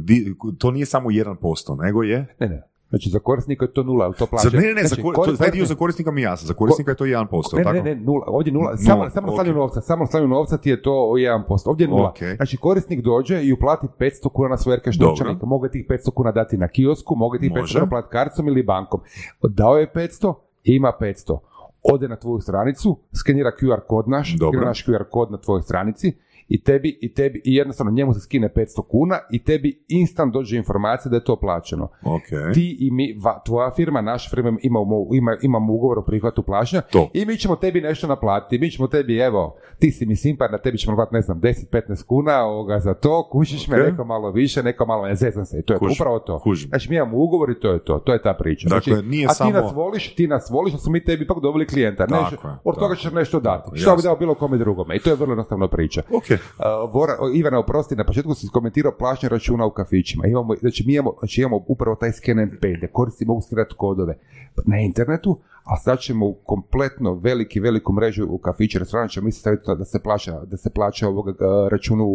[0.00, 2.34] Di- to nije samo 1%, nego je...
[2.40, 2.62] Ne, ne.
[2.94, 4.48] Znači za korisnika je to nula, ali to plaća.
[4.48, 6.46] Za, ne, ne, ne, za znači, kor- kor- to, taj dio za korisnika mi jasan,
[6.46, 7.74] za korisnika je to 1%, Ne, tako?
[7.74, 9.34] ne, ne, nula, ovdje nula, samo, Nula, samo ok.
[9.34, 12.08] stavljaju novca, samo stavljaju novca ti je to 1%, ovdje je nula.
[12.08, 12.18] Ok.
[12.36, 15.08] Znači korisnik dođe i uplati 500 kuna na svoj Dobro.
[15.08, 17.78] novčanik, mogu tih 500 kuna dati na kiosku, mogu tih 500 Može.
[17.78, 19.00] kuna platiti karticom ili bankom.
[19.42, 20.34] Dao je 500,
[20.64, 21.38] ima 500.
[21.92, 26.12] Ode na tvoju stranicu, skenira QR kod naš, skenira naš QR kod na tvojoj stranici
[26.48, 30.56] i tebi, i tebi, i jednostavno njemu se skine 500 kuna i tebi instant dođe
[30.56, 32.54] informacija da je to plaćeno Ok.
[32.54, 36.82] ti i mi, va- tvoja firma, naša firma imamo, ima, imamo ugovor o prihvatu plaćanja
[36.82, 37.10] To.
[37.12, 38.58] i mi ćemo tebi nešto naplatiti.
[38.58, 42.04] Mi ćemo tebi, evo, ti si mi simpar, na tebi ćemo naplatiti, ne znam, 10-15
[42.04, 43.86] kuna ovoga za to, kušiš me Ok.
[43.86, 45.58] neko malo više, neko malo ne zezam se.
[45.58, 46.38] I to je Kužim, upravo to.
[46.38, 46.68] kužim.
[46.68, 47.98] Znači, mi imamo ugovor i to je to.
[47.98, 48.68] To je ta priča.
[48.68, 51.24] Dakle, znači, nije a ti samo- nas voliš, ti nas voliš, da smo mi tebi
[51.24, 52.06] ipak dobili klijenta.
[52.06, 53.70] Nešto- od toga ćeš nešto dati.
[53.74, 54.96] Što bi dao bilo kome drugome.
[54.96, 56.02] I to je vrlo jednostavna priča.
[56.92, 60.26] Vora, Ivana, oprosti, na početku si komentirao plaćanje računa u kafićima.
[60.26, 63.74] Imamo, znači, mi imamo, znači, imamo upravo taj scan and pay, da koristi mogu skenirati
[63.78, 64.18] kodove
[64.66, 69.62] na internetu, a sad ćemo kompletno veliki, veliku mrežu u kafiće, restorana ćemo isto staviti
[69.78, 72.06] da se plaća, da se plaća ovoga uh, računu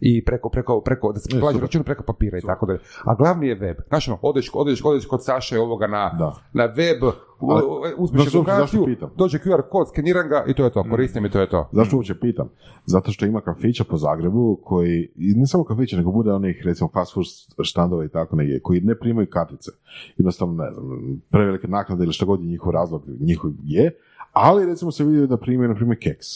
[0.00, 1.62] i preko, preko, preko, da se plaća super.
[1.62, 2.78] račun preko papira i tako dalje.
[3.04, 3.76] A glavni je web.
[3.88, 6.34] Znači, ono, odeš, odeš, odeš kod Saše ovoga na, Da.
[6.52, 7.02] na web,
[7.40, 7.62] Ali,
[7.96, 11.40] uzmeš znaš edukaciju, dođe QR kod, skeniram ga i to je to, koristim i to
[11.40, 11.68] je to.
[11.72, 12.48] Zašto uopće pitam?
[12.86, 16.90] Zato što ima kafića po Zagrebu koji, i ne samo kafića, nego bude onih recimo
[16.92, 17.26] fast food
[17.62, 19.70] štandova i tako negdje, koji ne primaju kartice.
[20.16, 20.84] Jednostavno, ne znam,
[21.30, 23.90] prevelike naknade ili što god je njihov razlog, njihov je,
[24.32, 26.26] ali recimo se vidi da primaju, na primjer, keks.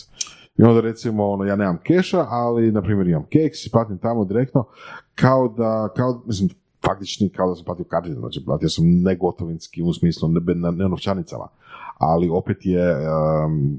[0.57, 4.25] I onda recimo, ono, ja nemam keša, ali, na primjer, imam keks i platim tamo
[4.25, 4.65] direktno,
[5.15, 6.51] kao da, kao, mislim,
[6.87, 10.89] faktični kao da sam platio karticom, znači platio sam negotovinski u smislu ne, ne, ne
[10.89, 11.49] novčanicama,
[11.99, 13.77] ali opet je um,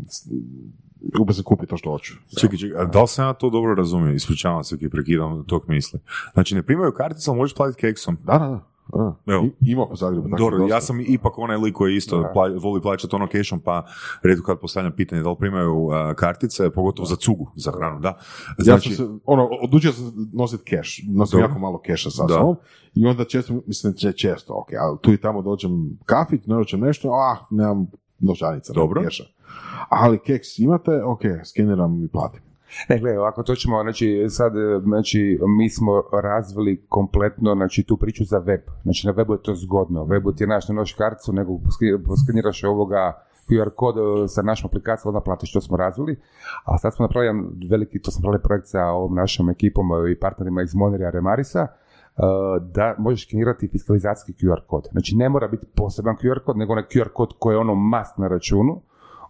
[1.19, 2.13] opet se kupi to što hoću.
[2.39, 4.13] Čekaj, čekaj, a da li sam ja to dobro razumio?
[4.13, 5.99] Ispričavam se ki prekidam tog misli.
[6.33, 8.17] Znači, ne primaju karticu, ali možeš platiti keksom.
[8.23, 8.67] Da, da, da.
[8.93, 9.45] A, Evo.
[9.61, 10.23] Ima u Zagrebu.
[10.23, 10.75] tako Dobro, dosta.
[10.75, 13.85] ja sam ipak onaj lik koji isto pla- voli plaćati ono cashom, pa
[14.23, 18.07] redko kad postavljam pitanje da li primaju a, kartice, pogotovo za cugu, za hranu, da.
[18.07, 18.15] Ja
[18.57, 21.47] Znači, sam se, ono, odlučio sam nositi keš, nosim Dobro.
[21.47, 22.33] jako malo keša sa Da.
[22.33, 22.55] sobom
[22.95, 25.71] i onda često, mislim, če, često, ok, ali tu i tamo dođem
[26.05, 27.87] kafić, naručem nešto, ah, nemam
[28.19, 29.03] novčanica, nemam Dobro.
[29.03, 29.23] keša.
[29.89, 32.41] Ali keks imate, ok, skeniram i platim.
[32.89, 37.97] Ne, gledaj, ovako to ćemo, znači sad, e, znači mi smo razvili kompletno, znači tu
[37.97, 38.61] priču za web.
[38.83, 41.59] Znači na webu je to zgodno, webu ti je naš ne noš karticu, nego
[42.07, 46.19] poskeniraš ovoga QR kod e, sa našom aplikacijom, onda platiš što smo razvili.
[46.65, 50.11] A sad smo napravili jedan veliki, to smo napravili projekt sa ovom našom ekipom e,
[50.11, 51.67] i partnerima iz Monera Remarisa,
[52.61, 54.87] da možeš skenirati fiskalizacijski QR kod.
[54.91, 58.17] Znači ne mora biti poseban QR kod, nego onaj QR kod koji je ono must
[58.17, 58.81] na računu,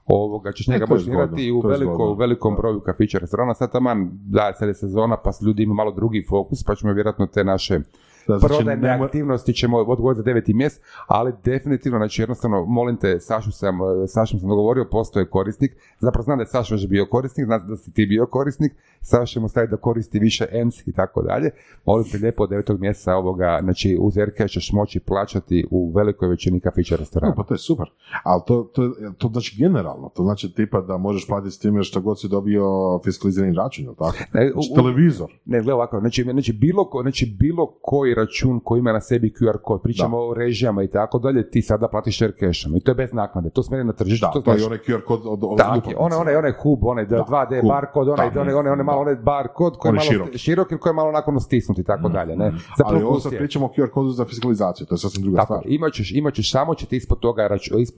[0.05, 2.79] ovoga ćeš E, njega to je možeš skenirati zgodno, i u, veliko, u velikom broju
[2.79, 3.53] kafića restorana.
[3.53, 7.25] Sad taman, da, sad je sezona, pa ljudi imaju malo drugi fokus, pa ćemo vjerojatno
[7.25, 7.79] te naše
[8.27, 12.65] Da, znači, prodajne ne mo- aktivnosti ćemo odgovoriti za deveti mjesec, ali definitivno, znači jednostavno,
[12.65, 16.75] molim te, Sašu sam, e, Sašom sam dogovorio, postoje korisnik, zapravo znam da je Saša
[16.75, 18.71] već bio korisnik, znam da si ti bio korisnik,
[19.01, 21.49] Saša ćemo staviti da koristi više EMS i tako dalje,
[21.85, 26.27] molim te lijepo od devetog mjeseca ovoga, znači uz RK ćeš moći plaćati u velikoj
[26.27, 27.29] većini kafića i restorana.
[27.29, 27.85] No, pa to je super.
[28.23, 28.81] Ali to, to,
[29.17, 30.09] to znači generalno.
[30.09, 32.63] To znači tipa da možeš platiti s time što god si dobio
[33.03, 34.17] fiskalizirani račun, tako?
[34.33, 35.31] Ne, u- Znači, televizor.
[35.45, 39.29] Ne, gledaj ovako, znači, znači, bilo, ko, znači bilo koji račun koji ima na sebi
[39.31, 42.95] QR kod, pričamo o režijama i tako dalje, ti sada platiš Aircashom i to je
[42.95, 45.57] bez naknade, to smjeri na tržištu, Da, to, to je onaj QR kod od, od
[45.57, 47.69] Tako onaj, onaj, onaj hub, onaj Da, 2D hub.
[47.69, 50.37] barkod, onaj, Da, onaj, onaj, onaj malo onaj barkod koji je malo široki.
[50.37, 52.51] širok koji je malo onako stisnut i tako dalje, ne?
[52.77, 55.53] Za Ali ovo sad pričamo o QR kodu za fiskalizaciju, to je sasvim druga Tako,
[55.53, 55.63] stvar.
[55.67, 57.49] imat ćeš, imat ćeš, samo će ti ispod toga,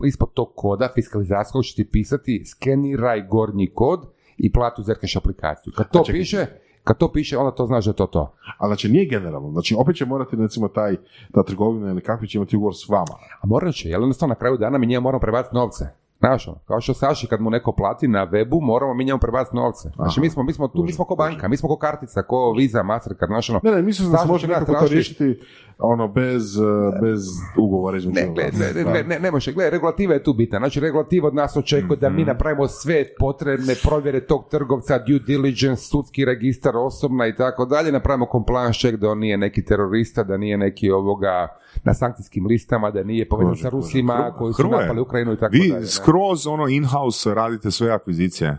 [0.06, 4.00] ispod tog koda fiskalizacijskog će ti pisati skeniraj gornji kod
[4.38, 5.74] i plati uz Aircash aplikaciju.
[5.78, 6.20] Kad to A čekaj.
[6.20, 6.46] piše,
[6.84, 8.34] kad to piše, onda to znaš da je to to.
[8.58, 10.96] A znači nije generalno, znači opet će morati recimo taj,
[11.34, 13.16] ta trgovina ili kafić imati ugovor s vama.
[13.42, 16.03] A morat će, jer jednostavno na kraju dana mi njemu moramo prebaciti novce.
[16.24, 19.56] Znaš, ono, kao što Saši kad mu neko plati na webu, moramo mi njemu prebaciti
[19.56, 19.90] novce.
[19.96, 22.52] Znači, mi smo, mi smo tu, mi smo ko banka, mi smo ko kartica, ko
[22.52, 25.40] Visa, Mastercard, znaš, ono, Ne, ne, mislim da se može nekako to riješiti
[25.80, 26.62] ono, bez, eh,
[27.02, 27.20] bez
[27.58, 28.92] ugovora između Ne, ne, Da.
[28.92, 30.60] ne, ne, ne može, gle, regulativa je tu bitna.
[30.60, 32.16] Znači, regulativa od nas očekuje da Mhm.
[32.16, 37.92] mi napravimo sve potrebne provjere tog trgovca, due diligence, sudski registar osobna i tako dalje,
[37.92, 41.48] napravimo compliance check da on nije neki terorista, da nije neki ovoga
[41.84, 43.70] na sankcijskim listama, da nije povezan sa.
[43.70, 45.86] Rusima koji su napali Ukrajinu i tako dalje.
[46.14, 46.34] Ne.
[46.34, 48.58] skroz ono in-house radite sve akvizicije.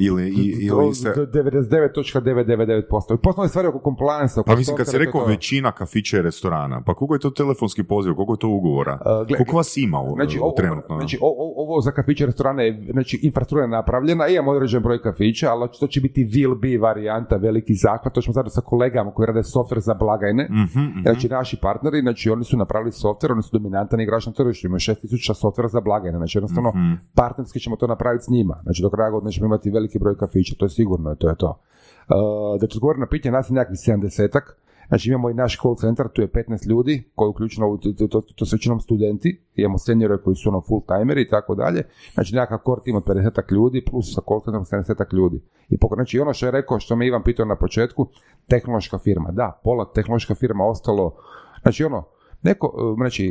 [0.00, 3.14] Ili- i- ili ste- 99.999%.
[3.14, 4.40] I poslovne stvari oko compliance.
[4.46, 8.14] Pa mislim, kad si rekao većina kafića i restorana, pa koliko je to telefonski poziv,
[8.14, 8.94] koliko je to ugovora?
[8.94, 10.96] Uh, koliko vas ima u, Znači, ovo, trenutno?
[10.96, 15.02] znači o- o- ovo za kafiće restorane je, znači, infrastruktura je napravljena, imamo određen broj
[15.02, 19.10] kafića, ali to će biti will be varijanta, veliki zahvat, to ćemo zajedno sa kolegama
[19.10, 21.00] koji rade software za blagajne, Mhm, mhm.
[21.02, 24.80] Znači, naši partneri, znači, oni su napravili software, oni su dominantan igrač na tržištu, imaju
[24.80, 26.92] 6000 softvera za blagajne, znači, jednostavno, Mhm.
[27.14, 28.56] partnerski ćemo to napraviti s njima.
[28.62, 31.48] Znači, do kraja godine ćemo imati veliki broj kafića, to je sigurno, to je to.
[31.50, 34.42] Uh, da ću odgovoriti na pitanje, nas je nekakvih 70-ak,
[34.90, 38.46] Znači imamo i naš call center, tu je 15 ljudi, koji uključeno, to, to, to,
[38.46, 41.82] su većinom studenti, imamo seniore koji su ono full timeri i tako dalje,
[42.14, 45.40] znači nekakav core tim od 50 ljudi, plus sa call centerom 70 ljudi.
[45.68, 48.06] I znači ono što je rekao, što me Ivan pitao na početku,
[48.48, 51.14] tehnološka firma, da, pola tehnološka firma ostalo,
[51.62, 52.04] znači ono,
[52.42, 53.30] Neko, e, znači, e,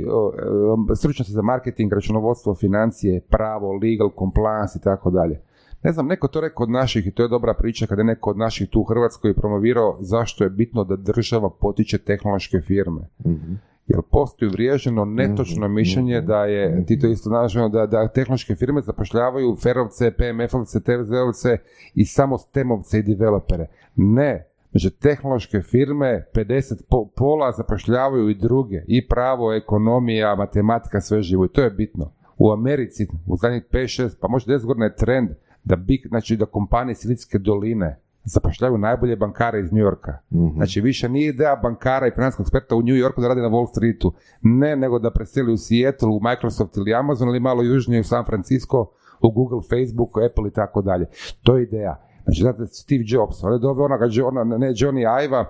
[0.92, 5.42] e, stručnjaci za marketing, računovodstvo, financije, pravo, legal, compliance i tako dalje.
[5.84, 8.30] Ne znam, neko to rekao od naših i to je dobra priča kada je neko
[8.30, 13.02] od naših tu u Hrvatskoj promovirao zašto je bitno da država potiče tehnološke firme.
[13.26, 13.54] Mhm.
[13.88, 17.86] Jer postoji uvriježeno netočno Mhm, mišljenje mhm, da je, ti to isto znaš, ono, da,
[17.86, 21.58] da tehnološke firme zapošljavaju ferovce, PMF-ovce, TVZ-ovce
[21.96, 23.68] i samo stemovce i developere.
[23.96, 31.22] Ne, Znači, tehnološke firme, 50 po, pola zapošljavaju i druge, i pravo, ekonomija, matematika, sve
[31.22, 31.46] živo.
[31.46, 32.12] I to je bitno.
[32.38, 35.30] U Americi, u zadnjih 5-6, pa možda 10 godina je trend
[35.64, 40.18] da, big, znači, da kompanije Silicijske doline zapošljavaju najbolje bankare iz New Yorka.
[40.32, 40.56] Mhm.
[40.56, 43.70] Znači, više nije ideja bankara i financijskog eksperta u New Yorku da radi na Wall
[43.70, 44.14] Streetu.
[44.42, 48.26] Ne, nego da preseli u Seattle, u Microsoft ili Amazon ili malo južnije u San
[48.26, 48.86] Francisco,
[49.22, 51.06] u Google, Facebook, Apple i tako dalje.
[51.44, 52.02] To je ideja.
[52.24, 55.46] Znači, znate, Steve Jobs, on je doveo onoga, ona, ne Johnny Iva,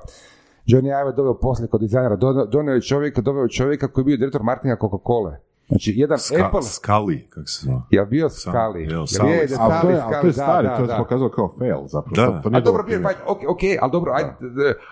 [0.66, 4.04] Johnny Ive je doveo poslije kod dizajnera, Do- donio je čovjeka, doveo je čovjeka koji
[4.04, 5.36] je bio direktor marketinga Coca-Cola.
[5.70, 7.82] Znači, jedan Ska, Apple, Skali, kako se zove.
[7.92, 8.84] je bio Sam- Skali.
[8.84, 9.32] Jel Sali.
[9.32, 10.98] je, Ali to je, ali to je da, stari, da, to je da.
[10.98, 12.16] pokazao kao fail zapravo.
[12.18, 12.26] Da.
[12.28, 13.14] To, to nije A dobro, je primjer.
[13.26, 14.30] ok, ok, ali dobro, ajde,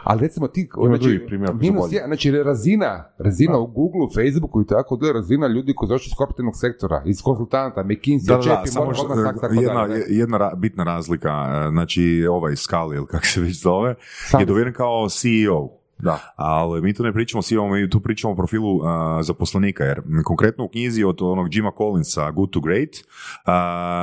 [0.04, 4.62] ali recimo ti, Ima znači, drugi primjer minus jedan, znači razina, razina u Google, Facebooku
[4.62, 8.38] i tako da je razina ljudi koji došli iz korporativnog sektora, iz konsultanta, McKinsey, Da,
[8.38, 13.08] da, da, JP samo što- tako jedna, jedna bitna razlika, e, znači ovaj Skali, ili
[13.08, 15.77] kako se već zove, Sam- je doveden kao CEO.
[16.00, 16.20] Da.
[16.36, 18.84] Ali mi tu ne pričamo svi, mi tu pričamo o profilu uh,
[19.22, 23.52] zaposlenika, jer konkretno u knjizi od onog Jima Collinsa Good to Great, uh,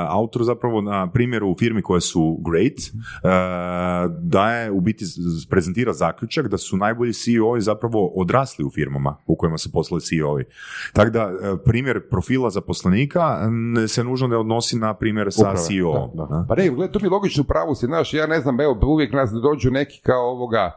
[0.09, 5.05] autor zapravo na primjeru firmi koje su great, uh, daje u biti
[5.49, 10.43] prezentira zaključak da su najbolji CEO zapravo odrasli u firmama u kojima su poslali CEO-i.
[10.93, 13.39] Tako da uh, primjer profila zaposlenika
[13.87, 16.11] se nužno ne odnosi na primjer sa Uprave, CEO.
[16.13, 16.45] da, da.
[16.49, 18.79] Pa ne, gledaj, to mi je logično u pravu si, znaš, ja ne znam, evo,
[18.81, 20.71] uvijek nas dođu neki kao ovoga,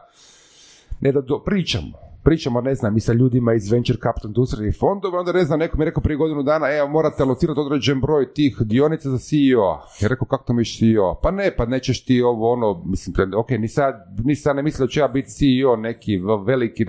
[0.99, 5.19] ne da do, pričamo, pričamo, ne znam, i sa ljudima iz venture capital industrije fondova,
[5.19, 8.33] onda ne znam, neko mi je rekao prije godinu dana, evo, morate alocirati određen broj
[8.33, 9.81] tih dionica za CEO.
[10.01, 11.19] Ja rekao, kako to misliš CEO?
[11.23, 14.85] Pa ne, pa nećeš ti ovo, ono, mislim, ok, ni sad, ni sad ne mislim
[14.85, 16.85] da ću ja biti CEO neki veliki,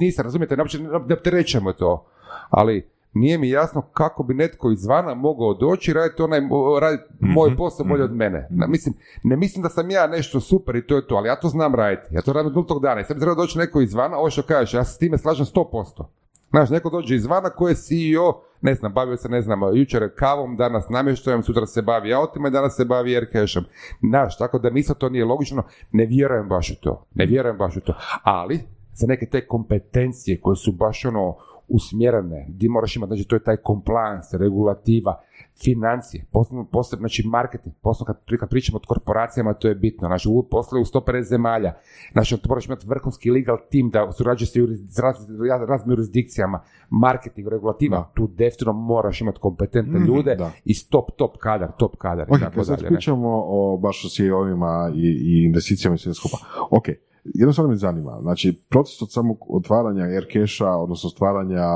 [0.00, 0.64] nisam, razumijete, ne,
[1.08, 2.06] ne, opterećujemo to,
[2.50, 6.40] ali nije mi jasno kako bi netko izvana mogao doći i raditi onaj,
[6.80, 8.46] raditi moj posao bolje od mene.
[8.50, 11.36] Na, mislim, ne mislim da sam ja nešto super i to je to, ali ja
[11.36, 12.14] to znam raditi.
[12.14, 13.00] Ja to radim od nultog dana.
[13.00, 15.46] I sad bi trebao doći neko izvana, ovo što kažeš, ja se s time slažem
[15.46, 16.04] 100%.
[16.50, 20.56] Znaš, neko dođe izvana ko je CEO, ne znam, bavio se, ne znam, jučer kavom,
[20.56, 23.64] danas namještajem, sutra se bavi autima i danas se bavi aircashom.
[24.00, 25.62] Znaš, tako da mi isto to nije logično,
[25.92, 27.06] ne vjerujem baš u to.
[27.14, 27.94] Ne vjerujem baš u to.
[28.22, 28.60] Ali,
[28.94, 31.36] za neke te kompetencije koje su baš ono
[31.68, 35.20] usmjerene, gdje moraš imati, znači to je taj compliance, regulativa,
[35.56, 40.28] financije, posebno, posebno znači marketing, posebno kad, kad pričamo o korporacijama, to je bitno, znači
[40.28, 41.74] u posle u 150 zemalja,
[42.12, 46.60] znači to moraš imati vrhunski legal tim da surađuje juris- s raz- raz- raznim jurisdikcijama,
[46.90, 48.10] marketing, regulativa, Da.
[48.14, 50.50] tu definitivno moraš imati kompetentne Mhm, ljude da.
[50.64, 52.82] i top, top kadar, top kadar i Ok, tako kad sad dalje.
[52.84, 52.88] ne.
[52.88, 56.36] pričamo o baš o CEO-ima i, i investicijama i sve skupa.
[56.70, 56.84] Ok,
[57.24, 61.70] jednostavno me zanima, znači proces od samog otvaranja Aircasha, odnosno stvaranja e,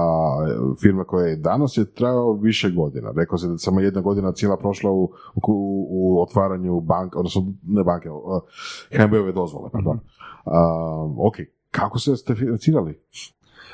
[0.82, 3.12] firme koje je danas je trajao više godina.
[3.16, 5.04] Rekao se da je samo jedna godina cijela prošla u,
[5.34, 8.42] u, u otvaranju banka, odnosno ne banke, uh,
[8.90, 10.00] HNB-ove dozvole, pardon.
[10.46, 11.36] Um, ok,
[11.70, 13.00] kako se ste financirali?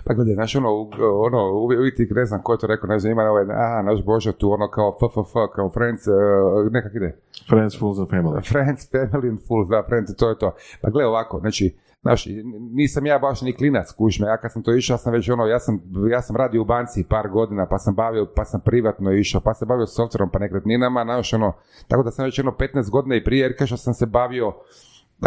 [0.05, 0.91] Pa gledaj, znaš, ono,
[1.27, 4.05] ono, uvijek, ti ne znam ko je to rekao, ne znam, ima ovaj, aha, naš
[4.05, 7.17] Božo tu, ono, kao FFF, kao Friends, uh, nekak ide,
[7.49, 8.51] Friends, Fools and Family.
[8.53, 10.55] Friends, Family and Fools, da, Friends, to je to.
[10.81, 12.27] Pa gledaj ovako, znači, Znaš,
[12.73, 15.47] nisam ja baš ni klinac, kužme, ja kad sam to išao, ja sam već ono,
[15.47, 15.81] ja sam,
[16.11, 19.55] ja sam radio u banci par godina, pa sam bavio, pa sam privatno išao, pa
[19.55, 21.53] sam bavio softverom, pa nekretninama, znaš, ono,
[21.89, 24.53] tako da sam već ono 15 godina i prije Aircasha sam se bavio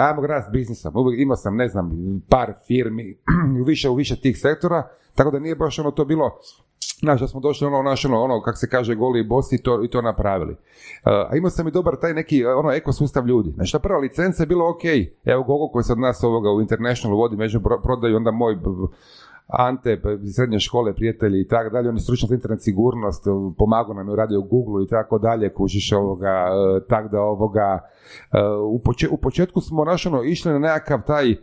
[0.01, 1.91] ajmo rast biznisom, uvijek imao sam, ne znam,
[2.29, 3.17] par firmi
[3.67, 6.31] više, u više tih sektora, tako da nije baš ono to bilo,
[6.99, 9.89] znaš, da smo došli ono, naš, ono, ono, kak se kaže, goli i to, i
[9.89, 10.51] to napravili.
[10.51, 10.57] Uh,
[11.05, 13.51] a imao sam i dobar taj neki, ono, ekosustav ljudi.
[13.51, 14.83] Znači, ta prva licenca je bilo ok,
[15.25, 18.55] evo Gogo koji se od nas ovoga u International vodi među pro- prodaju, onda moj
[19.47, 23.23] Ante, iz srednje škole, prijatelji i tako dalje, on je internet sigurnost,
[23.57, 27.79] pomagao nam je radio u Google i tako dalje, kužiš ovoga, uh, tak da ovoga,
[28.33, 28.39] uh,
[28.73, 31.37] u, poče- u početku smo naš ono, išli na nekakav taj, uh,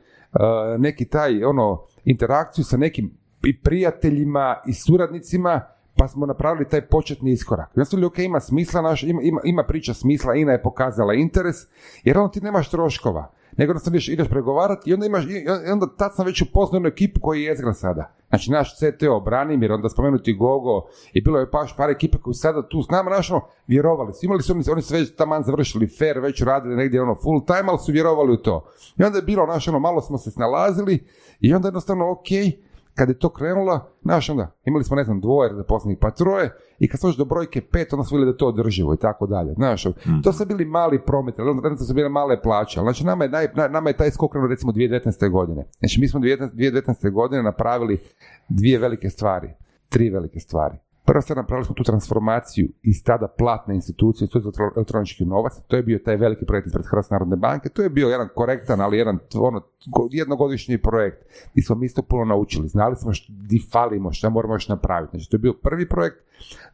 [0.78, 3.10] neki taj, ono, interakciju sa nekim
[3.44, 5.60] i prijateljima i suradnicima,
[5.96, 7.70] pa smo napravili taj početni iskorak.
[7.70, 11.56] Jednostavno, ok, ima smisla, naš, ima, ima, ima priča smisla, INA je pokazala interes,
[12.04, 15.86] jer onda ti nemaš troškova, nego jednostavno ideš, ideš pregovarati i onda imaš, i onda
[15.96, 18.14] tad sam već upoznao jednu ekipu koji je jezgra sada.
[18.28, 22.68] Znači, naš CTO, Branimir, onda spomenuti Gogo, i bilo je paš par ekipe koji sada
[22.68, 24.26] tu s nama, naš, ono, vjerovali su.
[24.26, 27.64] Imali su, oni, oni su već taman završili fair, već radili negdje ono full time,
[27.66, 28.64] ali su vjerovali u to.
[28.98, 31.04] I onda je bilo, naš, ono, malo smo se snalazili
[31.40, 32.28] i onda jednostavno, ok,
[32.94, 36.88] kad je to krenulo, znaš onda, imali smo ne znam dvoje zaposlenih pa troje i
[36.88, 39.54] kad dođe do brojke pet, onda smo vidjeli da je to održivo i tako dalje.
[39.54, 39.82] Znaš,
[40.22, 42.80] to su bili mali promet, ali onda su bile male plaće.
[42.80, 45.30] Ali znači nama je, naj, na- nama je taj skok krenuo recimo 2019.
[45.30, 45.64] godine.
[45.78, 46.50] Znači mi smo 2019.
[46.52, 47.10] 2019.
[47.10, 47.98] godine napravili
[48.48, 49.48] dvije velike stvari,
[49.88, 50.74] tri velike stvari.
[51.04, 54.44] Prvo sad napravili smo tu transformaciju iz tada platne institucije, to je
[54.76, 58.08] elektronički novac, to je bio taj veliki projekt ispred Hrvatske narodne banke, to je bio
[58.08, 61.18] jedan korektan, ali jedan ono, go- jednogodišnji projekt
[61.52, 65.10] gdje smo mi isto puno naučili, znali smo što, di falimo, šta moramo još napraviti.
[65.10, 66.16] Znači, to je bio prvi projekt,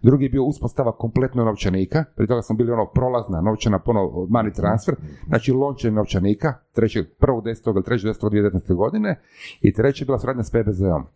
[0.03, 4.01] drugi je bio uspostava kompletno novčanika, prije toga smo bili ono prolazna novčana pono
[4.31, 4.95] money transfer,
[5.27, 8.75] znači lončanje novčanika, trećeg, prvog desetog ili trećeg desetog 2019.
[8.75, 9.21] godine
[9.61, 11.07] i treće je bila suradnja s PBZ-om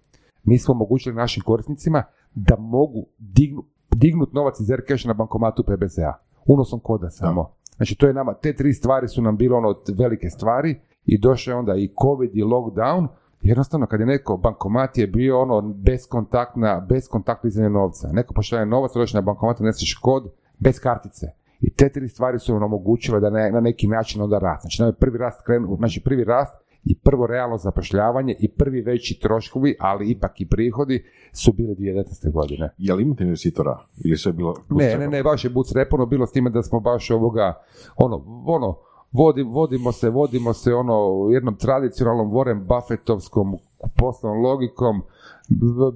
[0.44, 2.02] mi smo omogućili našim korisnicima
[2.34, 6.12] da mogu dignu, dignut novac iz Aircash na bankomatu PBZ-a.
[6.46, 7.50] Unosom koda samo.
[7.76, 11.52] Znači to je nama, te tri stvari su nam bile ono velike stvari i došao
[11.52, 13.09] je onda i COVID i lockdown.
[13.42, 18.09] Jednostavno kad je neko, bankomat je bio ono beskontaktna, beskontaktno izdanje novca.
[18.12, 21.26] Neko pošalje novac, dođeš na bankomat, neseš kod bez kartice.
[21.60, 24.62] I te tri stvari su nam omogućile da ne, na neki način onda rast.
[24.62, 26.54] Znači, nam je prvi rast krenu, znači prvi rast
[26.84, 32.32] i prvo realno zapošljavanje i prvi veći troškovi, ali ipak i prihodi su bili 2019.
[32.32, 32.74] godine.
[32.78, 33.78] Je li imate investitora?
[34.04, 34.54] Ili sve bilo...
[34.70, 37.62] Ne, ne, ne, baš je buc repono bilo s time da smo baš ovoga,
[37.96, 38.78] ono, ono,
[39.12, 43.56] vodi, vodimo se, vodimo se ono jednom tradicionalnom Warren Buffettovskom
[43.96, 45.02] poslovnom logikom,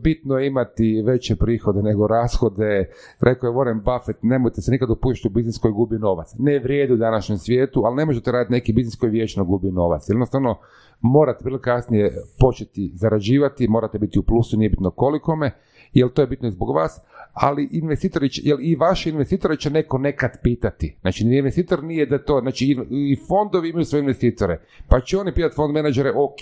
[0.02, 2.89] bitno je imati veće prihode nego rashode.
[3.20, 6.35] Rekao je Warren Buffett, nemojte se nikad upušiti u biznis koji gubi novac.
[6.39, 10.09] Ne vrijedi u današnjem svijetu, ali ne možete raditi neki biznis koji vječno gubi novac.
[10.09, 10.59] Jednostavno,
[11.01, 15.51] morate prije kasnije početi zarađivati, morate biti u plusu, nije bitno kolikome,
[15.93, 17.01] jer to je bitno zbog vas,
[17.32, 20.97] ali investitori će, jer i vaši investitori će neko nekad pitati.
[21.01, 25.55] Znači, investitor nije da to, znači i fondovi imaju svoje investitore, pa će oni pitati
[25.55, 26.40] fond menadžere, ok,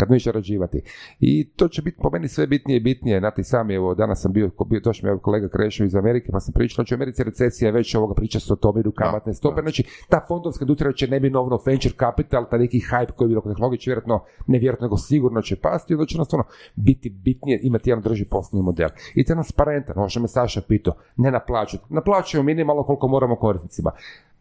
[0.00, 0.82] kad neće zarađivati.
[1.20, 3.18] I to će biti po meni sve bitnije i bitnije.
[3.18, 6.40] Znate, sam evo, danas sam bio, bio došao mi je kolega Krešo iz Amerike, pa
[6.40, 9.60] sam pričao, znači u Americi recesija je već ovoga priča o tome, idu kamatne stope,
[9.60, 13.28] znači ta fondovska industrija će ne bi novno venture capital, ta neki hype koji je
[13.28, 16.44] bilo kod tehnologije će vjerojatno, ne vjerojatno, nego sigurno će pasti, onda će jednostavno
[16.74, 18.88] biti bitnije imati jedan drži poslovni model.
[19.14, 21.84] I transparentan, ovo što me Saša pitao, ne naplaćati.
[21.88, 23.90] Naplaćujemo minimalno koliko moramo korisnicima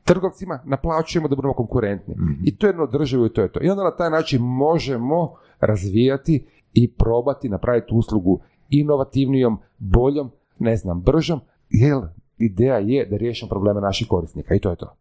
[0.04, 2.16] trgovcima naplaćujemo da budemo konkurentni.
[2.44, 3.60] I to je jedno održivo i to je to.
[3.64, 8.40] I onda na taj način možemo razvijati i probati napraviti uslugu
[8.70, 11.40] inovativnijom, boljom, ne znam, bržom,
[11.70, 11.98] jer
[12.38, 14.96] ideja je da riješimo probleme naših korisnika i to je to.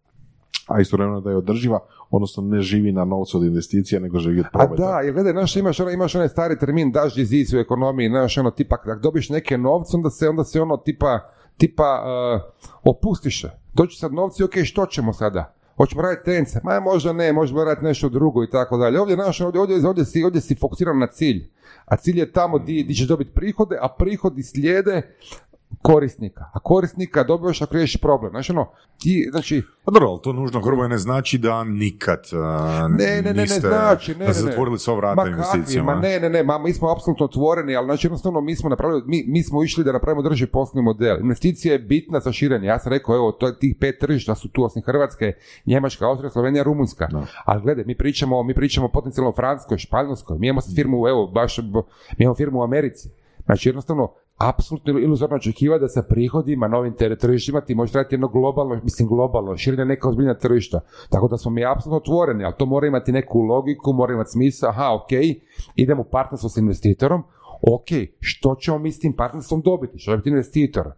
[0.66, 1.79] A istovremeno da je održiva,
[2.11, 4.83] odnosno ne živi na novcu od investicija, nego živi od A prometa.
[4.83, 8.39] da, jer gledaj, znaš, imaš, ono, imaš onaj stari termin daš disease u ekonomiji, znaš,
[8.39, 11.20] ono, tipa, ako dobiš neke novce, onda se, onda se ono, tipa,
[11.59, 12.40] tipa, uh,
[12.85, 13.51] opustiš se.
[13.98, 15.55] Sad novci, ok, što ćemo sada?
[15.76, 16.60] Hoćemo raditi tence?
[16.64, 19.01] Ma možda ne, možemo raditi nešto drugo i tako dalje.
[19.01, 21.51] Ovdje, znaš, ovdje, ovdje, ovdje, si, ovdje si fokusiran na cilj.
[21.85, 25.16] A cilj je tamo di, di ćeš dobiti prihode, a prihodi slijede
[25.82, 26.45] korisnika.
[26.53, 28.31] A korisnika dobivaš ako riješiš problem.
[28.31, 32.90] Znači, ono, ti, znači, Pa dobro, ali to nužno Hrvoje ne znači da nikad uh,
[32.99, 34.51] Ne, ne, ne, ne niste, znači, ne, da ste ne, ne.
[34.51, 35.95] zatvorili sva vrata Ma kakvi, investicijama.
[35.95, 39.03] Ma ne, ne, ne, ma mi smo apsolutno otvoreni, ali znači jednostavno mi smo napravili,
[39.07, 41.20] mi, mi smo išli da napravimo drži poslovni model.
[41.20, 42.66] Investicija je bitna za širenje.
[42.66, 45.32] Ja sam rekao, evo, to je tih pet tržišta su tu osim Hrvatske,
[45.66, 47.09] Njemačka, Austrija, Slovenija, Rumunjska.
[47.45, 51.59] Ali gledaj, mi pričamo, mi pričamo potencijalno o Francuskoj, Španjolskoj, mi imamo firmu, evo, baš,
[51.59, 51.65] mi
[52.19, 53.11] imamo firmu u Americi.
[53.45, 58.81] Znači jednostavno, apsolutno iluzorno očekivati da sa prihodima novim tržištima ti možeš raditi jedno globalno,
[58.82, 60.81] mislim globalno, širenje neka ozbiljna tržišta.
[61.10, 64.69] Tako da smo mi apsolutno otvoreni, ali to mora imati neku logiku, mora imati smisla,
[64.69, 65.12] aha, ok,
[65.77, 67.23] idemo u partnerstvo s investitorom,
[67.74, 67.89] ok,
[68.20, 69.98] što ćemo mi s tim partnerstvom dobiti?
[69.98, 70.90] Što će biti investitor?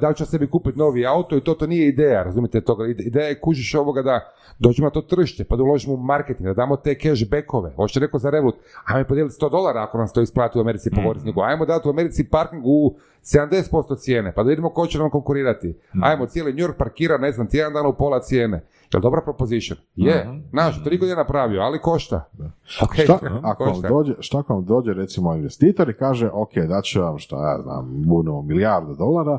[0.00, 2.86] Da li će sebi kupiti novi auto i to to nije ideja, razumijete toga.
[2.86, 6.46] Ide- Ideja je kužiš ovoga da dođemo na to tržište, pa da uložimo u marketing,
[6.46, 7.72] da damo te cashbackove.
[7.76, 11.00] Hoće rekao za Revolut, ajmo podijeliti 100 dolara ako nam to isplati u Americi po
[11.04, 11.40] korisniku.
[11.42, 15.74] Ajmo dati u Americi parking u 70% cijene, pa da vidimo ko će nam konkurirati.
[16.02, 18.60] Ajmo cijeli New York parkira, ne znam, tjedan dan u pola cijene.
[18.92, 19.78] Jel dobra proposition?
[19.96, 22.30] Je, znaš, tri godine napravio, ali košta.
[23.04, 27.18] Šta ako, vam dođe, šta ako vam dođe recimo investitor i kaže ok, daću vam
[27.18, 29.38] šta ja znam, budemo milijardu dolara,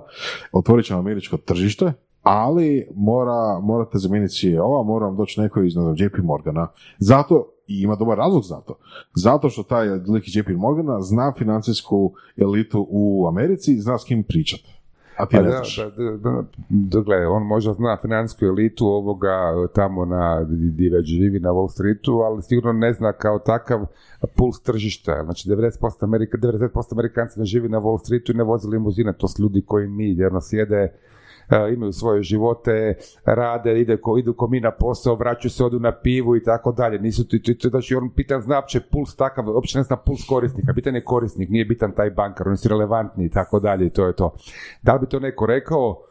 [0.51, 5.95] otvorit ćemo američko tržište, ali mora, morate zamijeniti CEO-a, mora vam doći neko iz znam,
[5.97, 6.67] JP Morgana.
[6.97, 8.75] Zato, i ima dobar razlog za to,
[9.15, 14.23] zato što taj lik JP Morgana zna financijsku elitu u Americi i zna s kim
[14.23, 14.80] pričati.
[15.21, 15.77] A ti Pa ne da, znaš.
[15.77, 21.39] da, da, da, gle, on možda zna financijsku elitu ovoga tamo na, di već živi
[21.39, 23.85] na Wall Streetu, ali sigurno ne zna kao takav
[24.35, 25.21] puls tržišta.
[25.23, 29.27] Znači 90% Amerika, 90% Amerikanci ne živi na Wall Streetu i ne vozi limuzine, to
[29.27, 30.91] su ljudi koji mi vjerno sjede e,
[31.73, 32.95] imaju svoje živote,
[33.25, 36.71] rade, ide ko, idu ko mi na posao, vraćaju se, odu na pivu i tako
[36.71, 36.99] dalje.
[36.99, 40.19] Nisu ti, ti, ti- znači on pitan zna uopće puls takav, uopće ne zna puls
[40.29, 43.89] korisnika, bitan je korisnik, nije bitan taj bankar, oni su relevantni i tako dalje i
[43.89, 44.35] to je to.
[44.81, 46.01] Da li bi to neko rekao?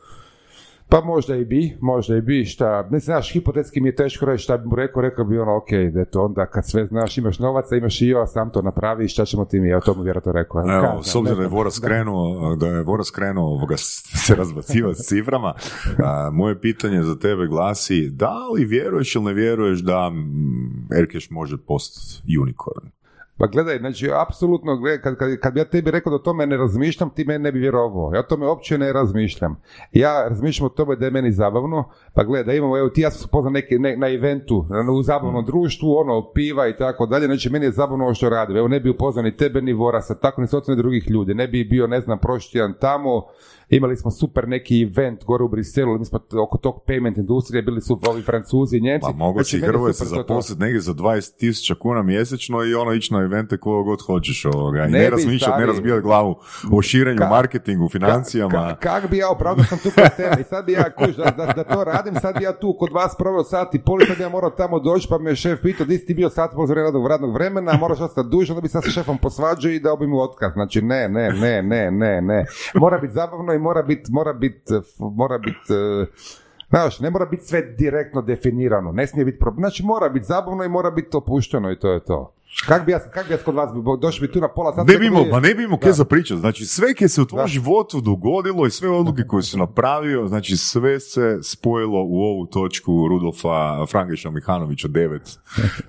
[0.90, 4.42] Pa možda i bi, možda i bi, šta, ne znaš, hipotetski mi je teško reći
[4.44, 7.38] šta bi mu rekao, rekao bi ono, ok, da to onda kad sve znaš, imaš
[7.38, 10.32] novaca, imaš i ja, sam to napravi, šta ćemo ti mi, ja to mu vjerojatno
[10.32, 10.60] rekao.
[10.60, 11.48] Evo, Kažem, s obzirom da je.
[11.48, 15.54] Voras krenuo, da je Voras krenuo ovoga se razbacivati s ciframa,
[15.98, 21.30] a, moje pitanje za tebe glasi, da li vjeruješ ili ne vjeruješ da mm, Erkeš
[21.30, 22.99] može postati unicorn?
[23.40, 26.46] Pa gledaj, znači, apsolutno, gledaj, kad, kad, kad bi ja tebi rekao da o tome
[26.46, 28.10] ne razmišljam, ti meni ne bi vjerovao.
[28.14, 29.62] Ja o tome uopće ne razmišljam.
[29.92, 33.10] Ja razmišljam o tome da je meni zabavno, pa gledaj, da imamo, evo ti ja
[33.10, 34.66] sam se poznao neki, ne, na eventu,
[34.98, 38.56] u zabavnom društvu, ono, piva i tako dalje, znači meni je zabavno ovo što radim.
[38.56, 41.34] Evo ne bi upoznao ni tebe, ni Vorasa, tako ni socijalni drugih ljudi.
[41.34, 43.22] Ne bi bio, ne znam, prošli tjedan tamo,
[43.70, 47.80] imali smo super neki event gore u Briselu, mi smo oko tog payment industrije, bili
[47.80, 49.06] su ovi francuzi i njemci.
[49.10, 53.12] Pa mogu Znači, je Hrvoje se zaposliti negdje za 20.000 kuna mjesečno i ono ići
[53.12, 54.84] na evente koga god hoćeš ovoga.
[54.86, 56.38] I Ne ne, razmišljati, ne razbijati glavu
[56.72, 58.76] o širenju, Ka- marketingu, financijama.
[58.80, 61.24] Ka, kak bi ja opravdao sam tu kod tebe i sad bi ja kuš, da,
[61.24, 64.16] da, da to radim, sad bi ja tu kod vas proveo sat i pol sad
[64.16, 66.54] bi ja morao tamo doći pa me šef pitao di si ti bio sat i
[66.54, 69.96] pol radnog, radnog vremena, moraš ostati duže, onda bi sad sa šefom posvađao i dao
[69.96, 70.52] bi mu otkaz.
[70.52, 72.44] Znači ne, ne, ne, ne, ne, ne.
[72.74, 75.74] Mora biti zabavno i mora biti, mora biti, mora biti,
[76.70, 79.62] Znaš, ne mora biti sve direktno definirano, ne smije biti problem.
[79.62, 82.34] Znači mora biti zabavno i mora biti opušteno i to je to.
[82.66, 83.70] Kak bi ja, kak bi ja kod vas,
[84.00, 84.92] došli bi tu na pola sata...
[84.92, 86.38] Ne bi imao, pa ne bi imao kaj za pričat.
[86.38, 87.46] Znači, sve kaj se u tvom Da.
[87.46, 93.08] životu dogodilo i sve odluke koje su napravio, znači sve se spojilo u ovu točku
[93.08, 95.38] Rudolfa Frankiša Mihanovića 9,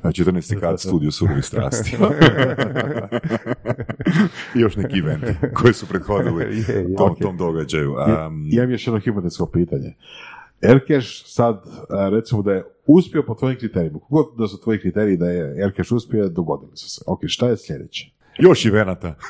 [0.03, 0.59] na 14.
[0.59, 1.97] kat studiju surovi strasti.
[4.55, 7.91] I još neki eventi koji su prethodili Je, je, tom, tom događaju.
[7.91, 9.93] Um, Imam još jedno hipotetsko pitanje.
[10.61, 15.17] Erkeš sad, a, recimo da je uspio po tvojim kriterijima, kogod da su tvoji kriteriji
[15.17, 17.01] da je Erkeš uspio, dogodili su se.
[17.07, 18.11] Ok, šta je sljedeće?
[18.39, 19.15] Još evenata.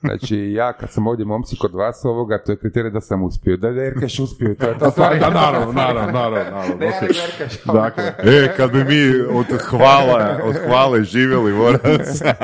[0.00, 3.56] Znači, ja kad sam ovdje momci kod vas ovoga, to je kriterij da sam uspio.
[3.56, 4.90] Da je Erkeš uspio, to je to.
[4.90, 5.18] stvari.
[5.18, 6.50] Da, naravno, naravno, naravno.
[6.50, 6.74] naravno.
[6.80, 7.64] Ne, Erkeš.
[7.64, 12.34] Dakle, E, kad bi mi od hvale, od hvale živjeli, moram sa,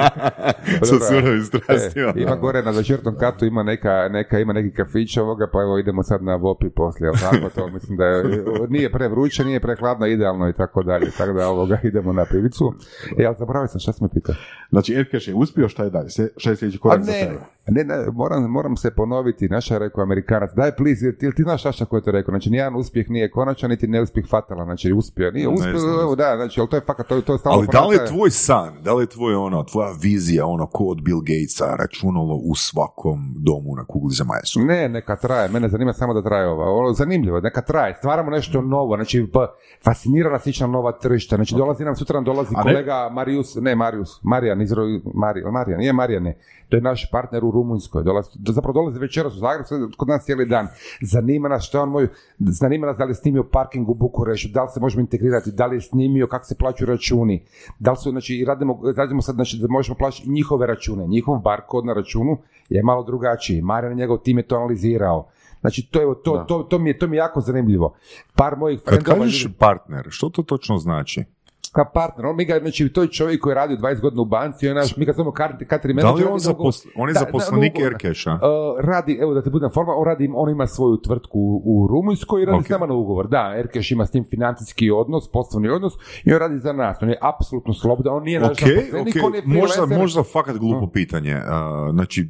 [0.83, 2.13] sa surovim strastima.
[2.17, 5.79] E, ima gore na začetnom katu ima neka, neka ima neki kafić ovoga, pa evo
[5.79, 10.07] idemo sad na Vopi poslije, jel tako to, mislim da je, nije prevruće, nije prehladno,
[10.07, 12.75] idealno i tako dalje, tako da ovoga idemo na pivicu.
[13.19, 14.35] E, ali zaboravio sam, šta sam me pitao?
[14.71, 16.02] znači Erkeš je uspio, šta je dalje?
[16.05, 17.39] Slje- Šta je sljedeći korak za tebe?
[17.69, 21.33] Ne, ne, moram, moram se ponoviti, naša je rekao Amerikanac, daj please, jel ti, jel
[21.33, 24.65] ti znaš Saša ko je to rekao, znači nijedan uspjeh nije konačan, niti neuspjeh fatalan,
[24.65, 27.33] znači uspio, nije Ne uspio, ne da, znači, ali to je fakat, to, je- to
[27.33, 30.47] je stalno Ali da li je tvoj san, da li je tvoj ono, tvoja vizija,
[30.47, 34.65] ono, ko od Bill Gatesa, računalo u svakom domu na kugli zemaljskoj?
[34.65, 36.65] Ne, neka traje, mene zanima samo da traje ova.
[36.67, 41.37] Ovo, zanimljivo, neka traje, stvaramo nešto novo, znači pa, fascinira nas ići na nova tržišta,
[41.37, 45.01] znači dolazi nam, sutra nam dolazi A ne- kolega Marius, ne Marius, Marijan iz Ro-
[45.15, 46.37] Mari, Marijan, nije Marijan, ne,
[46.73, 49.67] to je naš partner u Rumunjskoj, dolazi, zapravo dolazi večeras u Zagreb,
[49.97, 50.69] kod nas cijeli dan,
[51.03, 52.09] zanima nas što je on moj,
[52.39, 55.67] zanima nas da li je snimio parking u Bukurešu, da li se možemo integrirati, da
[55.67, 57.45] li je snimio, kako se plaćaju računi,
[57.79, 61.39] da li su, znači, i radimo, radimo sad, znači, da možemo plaćati njihove račune, njihov
[61.39, 62.39] barkod na računu
[62.69, 65.29] je malo drugačiji, Marijan i njegov tim je to analizirao,
[65.61, 67.95] Znači, to, je, to, to, to, mi je, to mi je jako zanimljivo.
[68.35, 71.25] Par mojih Kad kažeš partner, što to točno znači?
[71.73, 74.67] Kao partner, on mi ga, znači, to je čovjek koji radi 20 godina u banci,
[74.67, 77.13] on je naš, mi ga zovemo Katri, Katri Da li je on, zaposl- on je
[77.13, 77.79] Da, zaposlenik.
[77.81, 78.33] Erkeša?
[78.33, 78.39] Uh,
[78.81, 82.47] radi, evo da te budem forma, on radi, on ima svoju tvrtku u, Rumunjskoj i
[82.47, 82.67] radi Ok.
[82.67, 83.29] s nama na ugovor.
[83.29, 85.93] Da, Erkeš ima s tim financijski odnos, poslovni odnos
[86.25, 86.99] i on radi za nas.
[87.03, 90.57] On je apsolutno slobodan, on nije naš Ok, zaposlenik, ok, on je možda, možda fakat
[90.57, 91.35] glupo pitanje.
[91.37, 92.29] A, znači,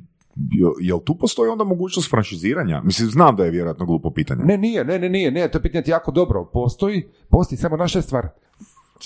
[0.81, 2.81] jel- tu postoji onda mogućnost franšiziranja?
[2.83, 4.45] Mislim, znam da je vjerojatno glupo pitanje.
[4.45, 6.45] Ne, nije, ne, ne, nije, ne, to je pitanje jako dobro.
[6.45, 8.29] Postoji, postoji samo naša stvar.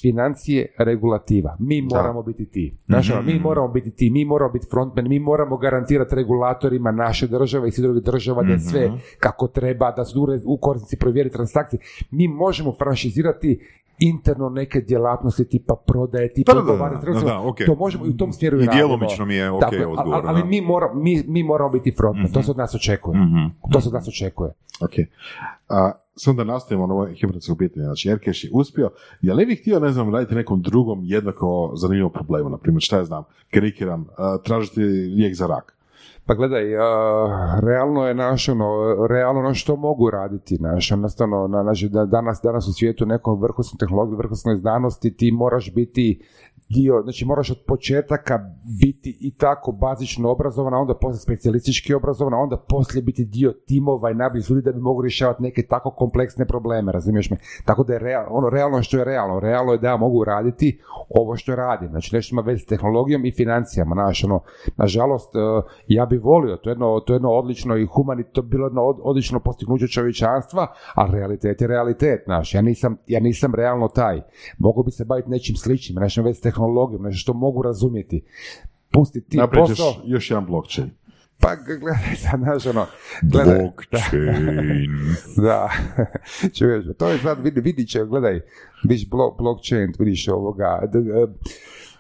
[0.01, 1.57] Financije, regulativa.
[1.59, 2.77] Mi moramo biti ti.
[2.87, 7.27] Znaš, ono, mi moramo biti ti, mi moramo biti frontmen, mi moramo garantirati regulatorima naše
[7.27, 8.91] države i svih drugih država da je sve
[9.21, 11.81] kako treba, da su u korisnici provjeri transakcije.
[12.11, 13.61] Mi možemo franšizirati
[13.99, 17.49] interno neke djelatnosti tipa prodaje, tipa Da, da, da, ugovaranja da, da, sredstva.
[17.49, 17.57] ok.
[17.67, 20.41] To možemo i u tom smjeru i, djelomično mi je ok Tako odgovor, Ali, ali
[20.43, 20.49] da.
[20.49, 23.19] mi, mora, mi, mi moramo biti frontmen, to se od nas očekuje.
[23.21, 23.39] Mhm.
[23.73, 24.51] To se od nas očekuje.
[24.81, 24.93] Ok.
[25.69, 27.85] A, samo da nastavimo na ovo hipotetsko pitanje.
[27.85, 28.91] Znači, Erkeš je uspio.
[29.23, 32.51] Ja ne bih htio, ne znam, raditi nekom drugom jednako zanimljivom problemu.
[32.51, 34.07] Na primjer, šta ja znam, karikiram,
[34.45, 35.77] tražiti lijek za rak.
[36.27, 36.65] Pa gledaj,
[37.63, 38.67] realno je naš, ono,
[39.11, 44.17] realno ono što mogu raditi, naš, jednostavno, na, danas, danas u svijetu nekom vrhunskom tehnologiji,
[44.17, 46.21] vrhunskoj znanosti, ti moraš biti
[46.69, 48.39] dio, znači moraš od početaka
[48.83, 53.53] biti i tako bazično obrazovan, a onda poslije specijalistički obrazovan, a onda poslije biti dio
[53.53, 57.37] timova i najboljih ljudi da bi mogu rješavati neke tako kompleksne probleme, razumiješ me?
[57.65, 60.81] Tako da je real, ono realno što je realno, realno je da ja mogu raditi
[61.09, 64.41] ovo što radim, znači nešto ima veze s tehnologijom i financijama, znaš, ono,
[64.77, 65.39] nažalost, eh,
[65.89, 68.67] ja bi volio, to je jedno, to je jedno odlično i humanito, to bi bilo
[68.67, 73.89] jedno od- odlično postignuće čovječanstva, ali realitet je realitet, znaš, ja nisam, ja nisam realno
[73.89, 74.21] taj,
[74.59, 78.23] mogu bi se baviti nečim sličnim, već s tehnologijom, nešto što mogu razumjeti,
[78.93, 80.91] pusti ti Napravit ćeš posao, još jedan blockchain.
[81.41, 82.87] pa gledaj sad, znaš, ono,
[83.23, 84.91] gledaj, Blockchain.
[85.47, 85.71] da,
[86.59, 88.41] čuješ, to je sad, vidi, vidit će, gledaj,
[88.83, 91.33] vidiš blo, blockchain, vidiš ovoga, d- d-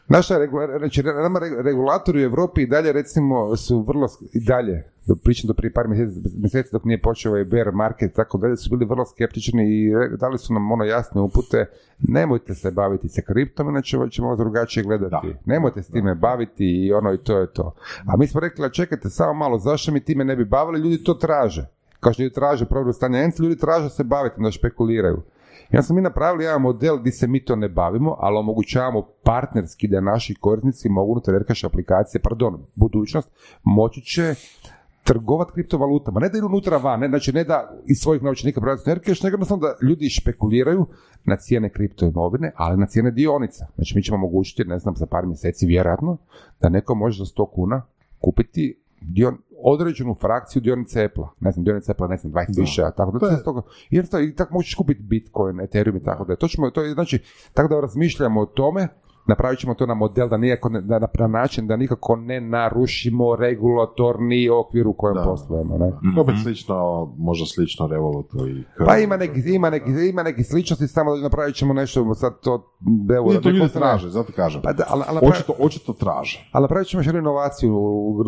[0.09, 0.35] naša
[0.79, 4.85] znači, nama re- regulatori u Europi i dalje, recimo, su vrlo, i dalje,
[5.25, 8.71] pričam do prije par mjeseci, mjeseci dok nije počeo ovaj bear market, tako dalje, su
[8.71, 11.67] bili vrlo skeptični i dali su nam ono jasne upute,
[11.99, 15.27] nemojte se baviti sa kriptom, inače ćemo vas drugačije gledati.
[15.27, 15.39] Da.
[15.45, 17.75] Nemojte s time baviti i ono i to je to.
[18.07, 21.05] A mi smo rekli, a čekajte samo malo, zašto mi time ne bi bavili, ljudi
[21.05, 21.67] to traže.
[22.01, 25.23] Kao što ljudi traže provjeru stanja ENC, ljudi traže se baviti, da špekuliraju.
[25.73, 29.89] Onda smo mi napravili jedan model gdje se mi to ne bavimo, ali omogućavamo partnerski
[29.89, 33.31] da naši korisnici mogu unutar Erkaš aplikacije, pardon, budućnost,
[33.63, 34.35] moći će
[35.07, 38.79] trgovat kriptovalutama, ne da idu unutra van, ne, znači ne da iz svojih novčanika prodaju
[38.87, 40.87] na Erkeš, nego jednostavno da ljudi špekuliraju
[41.25, 43.67] na cijene kripto imovine, ali na cijene dionica.
[43.75, 46.17] Znači mi ćemo omogućiti, ne znam, za par mjeseci vjerojatno,
[46.61, 47.83] da neko može za 100 kuna
[48.19, 53.19] kupiti dion, određenu frakciju dionice Apple, ne znam, dionice Apple, ne znam, 20.000, tako da,
[53.19, 56.49] To je- to toga, jednostavno, i tako možeš kupiti Bitcoin, Ethereum i tako da, to
[56.49, 57.19] ćemo, to je, znači,
[57.55, 58.89] tako da razmišljamo o tome,
[59.27, 63.37] napravit ćemo to na model da nikako ne, da, na način da nikako ne narušimo
[63.37, 65.23] regulatorni okvir u kojem Da.
[65.23, 65.93] poslujemo, ne.
[66.21, 68.65] Opet slično, možda slično Revolutu i...
[68.87, 72.75] Pa ima neki, ima neki, ima neki sličnosti, samo da napravit ćemo nešto, sad to,
[73.17, 74.63] evo, Nije to ljudi traže, zato kažem.
[74.63, 76.49] Pa da, ali, ali, Očito, očito traže.
[76.53, 77.79] ali napravit ćemo još jednu inovaciju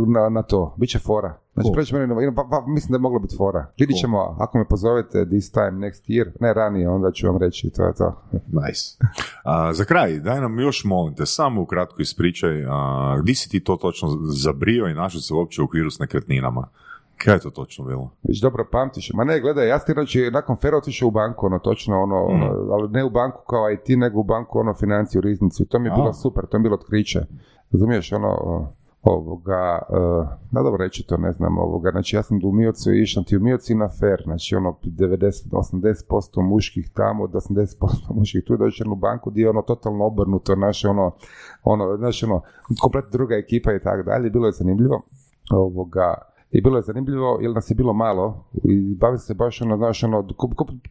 [0.07, 1.35] na, na to, bit će fora.
[1.63, 2.01] Znači, Cool.
[2.01, 3.67] napravit ćemo pa, pa, mislim da je moglo biti fora.
[3.79, 7.71] Vidit ćemo, ako me pozovete this time next year, ne ranije, onda ću vam reći,
[7.71, 8.23] to je to.
[8.33, 8.97] Nice.
[9.45, 13.61] A, za kraj, daj nam još molim te, samo ukratko ispričaj, a, gdje si ti
[13.61, 14.09] to točno
[14.43, 16.69] zabrio i našao se uopće u okviru s nekretninama?
[17.25, 18.11] Kaj je to točno bilo?
[18.29, 19.11] Već dobro pamtiš.
[19.15, 22.29] Ma ne, gledaj, ja sam ti znači nakon Fera otišao u banku, ono, točno, ono,
[22.29, 22.31] Mm.
[22.33, 25.63] ono, ali ne u banku kao IT, nego u banku, ono, financiju, riznicu.
[25.63, 27.21] I to mi je bilo super, to mi je bilo otkriće.
[27.73, 28.29] Razumiješ, ono,
[29.09, 29.79] ovoga,
[30.51, 33.41] da dobro reći to, ne znam, ovoga, znači ja sam u Miocu išao ti u
[33.41, 38.95] Mioci na Fer, znači ono 90, 80% muških tamo, od 80% muških tu dođeš u
[38.95, 41.11] banku gdje je ono totalno obrnuto, naše ono,
[41.65, 42.43] ono, znači ono,
[42.81, 45.03] kompletno druga ekipa i tako dalje, bilo je zanimljivo,
[45.51, 46.15] ovoga,
[46.51, 50.05] i bilo je zanimljivo, jer nas je bilo malo i bavi se baš ono, znaš,
[50.05, 50.23] ono,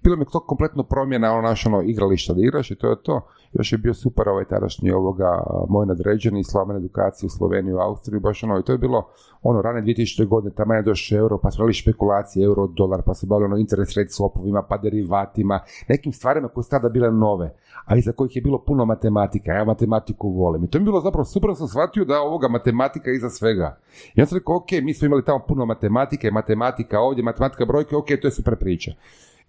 [0.04, 2.96] bilo mi je to kompletno promjena, ono, naš, ono, igrališta da igraš i to je
[3.04, 3.22] to.
[3.54, 8.44] Još je bio super ovaj tadašnji ovoga, moj nadređeni slaven edukaciju u Sloveniju, Austriju, baš
[8.44, 9.08] ono, i to je bilo,
[9.42, 10.28] ono, rane 2000.
[10.28, 13.98] godine, tamo je došao euro, pa smo špekulacije, euro, dolar, pa se bavili ono, interest
[13.98, 15.60] rate swapovima, pa derivatima,
[15.90, 17.54] nekim stvarima koje su tada bile nove,
[17.86, 20.64] ali za kojih je bilo puno matematika, ja matematiku volim.
[20.64, 23.78] I to mi je bilo zapravo super, sam shvatio da ovoga matematika iza svega.
[24.18, 28.08] Onda sam rekao, ok, mi smo imali tamo puno matematike, matematika ovdje, matematika brojke, ok,
[28.22, 28.92] to je super priča.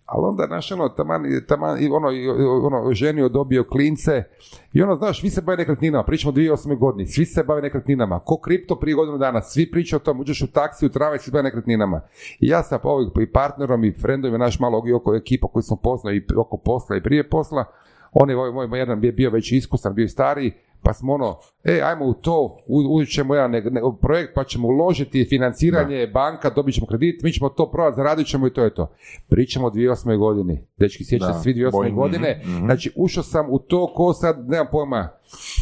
[0.09, 2.29] Ali onda, znaš, ono, taman, taman, i ono, i
[2.63, 4.25] ono, ženio dobio klince
[4.73, 6.79] i ono, znaš, vi se bave nekretninama, pričamo o 2008.
[6.79, 10.43] godini, svi se bave nekretninama, ko kripto prije godinu dana, svi pričaju o tom, uđeš
[10.43, 12.01] u taksi, u travaj, svi bave nekretninama.
[12.41, 15.77] I ja sa ovim i partnerom i frendom, naš malo i oko ekipa koju smo
[15.77, 17.65] poznali i oko posla i prije posla,
[18.13, 20.53] on je, moj, moj jedan je bio već iskusan, bio je stariji,
[20.83, 24.45] pa smo ono, e, ajmo u to, u- ući ćemo jedan ne, ne- projekt, pa
[24.45, 28.65] ćemo uložiti financiranje, banka, dobit ćemo kredit, mi ćemo to prodati, zaradit ćemo i to
[28.65, 28.91] je to.
[29.29, 30.17] Pričamo o 2008.
[30.17, 31.71] godini, dečki, sjećate Da, se svi 2008.
[31.73, 31.95] bojim.
[31.97, 32.29] godine,
[32.59, 35.09] znači ušao sam u to ko sad, nemam pojma,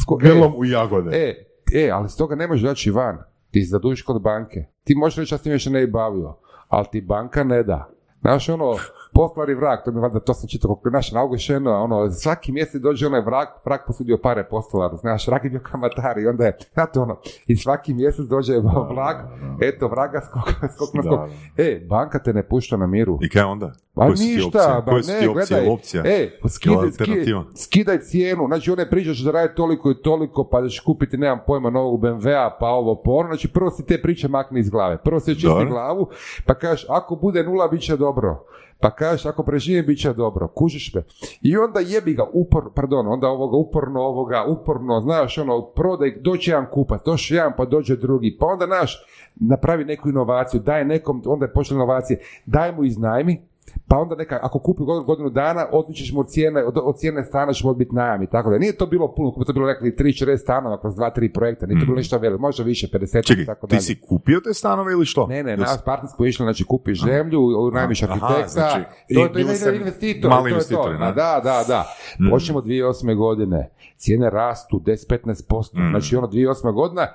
[0.01, 1.11] sko- Grlom u jagode.
[1.13, 1.35] E,
[1.75, 3.19] e, ali s toga ne možeš doći van.
[3.51, 4.65] Ti se zadužiš kod banke.
[4.85, 6.37] Ti možeš reći ja s tim više ne bavio,
[6.69, 7.89] ali ti banka ne da.
[8.21, 8.75] Znaš, ono,
[9.17, 13.07] poklari vrag, to mi valjda, to sam čitao, kako naš naugušeno, ono, svaki mjesec dođe
[13.07, 17.01] onaj vrag, vrag posudio pare postolar, znaš, vrag je bio kamatar i onda je, znate
[17.01, 18.55] ono, i svaki mjesec dođe
[18.91, 19.17] vrag,
[19.63, 21.21] eto, vraga skok, skok na skok.
[21.57, 23.19] E, banka te ne pušta na miru.
[23.23, 23.73] I kaj onda?
[23.95, 26.03] Pa ništa, ba ne, gledaj, Opcija?
[26.07, 27.25] e, skidaj, skidaj,
[27.57, 31.71] skidaj cijenu, znači one pričaš da radi toliko i toliko, pa ćeš kupiti, nemam pojma,
[31.71, 35.21] novog BMW-a, pa ovo, pa ono, znači prvo si te priče makni iz glave, prvo
[35.21, 36.09] si čisti glavu,
[36.47, 38.45] pa kažeš, ako bude nula, bit će dobro.
[38.81, 40.49] Pa kažeš, ako preživim, bit će dobro.
[40.49, 41.03] Kužiš me.
[41.43, 46.51] I onda jebi ga, upor, pardon, onda ovoga uporno, ovoga, uporno, znaš, ono, prodaj, doći
[46.51, 48.37] jedan kupac, doći jedan, pa dođe drugi.
[48.41, 53.43] Pa onda, naš, napravi neku inovaciju, daj nekom, onda je počela inovacije, daj mu iznajmi,
[53.89, 57.25] pa onda neka, ako kupi god- godinu dana, odbićeš mu od cijene, od, od cijene
[57.25, 58.59] stana ćemo odbiti najam i tako da.
[58.59, 61.87] Nije to bilo puno, to je bilo nekakvih 3-4 stanova kroz 2-3 projekta, nije to
[61.87, 63.81] bilo ništa veliko, možda više, 50 i Čekaj, tako ti dalje.
[63.83, 65.27] si kupio te stanove ili što?
[65.27, 68.75] Ne, ne, Jel naš si- partner smo išli, znači kupiš zemlju, unajmiš Aha, arhitekta, znači,
[69.15, 70.93] to je to bili je investitor, mali to je to.
[70.93, 70.99] ne?
[70.99, 71.13] Da,
[71.45, 71.85] da, da.
[72.31, 73.15] Počnemo 2008.
[73.17, 76.73] godine, cijene rastu 10-15%, znači ono 2008.
[76.73, 77.07] godina,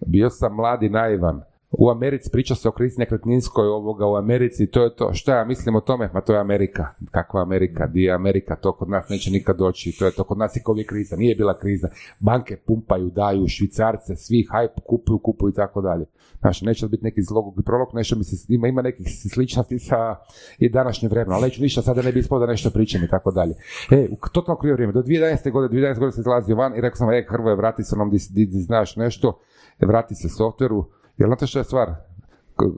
[0.00, 1.42] bio sam mladi naivan.
[1.72, 5.14] U Americi priča se o krizi nekretninskoj ovoga u Americi, to je to.
[5.14, 6.10] Šta ja mislim o tome?
[6.14, 6.86] Ma to je Amerika.
[7.10, 7.86] Kakva Amerika?
[7.86, 8.56] Di je Amerika?
[8.56, 9.98] To kod nas neće nikad doći.
[9.98, 11.16] To je to kod nas je uvijek kriza.
[11.16, 11.88] Nije bila kriza.
[12.20, 16.06] Banke pumpaju, daju, švicarce, svi hype kupuju, kupuju i tako dalje.
[16.40, 20.16] Znači, neće biti neki zlogog i prolog, nešto mi se, ima, ima nekih sličnosti sa
[20.58, 23.54] i današnje vremena, ali neću ništa sada ne bi ispod nešto pričam i tako dalje.
[23.90, 25.50] E, u totalno krivo vrijeme, do 2011.
[25.52, 25.94] godine, 2011.
[25.94, 29.38] godine se izlazio van i rekao sam, e, Hrvoje, vrati se nam di, znaš nešto,
[29.80, 30.86] vrati se softveru,
[31.20, 31.94] jer znate što je stvar,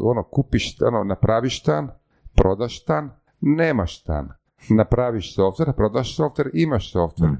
[0.00, 1.90] ono, kupiš, ono, napraviš stan,
[2.34, 3.10] prodaš stan,
[3.40, 4.28] nemaš stan.
[4.68, 7.30] Napraviš softver, prodaš softver, imaš softver.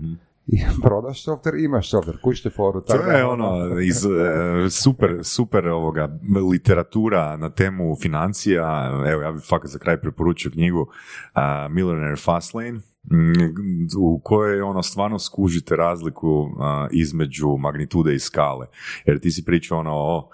[0.47, 2.17] I prodaš softver, imaš softver.
[2.23, 2.81] Kućite foru.
[2.81, 6.19] To tako je ono iz e, super, super ovoga
[6.51, 8.91] literatura na temu financija.
[9.07, 14.83] Evo, ja bih fakat za kraj preporučio knjigu uh, Millionaire Fastlane mm, u kojoj ono
[14.83, 18.67] stvarno skužite razliku a, između magnitude i skale.
[19.07, 20.29] Jer ti si pričao ono o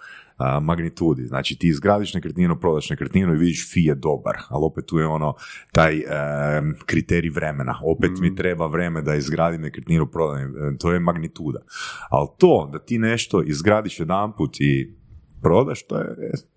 [0.63, 1.27] magnitudi.
[1.27, 5.07] Znači ti izgradiš nekretninu, prodaš nekretninu i vidiš fi je dobar, ali opet tu je
[5.07, 5.35] ono
[5.73, 6.03] taj
[6.87, 7.75] kriterij vremena.
[7.83, 10.39] Opet mi treba vreme da izgradim nekretninu, prodam.
[10.39, 11.59] e, To je magnituda.
[12.11, 14.99] Ali to da ti nešto izgradiš jedanput i
[15.43, 16.07] prodaš, to je,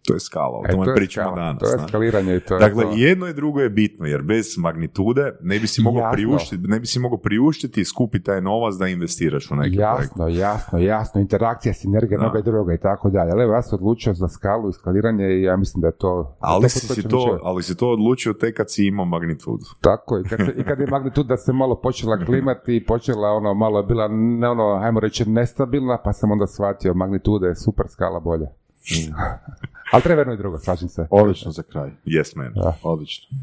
[0.07, 1.59] to je skala, o E, tome to je pričamo skala, danas.
[1.59, 2.91] To je skaliranje i to je Dakle, to.
[2.95, 6.11] jedno i drugo je bitno, jer bez magnitude ne bi si mogao Jasno.
[6.11, 10.01] priuštiti, ne bi si mogao priuštiti i skupiti taj novac da investiraš u neki projekt.
[10.01, 12.39] Jasno, jasno, jasno, interakcija, sinergija, Da.
[12.39, 13.31] i druga i tako dalje.
[13.31, 16.37] Ali evo, ja sam odlučio za skalu i skaliranje i ja mislim da je to...
[16.39, 19.65] Ali to si, si to, ali si to odlučio tek kad si imao magnitudu.
[19.81, 23.79] Tako, i kad, i kad je magnituda se malo počela klimati i počela ono, malo
[23.79, 28.19] je bila, ne ono, ajmo reći, nestabilna, pa sam onda shvatio, magnituda je super, skala
[28.19, 28.47] bolja.
[29.91, 31.07] Ali treba jedno i drugo, slažem se.
[31.09, 31.89] Odlično za kraj.
[32.05, 32.53] Yes, man.
[32.55, 32.77] Da.
[32.83, 33.37] Odlično.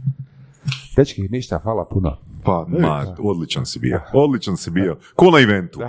[0.97, 2.17] Dečki, ništa, hvala puno.
[2.45, 4.01] Pa, Ma, odličan si bio.
[4.13, 4.97] Odličan si bio.
[5.15, 5.81] Ko na eventu.